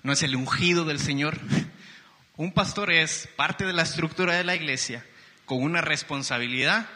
no 0.03 0.13
es 0.13 0.23
el 0.23 0.37
ungido 0.37 0.85
del 0.85 1.01
Señor. 1.01 1.39
Un 2.37 2.53
pastor 2.53 2.93
es 2.93 3.27
parte 3.35 3.65
de 3.65 3.73
la 3.73 3.83
estructura 3.83 4.35
de 4.35 4.45
la 4.45 4.55
iglesia 4.55 5.03
con 5.47 5.63
una 5.63 5.81
responsabilidad 5.81 6.87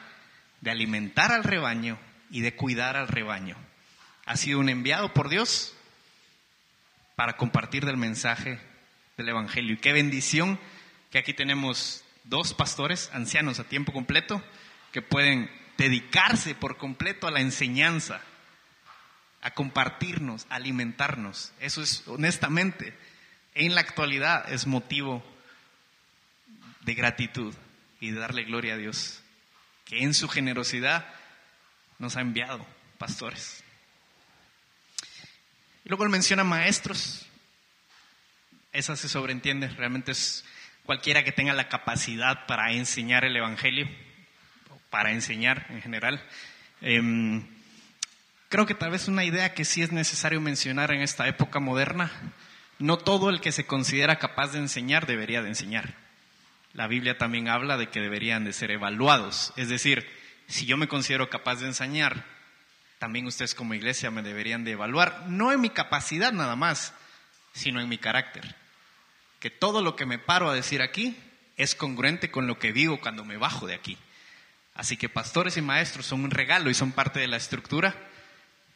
de 0.60 0.70
alimentar 0.70 1.32
al 1.32 1.44
rebaño 1.44 1.98
y 2.30 2.42
de 2.42 2.54
cuidar 2.54 2.98
al 2.98 3.08
rebaño. 3.08 3.56
Ha 4.26 4.36
sido 4.36 4.58
un 4.58 4.68
enviado 4.68 5.14
por 5.14 5.30
Dios 5.30 5.74
para 7.16 7.38
compartir 7.38 7.86
del 7.86 7.96
mensaje 7.96 8.60
del 9.16 9.30
Evangelio. 9.30 9.74
Y 9.74 9.78
qué 9.78 9.94
bendición 9.94 10.60
que 11.10 11.18
aquí 11.18 11.32
tenemos 11.32 12.04
dos 12.24 12.52
pastores 12.52 13.10
ancianos 13.14 13.60
a 13.60 13.64
tiempo 13.64 13.92
completo 13.92 14.42
que 14.92 15.00
pueden 15.00 15.50
dedicarse 15.80 16.54
por 16.54 16.76
completo 16.76 17.26
a 17.26 17.30
la 17.30 17.40
enseñanza, 17.40 18.20
a 19.40 19.52
compartirnos, 19.52 20.46
a 20.50 20.56
alimentarnos. 20.56 21.52
Eso 21.58 21.80
es, 21.80 22.06
honestamente, 22.06 22.94
en 23.54 23.74
la 23.74 23.80
actualidad 23.80 24.52
es 24.52 24.66
motivo 24.66 25.24
de 26.82 26.92
gratitud 26.92 27.54
y 27.98 28.10
de 28.10 28.20
darle 28.20 28.44
gloria 28.44 28.74
a 28.74 28.76
Dios, 28.76 29.22
que 29.86 30.02
en 30.02 30.12
su 30.12 30.28
generosidad 30.28 31.06
nos 31.98 32.16
ha 32.16 32.20
enviado 32.20 32.66
pastores. 32.98 33.64
Y 35.86 35.88
luego 35.88 36.04
él 36.04 36.10
menciona 36.10 36.44
maestros. 36.44 37.26
Esa 38.72 38.96
se 38.96 39.08
sobreentiende, 39.08 39.68
realmente 39.68 40.12
es 40.12 40.44
cualquiera 40.84 41.24
que 41.24 41.32
tenga 41.32 41.54
la 41.54 41.70
capacidad 41.70 42.44
para 42.44 42.70
enseñar 42.72 43.24
el 43.24 43.34
Evangelio, 43.34 43.88
para 44.90 45.12
enseñar 45.12 45.66
en 45.70 45.80
general. 45.80 46.22
Em, 46.82 47.46
creo 48.48 48.66
que 48.66 48.74
tal 48.74 48.90
vez 48.90 49.08
una 49.08 49.24
idea 49.24 49.54
que 49.54 49.64
sí 49.64 49.82
es 49.82 49.92
necesario 49.92 50.40
mencionar 50.40 50.92
en 50.92 51.00
esta 51.00 51.28
época 51.28 51.60
moderna, 51.60 52.10
no 52.78 52.98
todo 52.98 53.30
el 53.30 53.40
que 53.40 53.52
se 53.52 53.66
considera 53.66 54.18
capaz 54.18 54.52
de 54.52 54.58
enseñar 54.58 55.06
debería 55.06 55.42
de 55.42 55.48
enseñar. 55.48 55.94
La 56.72 56.86
Biblia 56.86 57.18
también 57.18 57.48
habla 57.48 57.76
de 57.76 57.88
que 57.88 58.00
deberían 58.00 58.44
de 58.44 58.52
ser 58.52 58.70
evaluados, 58.70 59.52
es 59.56 59.68
decir, 59.68 60.08
si 60.46 60.66
yo 60.66 60.76
me 60.76 60.88
considero 60.88 61.30
capaz 61.30 61.56
de 61.56 61.66
enseñar, 61.66 62.24
también 62.98 63.26
ustedes 63.26 63.54
como 63.54 63.74
iglesia 63.74 64.10
me 64.10 64.22
deberían 64.22 64.64
de 64.64 64.72
evaluar, 64.72 65.24
no 65.26 65.52
en 65.52 65.60
mi 65.60 65.70
capacidad 65.70 66.32
nada 66.32 66.56
más, 66.56 66.92
sino 67.52 67.80
en 67.80 67.88
mi 67.88 67.98
carácter. 67.98 68.56
Que 69.38 69.50
todo 69.50 69.80
lo 69.80 69.96
que 69.96 70.06
me 70.06 70.18
paro 70.18 70.50
a 70.50 70.54
decir 70.54 70.82
aquí 70.82 71.16
es 71.56 71.74
congruente 71.74 72.30
con 72.30 72.46
lo 72.46 72.58
que 72.58 72.72
digo 72.72 73.00
cuando 73.00 73.24
me 73.24 73.36
bajo 73.36 73.66
de 73.66 73.74
aquí. 73.74 73.96
Así 74.80 74.96
que 74.96 75.10
pastores 75.10 75.58
y 75.58 75.60
maestros 75.60 76.06
son 76.06 76.24
un 76.24 76.30
regalo 76.30 76.70
y 76.70 76.74
son 76.74 76.92
parte 76.92 77.20
de 77.20 77.26
la 77.26 77.36
estructura, 77.36 77.94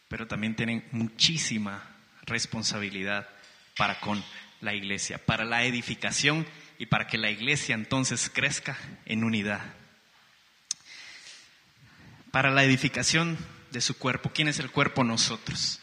pero 0.07 0.27
también 0.27 0.55
tienen 0.55 0.85
muchísima 0.91 1.83
responsabilidad 2.27 3.27
para 3.79 4.01
con 4.01 4.23
la 4.61 4.75
iglesia, 4.75 5.17
para 5.17 5.47
la 5.47 5.65
edificación 5.65 6.47
y 6.79 6.85
para 6.85 7.07
que 7.07 7.17
la 7.17 7.31
iglesia 7.31 7.75
entonces 7.75 8.29
crezca 8.29 8.77
en 9.07 9.25
unidad. 9.25 9.63
Para 12.31 12.51
la 12.51 12.65
edificación 12.65 13.39
de 13.71 13.81
su 13.81 13.97
cuerpo. 13.97 14.31
¿Quién 14.35 14.49
es 14.49 14.59
el 14.59 14.71
cuerpo? 14.71 15.05
Nosotros. 15.05 15.81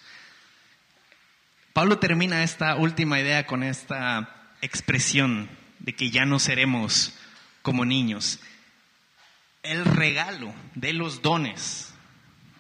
Pablo 1.74 1.98
termina 1.98 2.44
esta 2.44 2.76
última 2.76 3.20
idea 3.20 3.48
con 3.48 3.64
esta 3.64 4.54
expresión 4.62 5.50
de 5.80 5.96
que 5.96 6.12
ya 6.12 6.26
no 6.26 6.38
seremos 6.38 7.12
como 7.64 7.86
niños. 7.86 8.40
El 9.64 9.86
regalo 9.86 10.54
de 10.74 10.92
los 10.94 11.22
dones 11.22 11.94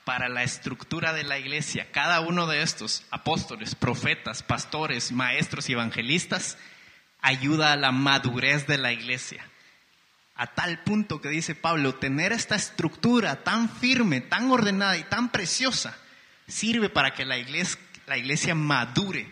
para 0.05 0.29
la 0.29 0.43
estructura 0.43 1.13
de 1.13 1.23
la 1.23 1.39
iglesia, 1.39 1.91
cada 1.91 2.21
uno 2.21 2.45
de 2.45 2.61
estos 2.61 3.03
apóstoles, 3.09 3.73
profetas, 3.73 4.43
pastores, 4.43 5.11
maestros 5.11 5.67
y 5.69 5.73
evangelistas, 5.73 6.57
ayuda 7.19 7.71
a 7.71 7.77
la 7.77 7.91
madurez 7.91 8.67
de 8.67 8.77
la 8.77 8.91
iglesia. 8.91 9.43
A 10.35 10.47
tal 10.53 10.83
punto 10.83 11.21
que 11.21 11.29
dice 11.29 11.55
Pablo, 11.55 11.95
tener 11.95 12.33
esta 12.33 12.55
estructura 12.55 13.43
tan 13.43 13.69
firme, 13.69 14.21
tan 14.21 14.51
ordenada 14.51 14.97
y 14.97 15.03
tan 15.03 15.31
preciosa 15.31 15.97
sirve 16.47 16.89
para 16.89 17.13
que 17.13 17.25
la 17.25 17.37
iglesia, 17.37 17.79
la 18.05 18.17
iglesia 18.17 18.53
madure, 18.53 19.31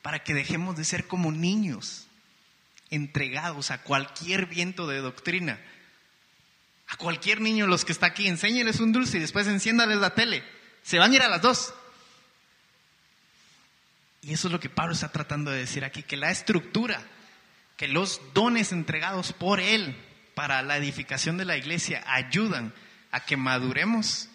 para 0.00 0.22
que 0.22 0.34
dejemos 0.34 0.76
de 0.76 0.84
ser 0.84 1.06
como 1.06 1.32
niños, 1.32 2.06
entregados 2.90 3.70
a 3.70 3.82
cualquier 3.82 4.46
viento 4.46 4.86
de 4.86 4.98
doctrina. 4.98 5.60
A 6.90 6.96
cualquier 6.96 7.40
niño, 7.40 7.66
los 7.66 7.84
que 7.84 7.92
está 7.92 8.06
aquí, 8.06 8.26
enséñeles 8.26 8.80
un 8.80 8.92
dulce 8.92 9.18
y 9.18 9.20
después 9.20 9.46
enciéndales 9.46 9.98
la 9.98 10.14
tele. 10.14 10.42
Se 10.82 10.98
van 10.98 11.12
a 11.12 11.14
ir 11.14 11.22
a 11.22 11.28
las 11.28 11.42
dos. 11.42 11.74
Y 14.22 14.32
eso 14.32 14.48
es 14.48 14.52
lo 14.52 14.60
que 14.60 14.68
Pablo 14.68 14.92
está 14.92 15.10
tratando 15.10 15.50
de 15.50 15.58
decir 15.58 15.84
aquí, 15.84 16.02
que 16.02 16.16
la 16.16 16.30
estructura, 16.30 17.02
que 17.76 17.88
los 17.88 18.20
dones 18.34 18.72
entregados 18.72 19.32
por 19.32 19.60
Él 19.60 19.96
para 20.34 20.62
la 20.62 20.76
edificación 20.76 21.38
de 21.38 21.44
la 21.44 21.56
iglesia 21.56 22.04
ayudan 22.06 22.74
a 23.12 23.24
que 23.24 23.36
maduremos 23.36 24.28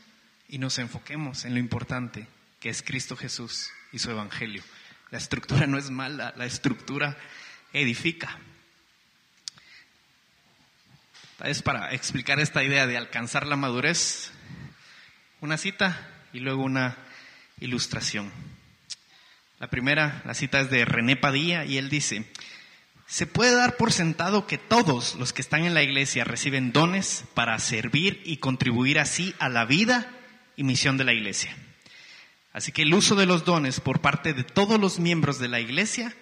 y 0.48 0.58
nos 0.58 0.80
enfoquemos 0.80 1.46
en 1.46 1.54
lo 1.54 1.60
importante, 1.60 2.28
que 2.60 2.70
es 2.70 2.82
Cristo 2.82 3.16
Jesús 3.16 3.70
y 3.92 4.00
su 4.00 4.12
Evangelio. 4.12 4.64
La 5.12 5.18
estructura 5.18 5.68
no 5.68 5.78
es 5.78 5.90
mala, 5.90 6.34
la 6.36 6.46
estructura 6.46 7.18
edifica. 7.74 8.40
Es 11.44 11.62
para 11.62 11.94
explicar 11.94 12.40
esta 12.40 12.64
idea 12.64 12.88
de 12.88 12.96
alcanzar 12.96 13.46
la 13.46 13.58
madurez, 13.58 14.32
una 15.42 15.58
cita 15.58 16.10
y 16.32 16.40
luego 16.40 16.64
una 16.64 16.98
ilustración. 17.60 18.32
La 19.60 19.70
primera, 19.70 20.22
la 20.26 20.34
cita 20.34 20.62
es 20.62 20.70
de 20.70 20.86
René 20.86 21.18
Padilla 21.18 21.66
y 21.66 21.78
él 21.78 21.90
dice, 21.90 22.26
se 23.06 23.28
puede 23.28 23.54
dar 23.54 23.76
por 23.76 23.92
sentado 23.92 24.48
que 24.48 24.58
todos 24.58 25.16
los 25.16 25.34
que 25.34 25.42
están 25.42 25.66
en 25.66 25.74
la 25.74 25.84
iglesia 25.84 26.24
reciben 26.24 26.72
dones 26.72 27.26
para 27.34 27.60
servir 27.60 28.22
y 28.24 28.38
contribuir 28.38 28.98
así 28.98 29.36
a 29.38 29.50
la 29.50 29.66
vida 29.66 30.10
y 30.56 30.64
misión 30.64 30.96
de 30.98 31.04
la 31.04 31.14
iglesia. 31.14 31.54
Así 32.54 32.72
que 32.72 32.84
el 32.84 32.94
uso 32.94 33.16
de 33.16 33.26
los 33.26 33.44
dones 33.44 33.82
por 33.82 34.00
parte 34.00 34.34
de 34.34 34.46
todos 34.46 34.80
los 34.80 35.00
miembros 35.00 35.38
de 35.40 35.50
la 35.50 35.60
iglesia 35.60 36.16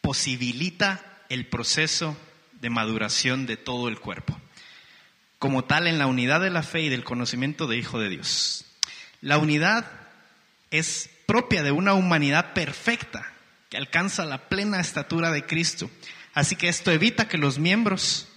posibilita 0.00 1.00
el 1.28 1.46
proceso 1.46 2.16
de 2.62 2.70
maduración 2.70 3.44
de 3.44 3.56
todo 3.58 3.88
el 3.88 3.98
cuerpo, 3.98 4.40
como 5.38 5.64
tal 5.64 5.88
en 5.88 5.98
la 5.98 6.06
unidad 6.06 6.40
de 6.40 6.48
la 6.48 6.62
fe 6.62 6.82
y 6.82 6.88
del 6.88 7.02
conocimiento 7.02 7.66
de 7.66 7.76
Hijo 7.76 7.98
de 7.98 8.08
Dios. 8.08 8.64
La 9.20 9.36
unidad 9.38 9.84
es 10.70 11.10
propia 11.26 11.64
de 11.64 11.72
una 11.72 11.94
humanidad 11.94 12.54
perfecta 12.54 13.26
que 13.68 13.76
alcanza 13.76 14.24
la 14.24 14.48
plena 14.48 14.80
estatura 14.80 15.32
de 15.32 15.44
Cristo. 15.44 15.90
Así 16.34 16.54
que 16.54 16.68
esto 16.68 16.92
evita 16.92 17.28
que 17.28 17.36
los 17.36 17.58
miembros 17.58 18.28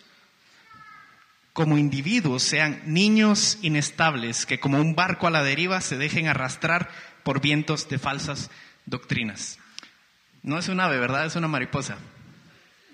como 1.54 1.78
individuos 1.78 2.42
sean 2.42 2.82
niños 2.86 3.60
inestables 3.62 4.46
que 4.46 4.60
como 4.60 4.82
un 4.82 4.96
barco 4.96 5.28
a 5.28 5.32
la 5.32 5.44
deriva 5.44 5.82
se 5.82 5.98
dejen 5.98 6.28
arrastrar 6.28 6.90
por 7.24 7.42
vientos 7.42 7.88
de 7.90 8.00
falsas 8.00 8.50
doctrinas. 8.86 9.60
No 10.42 10.58
es 10.58 10.68
un 10.68 10.80
ave, 10.80 10.98
¿verdad? 10.98 11.28
Es 11.28 11.36
una 11.36 11.48
mariposa. 11.48 11.98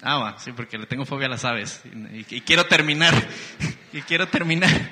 Ah, 0.01 0.17
va, 0.17 0.39
sí, 0.39 0.51
porque 0.51 0.77
le 0.77 0.87
tengo 0.87 1.05
fobia 1.05 1.27
a 1.27 1.29
las 1.29 1.45
aves. 1.45 1.81
Y, 2.13 2.35
y 2.35 2.41
quiero 2.41 2.65
terminar. 2.65 3.13
y 3.93 4.01
quiero 4.01 4.27
terminar. 4.27 4.69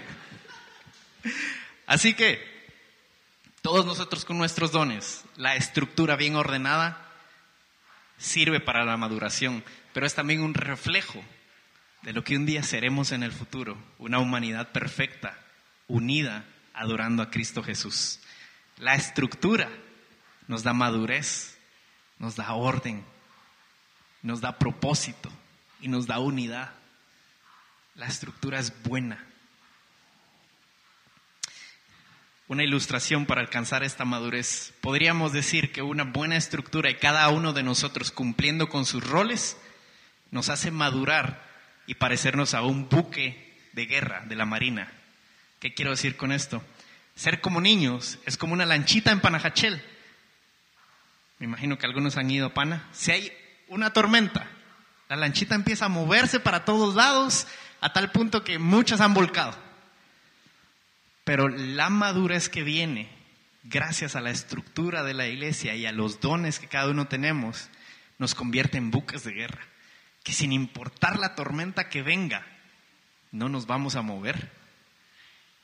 Así 1.87 2.13
que, 2.13 2.47
todos 3.61 3.85
nosotros 3.85 4.23
con 4.23 4.37
nuestros 4.37 4.71
dones, 4.71 5.25
la 5.35 5.55
estructura 5.55 6.15
bien 6.15 6.35
ordenada 6.35 7.05
sirve 8.17 8.59
para 8.59 8.85
la 8.85 8.97
maduración, 8.97 9.63
pero 9.93 10.05
es 10.05 10.13
también 10.13 10.41
un 10.41 10.53
reflejo 10.53 11.23
de 12.03 12.13
lo 12.13 12.23
que 12.23 12.35
un 12.35 12.45
día 12.45 12.63
seremos 12.63 13.11
en 13.11 13.23
el 13.23 13.31
futuro, 13.31 13.77
una 13.97 14.19
humanidad 14.19 14.71
perfecta, 14.71 15.37
unida, 15.87 16.45
adorando 16.73 17.23
a 17.23 17.29
Cristo 17.29 17.63
Jesús. 17.63 18.19
La 18.77 18.95
estructura 18.95 19.69
nos 20.47 20.63
da 20.63 20.73
madurez, 20.73 21.57
nos 22.17 22.35
da 22.35 22.53
orden, 22.53 23.03
nos 24.21 24.41
da 24.41 24.57
propósito 24.57 25.31
y 25.81 25.87
nos 25.87 26.07
da 26.07 26.19
unidad. 26.19 26.71
La 27.95 28.07
estructura 28.07 28.59
es 28.59 28.73
buena. 28.83 29.25
Una 32.47 32.63
ilustración 32.63 33.25
para 33.25 33.41
alcanzar 33.41 33.83
esta 33.83 34.05
madurez. 34.05 34.73
Podríamos 34.81 35.33
decir 35.33 35.71
que 35.71 35.81
una 35.81 36.03
buena 36.03 36.35
estructura 36.35 36.89
y 36.89 36.95
cada 36.95 37.29
uno 37.29 37.53
de 37.53 37.63
nosotros 37.63 38.11
cumpliendo 38.11 38.69
con 38.69 38.85
sus 38.85 39.07
roles 39.07 39.57
nos 40.31 40.49
hace 40.49 40.71
madurar 40.71 41.47
y 41.85 41.95
parecernos 41.95 42.53
a 42.53 42.63
un 42.63 42.89
buque 42.89 43.57
de 43.73 43.85
guerra 43.85 44.23
de 44.27 44.35
la 44.35 44.45
marina. 44.45 44.91
¿Qué 45.59 45.73
quiero 45.73 45.91
decir 45.91 46.17
con 46.17 46.31
esto? 46.31 46.63
Ser 47.15 47.41
como 47.41 47.61
niños 47.61 48.17
es 48.25 48.37
como 48.37 48.53
una 48.53 48.65
lanchita 48.65 49.11
en 49.11 49.19
Panajachel. 49.19 49.83
Me 51.37 51.45
imagino 51.45 51.77
que 51.77 51.85
algunos 51.85 52.17
han 52.17 52.31
ido 52.31 52.47
a 52.47 52.53
Pana. 52.53 52.87
Si 52.93 53.11
hay 53.11 53.31
una 53.69 53.93
tormenta, 53.93 54.47
la 55.07 55.15
lanchita 55.15 55.55
empieza 55.55 55.85
a 55.85 55.89
moverse 55.89 56.39
para 56.39 56.65
todos 56.65 56.95
lados 56.95 57.47
a 57.81 57.93
tal 57.93 58.11
punto 58.11 58.43
que 58.43 58.59
muchas 58.59 59.01
han 59.01 59.13
volcado. 59.13 59.55
Pero 61.23 61.47
la 61.47 61.89
madurez 61.89 62.49
que 62.49 62.63
viene, 62.63 63.09
gracias 63.63 64.15
a 64.15 64.21
la 64.21 64.31
estructura 64.31 65.03
de 65.03 65.13
la 65.13 65.27
iglesia 65.27 65.75
y 65.75 65.85
a 65.85 65.91
los 65.91 66.19
dones 66.19 66.59
que 66.59 66.67
cada 66.67 66.89
uno 66.89 67.07
tenemos, 67.07 67.69
nos 68.17 68.35
convierte 68.35 68.77
en 68.77 68.91
buques 68.91 69.23
de 69.23 69.33
guerra 69.33 69.61
que 70.23 70.33
sin 70.33 70.51
importar 70.51 71.17
la 71.17 71.35
tormenta 71.35 71.89
que 71.89 72.01
venga, 72.01 72.45
no 73.31 73.49
nos 73.49 73.67
vamos 73.67 73.95
a 73.95 74.01
mover 74.01 74.51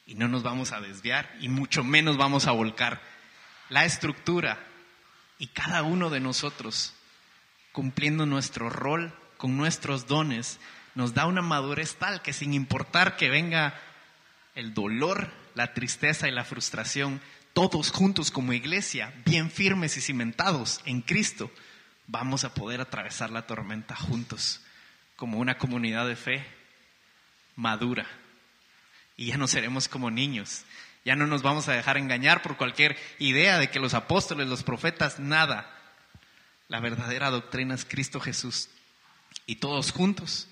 y 0.05 0.15
no 0.15 0.27
nos 0.27 0.43
vamos 0.43 0.71
a 0.71 0.81
desviar 0.81 1.35
y 1.39 1.49
mucho 1.49 1.83
menos 1.83 2.17
vamos 2.17 2.47
a 2.47 2.51
volcar. 2.51 3.01
La 3.69 3.85
estructura 3.85 4.59
y 5.37 5.47
cada 5.47 5.83
uno 5.83 6.09
de 6.09 6.19
nosotros 6.19 6.93
cumpliendo 7.76 8.26
nuestro 8.26 8.69
rol 8.69 9.13
con 9.36 9.57
nuestros 9.57 10.07
dones 10.07 10.61
nos 10.95 11.13
da 11.13 11.26
una 11.26 11.41
madurez 11.41 11.95
tal 11.95 12.21
que 12.21 12.32
sin 12.32 12.53
importar 12.53 13.17
que 13.17 13.30
venga 13.30 13.78
el 14.55 14.73
dolor, 14.73 15.30
la 15.55 15.73
tristeza 15.73 16.30
y 16.30 16.32
la 16.32 16.45
frustración, 16.45 17.19
todos 17.51 17.91
juntos 17.91 18.32
como 18.32 18.53
iglesia, 18.53 19.13
bien 19.26 19.51
firmes 19.51 19.97
y 19.97 20.01
cimentados 20.01 20.80
en 20.86 21.01
Cristo, 21.01 21.51
vamos 22.07 22.45
a 22.45 22.53
poder 22.53 22.80
atravesar 22.80 23.30
la 23.30 23.45
tormenta 23.45 23.93
juntos 23.93 24.61
como 25.17 25.39
una 25.39 25.57
comunidad 25.57 26.07
de 26.07 26.15
fe 26.15 26.45
madura. 27.57 28.07
Y 29.17 29.28
ya 29.28 29.38
no 29.38 29.49
seremos 29.49 29.89
como 29.89 30.09
niños. 30.11 30.63
Ya 31.03 31.17
no 31.17 31.28
nos 31.28 31.41
vamos 31.41 31.67
a 31.67 31.73
dejar 31.73 31.97
engañar 31.97 32.41
por 32.41 32.55
cualquier 32.55 32.95
idea 33.19 33.59
de 33.59 33.69
que 33.69 33.82
los 33.82 33.93
apóstoles, 33.93 34.47
los 34.47 34.63
profetas, 34.63 35.19
nada. 35.19 35.74
La 36.68 36.80
verdadera 36.80 37.30
doctrina 37.30 37.76
es 37.76 37.86
Cristo 37.86 38.20
Jesús. 38.20 38.70
Y 39.45 39.57
todos 39.57 39.91
juntos 39.91 40.47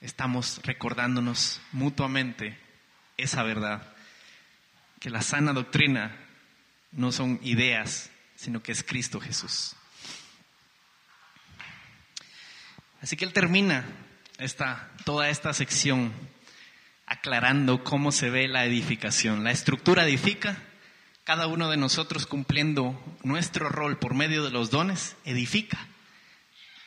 estamos 0.00 0.60
recordándonos 0.62 1.60
mutuamente 1.72 2.58
esa 3.16 3.42
verdad. 3.42 3.94
Que 5.00 5.10
la 5.10 5.22
sana 5.22 5.52
doctrina 5.52 6.16
no 6.92 7.12
son 7.12 7.40
ideas, 7.42 8.10
sino 8.36 8.62
que 8.62 8.72
es 8.72 8.82
Cristo 8.82 9.20
Jesús. 9.20 9.74
Así 13.00 13.16
que 13.16 13.24
él 13.24 13.32
termina 13.32 13.84
esta, 14.38 14.90
toda 15.04 15.28
esta 15.28 15.52
sección 15.52 16.12
aclarando 17.06 17.82
cómo 17.84 18.12
se 18.12 18.30
ve 18.30 18.48
la 18.48 18.64
edificación. 18.64 19.44
La 19.44 19.50
estructura 19.50 20.04
edifica, 20.04 20.58
cada 21.28 21.46
uno 21.46 21.68
de 21.68 21.76
nosotros 21.76 22.26
cumpliendo 22.26 22.98
nuestro 23.22 23.68
rol 23.68 23.98
por 23.98 24.14
medio 24.14 24.42
de 24.42 24.50
los 24.50 24.70
dones, 24.70 25.14
edifica. 25.26 25.76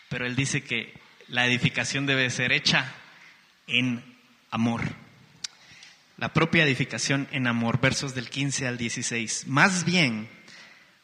Pero 0.10 0.26
él 0.26 0.36
dice 0.36 0.64
que 0.64 1.00
la 1.28 1.46
edificación 1.46 2.08
debe 2.08 2.28
ser 2.32 2.52
hecha 2.52 2.92
en 3.68 4.04
amor. 4.50 4.82
La 6.18 6.34
propia 6.34 6.64
edificación 6.64 7.28
en 7.32 7.46
amor, 7.46 7.80
versos 7.80 8.16
del 8.16 8.32
15 8.32 8.68
al 8.68 8.80
16. 8.80 9.46
Más 9.46 9.86
bien, 9.86 10.28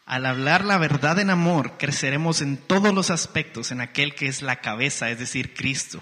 al 0.08 0.26
hablar 0.26 0.66
la 0.66 0.80
verdad 0.80 1.20
en 1.20 1.30
amor, 1.30 1.78
creceremos 1.78 2.42
en 2.42 2.58
todos 2.58 2.92
los 2.92 3.12
aspectos 3.12 3.70
en 3.70 3.82
aquel 3.82 4.16
que 4.16 4.26
es 4.26 4.42
la 4.42 4.62
cabeza, 4.62 5.12
es 5.12 5.20
decir, 5.20 5.54
Cristo, 5.54 6.02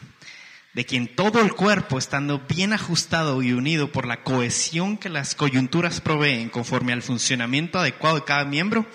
de 0.75 0.85
quien 0.85 1.07
todo 1.07 1.39
el 1.39 1.53
cuerpo, 1.53 1.97
estando 1.97 2.39
bien 2.39 2.73
ajustado 2.73 3.41
y 3.41 3.53
unido 3.53 3.93
por 3.93 4.05
la 4.05 4.23
cohesión 4.23 4.97
que 4.97 5.07
las 5.07 5.33
coyunturas 5.33 6.01
proveen 6.01 6.49
conforme 6.49 6.91
al 6.91 7.01
funcionamiento 7.01 7.79
adecuado 7.79 8.17
de 8.17 8.25
cada 8.25 8.43
miembro, 8.43 8.85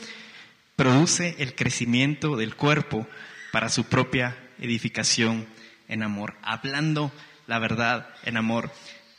produce 0.77 1.37
el 1.39 1.55
crecimiento 1.55 2.37
del 2.37 2.55
cuerpo 2.55 3.09
para 3.51 3.71
su 3.71 3.85
propia 3.85 4.37
edificación 4.59 5.47
en 5.89 6.03
amor, 6.03 6.37
hablando 6.43 7.13
la 7.47 7.59
verdad 7.59 8.11
en 8.25 8.37
amor. 8.37 8.71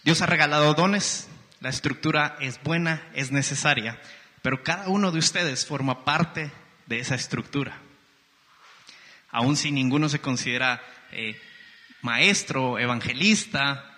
Dios 0.03 0.21
ha 0.21 0.27
regalado 0.27 0.75
dones, 0.75 1.29
la 1.61 1.69
estructura 1.69 2.37
es 2.41 2.61
buena, 2.61 3.01
es 3.15 3.31
necesaria, 3.31 3.99
pero 4.43 4.61
cada 4.61 4.87
uno 4.87 5.11
de 5.11 5.17
ustedes 5.17 5.65
forma 5.65 6.05
parte 6.05 6.51
de 6.85 6.99
esa 6.99 7.15
estructura. 7.15 7.79
Aun 9.31 9.57
si 9.57 9.71
ninguno 9.71 10.09
se 10.09 10.19
considera 10.19 10.79
eh, 11.11 11.41
maestro, 12.01 12.79
evangelista, 12.79 13.91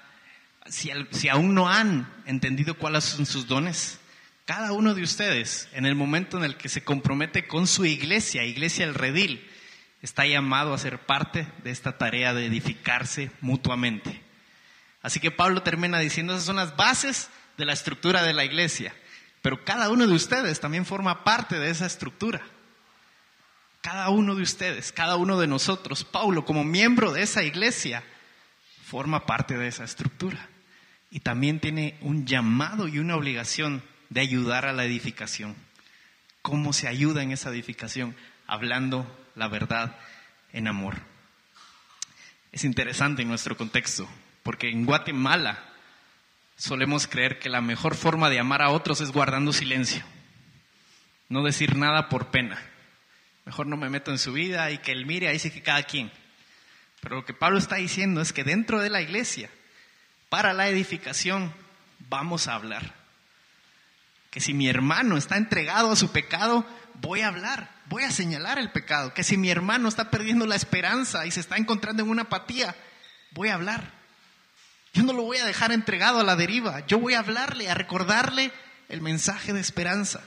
si, 0.67 1.29
aún 1.29 1.53
no 1.53 1.69
han 1.69 2.11
entendido 2.25 2.75
cuáles 2.75 3.03
son 3.03 3.25
sus 3.25 3.47
dones, 3.47 3.99
cada 4.45 4.73
uno 4.73 4.93
de 4.93 5.03
ustedes, 5.03 5.69
en 5.73 5.85
el 5.85 5.95
momento 5.95 6.37
en 6.37 6.43
el 6.43 6.57
que 6.57 6.69
se 6.69 6.83
compromete 6.83 7.47
con 7.47 7.67
su 7.67 7.85
iglesia, 7.85 8.43
Iglesia 8.43 8.85
El 8.85 8.93
Redil, 8.93 9.49
está 10.01 10.25
llamado 10.25 10.73
a 10.73 10.77
ser 10.77 10.99
parte 10.99 11.47
de 11.63 11.71
esta 11.71 11.97
tarea 11.97 12.33
de 12.33 12.45
edificarse 12.45 13.31
mutuamente. 13.39 14.21
Así 15.01 15.19
que 15.19 15.31
Pablo 15.31 15.63
termina 15.63 15.99
diciendo, 15.99 16.33
esas 16.33 16.45
son 16.45 16.57
las 16.57 16.75
bases 16.75 17.29
de 17.57 17.65
la 17.65 17.73
estructura 17.73 18.23
de 18.23 18.33
la 18.33 18.43
iglesia, 18.43 18.93
pero 19.41 19.63
cada 19.63 19.89
uno 19.89 20.07
de 20.07 20.13
ustedes 20.13 20.59
también 20.59 20.85
forma 20.85 21.23
parte 21.23 21.59
de 21.59 21.69
esa 21.69 21.85
estructura. 21.85 22.41
Cada 23.84 24.07
uno 24.07 24.34
de 24.34 24.43
ustedes, 24.43 24.93
cada 24.93 25.17
uno 25.17 25.38
de 25.38 25.45
nosotros, 25.45 26.05
Pablo 26.05 26.45
como 26.45 26.63
miembro 26.63 27.11
de 27.11 27.21
esa 27.21 27.43
iglesia, 27.43 28.01
forma 28.86 29.25
parte 29.25 29.57
de 29.57 29.67
esa 29.67 29.84
estructura. 29.84 30.47
Y 31.11 31.19
también 31.19 31.59
tiene 31.59 31.97
un 31.99 32.25
llamado 32.25 32.88
y 32.88 32.99
una 32.99 33.17
obligación 33.17 33.84
de 34.09 34.21
ayudar 34.21 34.65
a 34.65 34.71
la 34.71 34.86
edificación. 34.86 35.53
¿Cómo 36.41 36.71
se 36.71 36.88
ayuda 36.88 37.23
en 37.23 37.34
esa 37.34 37.49
edificación? 37.49 38.15
Hablando 38.47 39.05
la 39.36 39.49
verdad 39.49 39.99
en 40.53 40.69
amor. 40.69 40.95
Es 42.53 42.63
interesante 42.63 43.23
en 43.23 43.27
nuestro 43.27 43.57
contexto, 43.57 44.07
porque 44.43 44.69
en 44.69 44.86
Guatemala 44.86 45.61
solemos 46.55 47.05
creer 47.05 47.38
que 47.38 47.49
la 47.49 47.59
mejor 47.59 47.95
forma 47.95 48.29
de 48.29 48.39
amar 48.39 48.61
a 48.61 48.69
otros 48.69 49.01
es 49.01 49.11
guardando 49.11 49.51
silencio, 49.51 50.05
no 51.27 51.43
decir 51.43 51.75
nada 51.75 52.07
por 52.07 52.27
pena. 52.27 52.61
Mejor 53.45 53.67
no 53.67 53.77
me 53.77 53.89
meto 53.89 54.11
en 54.11 54.19
su 54.19 54.33
vida 54.33 54.71
y 54.71 54.77
que 54.77 54.91
él 54.91 55.05
mire, 55.05 55.27
ahí 55.27 55.39
sí 55.39 55.51
que 55.51 55.61
cada 55.61 55.83
quien. 55.83 56.11
Pero 57.01 57.17
lo 57.17 57.25
que 57.25 57.33
Pablo 57.33 57.57
está 57.57 57.75
diciendo 57.75 58.21
es 58.21 58.31
que 58.33 58.43
dentro 58.43 58.79
de 58.79 58.89
la 58.89 59.01
iglesia, 59.01 59.49
para 60.29 60.53
la 60.53 60.69
edificación, 60.69 61.53
vamos 62.09 62.47
a 62.47 62.55
hablar 62.55 63.03
que 64.33 64.41
si 64.41 64.55
mi 64.55 64.67
hermano 64.67 65.15
está 65.15 65.37
entregado 65.37 65.91
a 65.91 65.95
su 65.95 66.11
pecado, 66.11 66.65
voy 66.95 67.21
a 67.21 67.27
hablar, 67.27 67.69
voy 67.85 68.01
a 68.01 68.09
señalar 68.09 68.57
el 68.57 68.71
pecado. 68.71 69.13
Que 69.13 69.23
si 69.23 69.37
mi 69.37 69.51
hermano 69.51 69.87
está 69.87 70.09
perdiendo 70.09 70.47
la 70.47 70.55
esperanza 70.55 71.27
y 71.27 71.31
se 71.31 71.39
está 71.39 71.55
encontrando 71.57 72.01
en 72.01 72.09
una 72.09 72.23
apatía, 72.23 72.75
voy 73.29 73.49
a 73.49 73.53
hablar. 73.53 73.91
Yo 74.91 75.03
no 75.03 75.13
lo 75.13 75.21
voy 75.21 75.37
a 75.37 75.45
dejar 75.45 75.71
entregado 75.71 76.19
a 76.19 76.23
la 76.23 76.35
deriva. 76.35 76.83
Yo 76.87 76.97
voy 76.97 77.13
a 77.13 77.19
hablarle, 77.19 77.69
a 77.69 77.75
recordarle 77.75 78.51
el 78.89 79.01
mensaje 79.01 79.53
de 79.53 79.59
esperanza. 79.59 80.23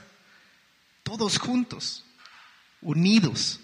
Todos 1.02 1.38
juntos, 1.38 2.05
unidos, 2.82 3.60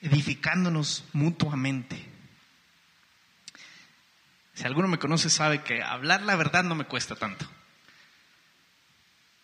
edificándonos 0.00 1.04
mutuamente. 1.12 2.04
Si 4.54 4.64
alguno 4.64 4.88
me 4.88 4.98
conoce 4.98 5.30
sabe 5.30 5.62
que 5.62 5.82
hablar 5.82 6.22
la 6.22 6.36
verdad 6.36 6.64
no 6.64 6.74
me 6.74 6.84
cuesta 6.84 7.16
tanto. 7.16 7.46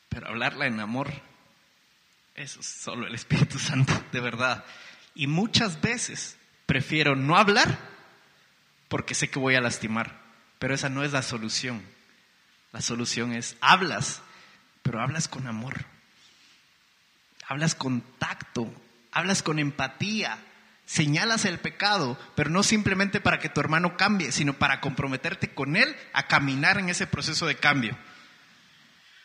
Pero 0.09 0.29
hablarla 0.29 0.67
en 0.67 0.81
amor, 0.81 1.13
eso 2.35 2.61
es 2.61 2.67
solo 2.67 3.07
el 3.07 3.15
Espíritu 3.15 3.59
Santo, 3.59 3.93
de 4.13 4.21
verdad. 4.21 4.65
Y 5.15 5.27
muchas 5.27 5.81
veces 5.81 6.37
prefiero 6.67 7.17
no 7.17 7.37
hablar 7.37 7.79
porque 8.89 9.15
sé 9.15 9.29
que 9.29 9.39
voy 9.39 9.55
a 9.55 9.61
lastimar, 9.61 10.21
pero 10.59 10.75
esa 10.75 10.89
no 10.89 11.05
es 11.05 11.13
la 11.13 11.23
solución. 11.23 11.83
La 12.73 12.81
solución 12.81 13.33
es, 13.33 13.57
hablas, 13.61 14.23
pero 14.83 15.01
hablas 15.01 15.29
con 15.29 15.47
amor. 15.47 15.85
Hablas 17.47 17.75
con 17.75 18.03
tacto, 18.19 18.71
hablas 19.19 19.43
con 19.43 19.59
empatía, 19.59 20.39
señalas 20.87 21.45
el 21.45 21.59
pecado, 21.59 22.19
pero 22.35 22.51
no 22.51 22.63
simplemente 22.63 23.21
para 23.21 23.39
que 23.39 23.49
tu 23.49 23.61
hermano 23.61 23.97
cambie, 23.97 24.33
sino 24.33 24.55
para 24.55 24.81
comprometerte 24.81 25.53
con 25.53 25.77
él 25.77 25.95
a 26.13 26.29
caminar 26.29 26.79
en 26.79 26.89
ese 26.89 27.07
proceso 27.07 27.47
de 27.47 27.57
cambio. 27.57 27.97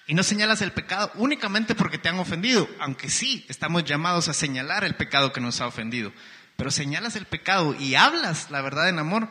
Y 0.06 0.16
no 0.16 0.24
señalas 0.24 0.62
el 0.62 0.74
pecado 0.74 1.12
únicamente 1.16 1.76
porque 1.76 1.98
te 1.98 2.10
han 2.10 2.20
ofendido, 2.20 2.68
aunque 2.80 3.10
sí 3.10 3.46
estamos 3.48 3.86
llamados 3.86 4.28
a 4.28 4.34
señalar 4.34 4.84
el 4.84 4.96
pecado 4.96 5.32
que 5.32 5.40
nos 5.40 5.62
ha 5.62 5.68
ofendido. 5.68 6.12
Pero 6.58 6.72
señalas 6.72 7.16
el 7.16 7.26
pecado 7.26 7.74
y 7.80 7.96
hablas 7.96 8.52
la 8.52 8.62
verdad 8.62 8.90
en 8.90 9.00
amor 9.00 9.30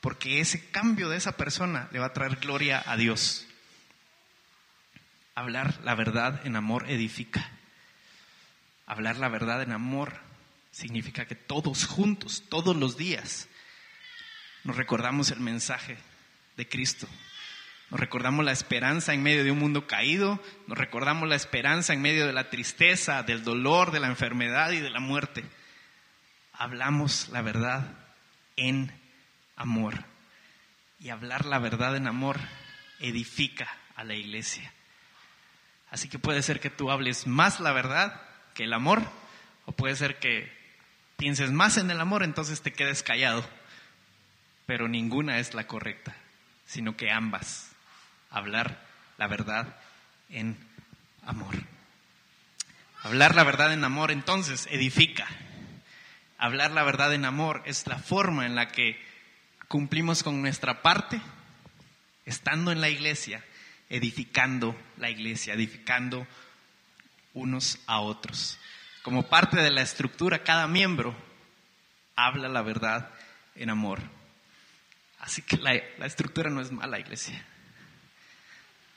porque 0.00 0.40
ese 0.40 0.70
cambio 0.70 1.08
de 1.08 1.16
esa 1.16 1.32
persona 1.32 1.88
le 1.90 1.98
va 1.98 2.06
a 2.06 2.12
traer 2.12 2.36
gloria 2.36 2.82
a 2.86 2.96
Dios. 2.96 3.46
Hablar 5.34 5.80
la 5.82 5.94
verdad 5.94 6.42
en 6.44 6.54
amor 6.56 6.88
edifica. 6.88 7.50
Hablar 8.86 9.16
la 9.16 9.28
verdad 9.28 9.62
en 9.62 9.72
amor 9.72 10.12
significa 10.70 11.26
que 11.26 11.34
todos 11.34 11.86
juntos, 11.86 12.44
todos 12.48 12.76
los 12.76 12.96
días, 12.96 13.48
nos 14.64 14.76
recordamos 14.76 15.30
el 15.30 15.40
mensaje 15.40 15.96
de 16.56 16.68
Cristo, 16.68 17.08
nos 17.90 18.00
recordamos 18.00 18.44
la 18.44 18.52
esperanza 18.52 19.14
en 19.14 19.22
medio 19.22 19.44
de 19.44 19.50
un 19.50 19.58
mundo 19.58 19.86
caído, 19.86 20.42
nos 20.66 20.76
recordamos 20.76 21.28
la 21.28 21.36
esperanza 21.36 21.92
en 21.92 22.02
medio 22.02 22.26
de 22.26 22.32
la 22.32 22.50
tristeza, 22.50 23.22
del 23.22 23.44
dolor, 23.44 23.90
de 23.90 24.00
la 24.00 24.08
enfermedad 24.08 24.72
y 24.72 24.80
de 24.80 24.90
la 24.90 25.00
muerte. 25.00 25.44
Hablamos 26.52 27.28
la 27.30 27.42
verdad 27.42 27.92
en 28.56 28.92
amor. 29.56 30.04
Y 30.98 31.10
hablar 31.10 31.44
la 31.44 31.58
verdad 31.58 31.96
en 31.96 32.06
amor 32.06 32.38
edifica 33.00 33.68
a 33.96 34.04
la 34.04 34.14
iglesia. 34.14 34.72
Así 35.90 36.08
que 36.08 36.18
puede 36.18 36.42
ser 36.42 36.60
que 36.60 36.70
tú 36.70 36.90
hables 36.90 37.26
más 37.26 37.60
la 37.60 37.72
verdad 37.72 38.20
que 38.54 38.64
el 38.64 38.72
amor, 38.72 39.02
o 39.66 39.72
puede 39.72 39.96
ser 39.96 40.18
que 40.18 40.50
pienses 41.16 41.50
más 41.50 41.76
en 41.76 41.90
el 41.90 42.00
amor, 42.00 42.22
entonces 42.22 42.62
te 42.62 42.72
quedes 42.72 43.02
callado. 43.02 43.44
Pero 44.66 44.88
ninguna 44.88 45.38
es 45.38 45.52
la 45.52 45.66
correcta, 45.66 46.16
sino 46.66 46.96
que 46.96 47.10
ambas 47.10 47.74
hablar 48.30 48.84
la 49.16 49.28
verdad 49.28 49.76
en 50.28 50.56
amor. 51.24 51.54
Hablar 53.02 53.34
la 53.34 53.44
verdad 53.44 53.72
en 53.72 53.84
amor 53.84 54.10
entonces 54.10 54.66
edifica. 54.70 55.26
Hablar 56.38 56.72
la 56.72 56.82
verdad 56.82 57.14
en 57.14 57.24
amor 57.24 57.62
es 57.64 57.86
la 57.86 57.98
forma 57.98 58.44
en 58.44 58.54
la 58.54 58.68
que 58.68 59.00
cumplimos 59.68 60.22
con 60.22 60.42
nuestra 60.42 60.82
parte, 60.82 61.20
estando 62.26 62.72
en 62.72 62.80
la 62.80 62.88
iglesia, 62.88 63.44
edificando 63.88 64.76
la 64.96 65.10
iglesia, 65.10 65.54
edificando 65.54 66.26
unos 67.34 67.78
a 67.86 68.00
otros. 68.00 68.58
Como 69.02 69.24
parte 69.24 69.58
de 69.58 69.70
la 69.70 69.82
estructura, 69.82 70.42
cada 70.42 70.66
miembro 70.66 71.14
habla 72.16 72.48
la 72.48 72.62
verdad 72.62 73.10
en 73.54 73.70
amor. 73.70 74.00
Así 75.18 75.42
que 75.42 75.56
la, 75.56 75.74
estructura 76.06 76.50
no 76.50 76.60
es 76.60 76.70
mala, 76.72 76.98
iglesia. 76.98 77.44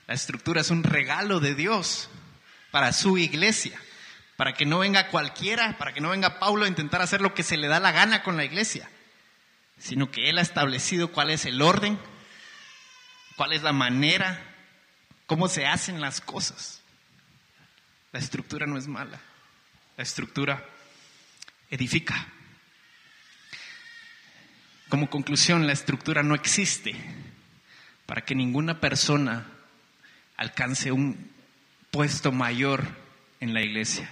La 0.06 0.14
estructura 0.14 0.60
es 0.60 0.70
un 0.70 0.82
regalo 0.82 1.40
de 1.40 1.54
Dios 1.54 2.08
para 2.70 2.92
su 2.92 3.18
iglesia, 3.18 3.78
para 4.36 4.54
que 4.54 4.64
no 4.64 4.78
venga 4.78 5.08
cualquiera, 5.08 5.76
para 5.78 5.92
que 5.92 6.00
no 6.00 6.10
venga 6.10 6.38
Pablo 6.38 6.64
a 6.64 6.68
intentar 6.68 7.02
hacer 7.02 7.20
lo 7.20 7.34
que 7.34 7.42
se 7.42 7.56
le 7.56 7.68
da 7.68 7.80
la 7.80 7.92
gana 7.92 8.22
con 8.22 8.36
la 8.36 8.44
iglesia, 8.44 8.88
sino 9.78 10.10
que 10.10 10.30
Él 10.30 10.38
ha 10.38 10.42
establecido 10.42 11.12
cuál 11.12 11.30
es 11.30 11.44
el 11.44 11.60
orden, 11.60 11.98
cuál 13.36 13.52
es 13.52 13.62
la 13.62 13.72
manera, 13.72 14.38
cómo 15.26 15.48
se 15.48 15.66
hacen 15.66 16.00
las 16.00 16.20
cosas. 16.20 16.77
La 18.12 18.18
estructura 18.18 18.66
no 18.66 18.78
es 18.78 18.86
mala, 18.86 19.20
la 19.96 20.02
estructura 20.02 20.64
edifica. 21.70 22.26
Como 24.88 25.10
conclusión, 25.10 25.66
la 25.66 25.74
estructura 25.74 26.22
no 26.22 26.34
existe 26.34 26.94
para 28.06 28.22
que 28.24 28.34
ninguna 28.34 28.80
persona 28.80 29.46
alcance 30.36 30.92
un 30.92 31.30
puesto 31.90 32.32
mayor 32.32 32.86
en 33.40 33.52
la 33.52 33.60
iglesia. 33.60 34.10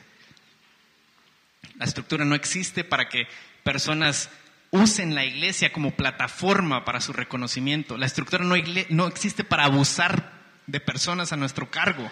La 1.78 1.86
estructura 1.86 2.24
no 2.24 2.34
existe 2.34 2.84
para 2.84 3.08
que 3.08 3.26
personas 3.62 4.30
usen 4.70 5.14
la 5.14 5.24
iglesia 5.24 5.72
como 5.72 5.92
plataforma 5.92 6.84
para 6.84 7.00
su 7.00 7.12
reconocimiento. 7.12 7.96
La 7.96 8.06
estructura 8.06 8.44
no, 8.44 8.54
no, 8.90 9.06
existe 9.06 9.44
para 9.44 9.64
abusar 9.64 10.32
de 10.66 10.80
personas 10.80 11.32
a 11.32 11.36
nuestro 11.36 11.70
cargo. 11.70 12.10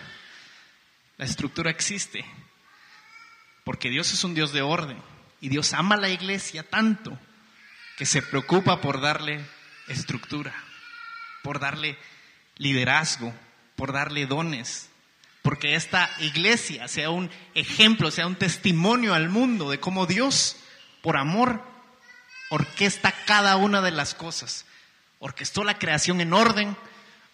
La 1.16 1.24
estructura 1.24 1.70
existe 1.70 2.24
porque 3.64 3.88
Dios 3.88 4.12
es 4.12 4.24
un 4.24 4.34
Dios 4.34 4.52
de 4.52 4.62
orden 4.62 5.00
y 5.40 5.48
Dios 5.48 5.72
ama 5.72 5.94
a 5.94 5.98
la 5.98 6.08
iglesia 6.08 6.62
tanto 6.62 7.18
que 7.96 8.06
se 8.06 8.22
preocupa 8.22 8.80
por 8.80 9.00
darle 9.00 9.44
estructura, 9.88 10.54
por 11.42 11.60
darle 11.60 11.96
liderazgo, 12.56 13.32
por 13.76 13.92
darle 13.92 14.26
dones, 14.26 14.90
porque 15.42 15.74
esta 15.74 16.10
iglesia 16.20 16.88
sea 16.88 17.10
un 17.10 17.30
ejemplo, 17.54 18.10
sea 18.10 18.26
un 18.26 18.36
testimonio 18.36 19.14
al 19.14 19.28
mundo 19.28 19.70
de 19.70 19.78
cómo 19.78 20.06
Dios, 20.06 20.56
por 21.02 21.16
amor, 21.16 21.62
orquesta 22.50 23.12
cada 23.26 23.56
una 23.56 23.80
de 23.80 23.90
las 23.90 24.14
cosas. 24.14 24.64
Orquestó 25.18 25.64
la 25.64 25.78
creación 25.78 26.20
en 26.20 26.32
orden, 26.32 26.76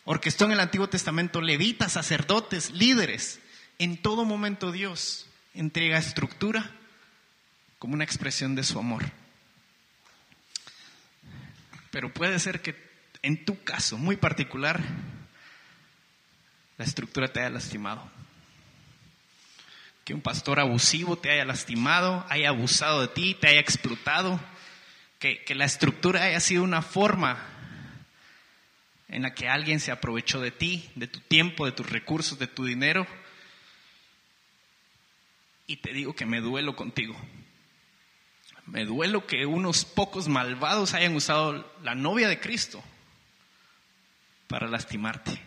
orquestó 0.04 0.44
en 0.44 0.52
el 0.52 0.60
Antiguo 0.60 0.88
Testamento 0.88 1.40
levitas, 1.40 1.92
sacerdotes, 1.92 2.70
líderes. 2.70 3.39
En 3.80 3.96
todo 3.96 4.26
momento 4.26 4.72
Dios 4.72 5.26
entrega 5.54 5.96
estructura 5.96 6.70
como 7.78 7.94
una 7.94 8.04
expresión 8.04 8.54
de 8.54 8.62
su 8.62 8.78
amor. 8.78 9.10
Pero 11.90 12.12
puede 12.12 12.38
ser 12.40 12.60
que 12.60 12.76
en 13.22 13.42
tu 13.46 13.64
caso 13.64 13.96
muy 13.96 14.16
particular 14.16 14.82
la 16.76 16.84
estructura 16.84 17.32
te 17.32 17.40
haya 17.40 17.48
lastimado. 17.48 18.06
Que 20.04 20.12
un 20.12 20.20
pastor 20.20 20.60
abusivo 20.60 21.16
te 21.16 21.30
haya 21.30 21.46
lastimado, 21.46 22.26
haya 22.28 22.50
abusado 22.50 23.00
de 23.00 23.08
ti, 23.08 23.34
te 23.34 23.48
haya 23.48 23.60
explotado. 23.60 24.38
Que, 25.18 25.42
que 25.42 25.54
la 25.54 25.64
estructura 25.64 26.24
haya 26.24 26.40
sido 26.40 26.64
una 26.64 26.82
forma 26.82 27.42
en 29.08 29.22
la 29.22 29.32
que 29.32 29.48
alguien 29.48 29.80
se 29.80 29.90
aprovechó 29.90 30.38
de 30.38 30.50
ti, 30.50 30.90
de 30.96 31.06
tu 31.06 31.20
tiempo, 31.20 31.64
de 31.64 31.72
tus 31.72 31.88
recursos, 31.88 32.38
de 32.38 32.46
tu 32.46 32.66
dinero. 32.66 33.06
Y 35.70 35.76
te 35.76 35.92
digo 35.92 36.16
que 36.16 36.26
me 36.26 36.40
duelo 36.40 36.74
contigo. 36.74 37.14
Me 38.66 38.84
duelo 38.84 39.28
que 39.28 39.46
unos 39.46 39.84
pocos 39.84 40.26
malvados 40.26 40.94
hayan 40.94 41.14
usado 41.14 41.72
la 41.84 41.94
novia 41.94 42.26
de 42.26 42.40
Cristo 42.40 42.82
para 44.48 44.66
lastimarte. 44.66 45.40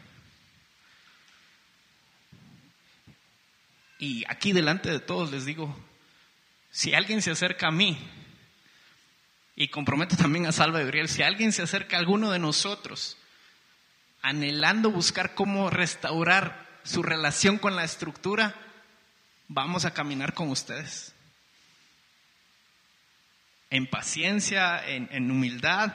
Y 4.00 4.24
aquí 4.30 4.54
delante 4.54 4.90
de 4.90 5.02
todos 5.02 5.30
les 5.30 5.44
digo, 5.44 5.78
si 6.72 6.94
alguien 6.94 7.22
se 7.22 7.32
acerca 7.32 7.68
a 7.68 7.72
mí, 7.72 7.98
y 9.58 9.68
comprometo 9.68 10.16
también 10.16 10.46
a 10.46 10.54
Salva 10.54 10.80
Gabriel, 10.80 11.10
si 11.10 11.22
alguien 11.22 11.52
se 11.52 11.64
acerca 11.64 11.98
a 11.98 12.00
alguno 12.00 12.32
de 12.32 12.40
nosotros, 12.40 13.18
anhelando 14.22 14.90
buscar 14.90 15.36
cómo 15.36 15.70
restaurar 15.70 16.66
su 16.84 17.04
relación 17.04 17.58
con 17.58 17.76
la 17.76 17.84
estructura, 17.84 18.56
vamos 19.54 19.86
a 19.86 19.94
caminar 19.94 20.34
con 20.34 20.50
ustedes 20.50 21.14
en 23.70 23.88
paciencia, 23.88 24.84
en, 24.88 25.32
humildad, 25.32 25.94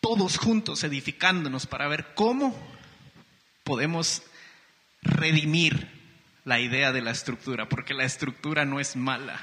todos 0.00 0.38
juntos 0.38 0.82
edificándonos 0.82 1.66
para 1.66 1.86
ver 1.86 2.14
cómo 2.14 2.56
podemos 3.62 4.22
redimir 5.02 5.88
la 6.44 6.58
idea 6.58 6.90
de 6.92 7.00
la 7.00 7.12
estructura, 7.12 7.68
porque 7.68 7.94
la 7.94 8.04
estructura 8.04 8.64
no 8.64 8.80
es 8.80 8.96
mala, 8.96 9.38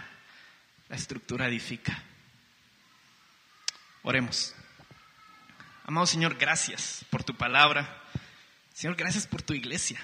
la 0.89 0.95
estructura 0.95 1.47
edifica. 1.47 2.03
Oremos. 4.03 4.53
Amado 5.85 6.05
Señor, 6.05 6.37
gracias 6.37 7.05
por 7.09 7.23
tu 7.23 7.35
palabra. 7.35 8.03
Señor, 8.73 8.97
gracias 8.97 9.25
por 9.25 9.41
tu 9.41 9.53
iglesia. 9.53 9.99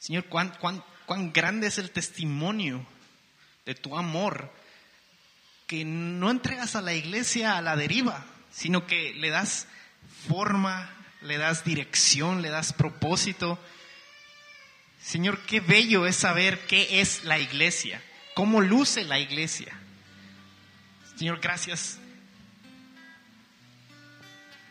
Señor, 0.00 0.24
cuán, 0.24 0.50
cuán, 0.60 0.82
cuán 1.08 1.32
grande 1.32 1.68
es 1.68 1.78
el 1.78 1.90
testimonio 1.90 2.84
de 3.64 3.74
tu 3.74 3.96
amor 3.96 4.52
que 5.66 5.82
no 5.82 6.30
entregas 6.30 6.76
a 6.76 6.82
la 6.82 6.92
iglesia 6.92 7.56
a 7.56 7.62
la 7.62 7.76
deriva, 7.76 8.26
sino 8.52 8.86
que 8.86 9.14
le 9.14 9.30
das 9.30 9.68
forma, 10.28 10.90
le 11.22 11.38
das 11.38 11.64
dirección, 11.64 12.42
le 12.42 12.50
das 12.50 12.74
propósito. 12.74 13.58
Señor, 15.02 15.40
qué 15.46 15.60
bello 15.60 16.06
es 16.06 16.16
saber 16.16 16.66
qué 16.66 17.00
es 17.00 17.24
la 17.24 17.38
iglesia, 17.38 18.02
cómo 18.34 18.60
luce 18.60 19.02
la 19.04 19.18
iglesia. 19.18 19.72
Señor, 21.16 21.40
gracias 21.40 21.98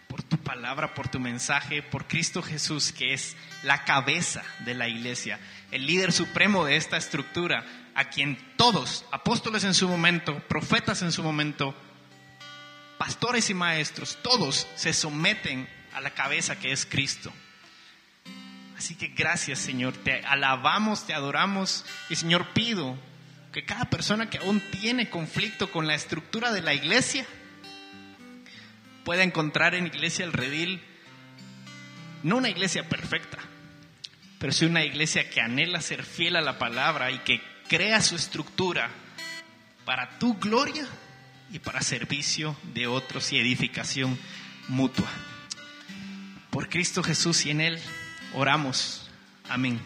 por 0.07 0.21
tu 0.21 0.37
palabra, 0.37 0.93
por 0.93 1.07
tu 1.07 1.19
mensaje, 1.19 1.81
por 1.81 2.05
Cristo 2.05 2.43
Jesús, 2.43 2.91
que 2.91 3.15
es 3.15 3.35
la 3.63 3.85
cabeza 3.85 4.43
de 4.65 4.75
la 4.75 4.87
iglesia, 4.87 5.39
el 5.71 5.85
líder 5.85 6.11
supremo 6.11 6.65
de 6.65 6.77
esta 6.77 6.97
estructura, 6.97 7.65
a 7.95 8.09
quien 8.09 8.37
todos, 8.57 9.05
apóstoles 9.11 9.63
en 9.63 9.73
su 9.73 9.87
momento, 9.87 10.39
profetas 10.47 11.01
en 11.01 11.11
su 11.11 11.23
momento, 11.23 11.75
pastores 12.97 13.49
y 13.49 13.53
maestros, 13.53 14.17
todos 14.21 14.67
se 14.75 14.93
someten 14.93 15.67
a 15.93 16.01
la 16.01 16.11
cabeza 16.11 16.59
que 16.59 16.71
es 16.71 16.85
Cristo. 16.85 17.31
Así 18.77 18.95
que 18.95 19.07
gracias 19.07 19.59
Señor, 19.59 19.93
te 19.97 20.21
alabamos, 20.25 21.07
te 21.07 21.13
adoramos 21.13 21.83
y 22.09 22.15
Señor 22.15 22.47
pido 22.53 22.97
que 23.51 23.65
cada 23.65 23.85
persona 23.85 24.29
que 24.29 24.37
aún 24.37 24.61
tiene 24.71 25.09
conflicto 25.09 25.71
con 25.71 25.87
la 25.87 25.95
estructura 25.95 26.51
de 26.51 26.61
la 26.61 26.75
iglesia 26.75 27.25
pueda 29.03 29.23
encontrar 29.23 29.73
en 29.73 29.87
Iglesia 29.87 30.25
el 30.25 30.33
Redil 30.33 30.81
no 32.23 32.37
una 32.37 32.49
iglesia 32.49 32.87
perfecta, 32.87 33.37
pero 34.39 34.53
sí 34.53 34.65
una 34.65 34.83
iglesia 34.83 35.29
que 35.29 35.41
anhela 35.41 35.81
ser 35.81 36.03
fiel 36.03 36.35
a 36.35 36.41
la 36.41 36.59
palabra 36.59 37.11
y 37.11 37.19
que 37.19 37.41
crea 37.67 38.01
su 38.01 38.15
estructura 38.15 38.89
para 39.85 40.19
tu 40.19 40.35
gloria 40.35 40.87
y 41.51 41.59
para 41.59 41.81
servicio 41.81 42.55
de 42.73 42.87
otros 42.87 43.31
y 43.33 43.39
edificación 43.39 44.17
mutua. 44.67 45.09
Por 46.49 46.69
Cristo 46.69 47.03
Jesús 47.03 47.45
y 47.45 47.51
en 47.51 47.61
Él 47.61 47.79
oramos. 48.33 49.09
Amén. 49.49 49.79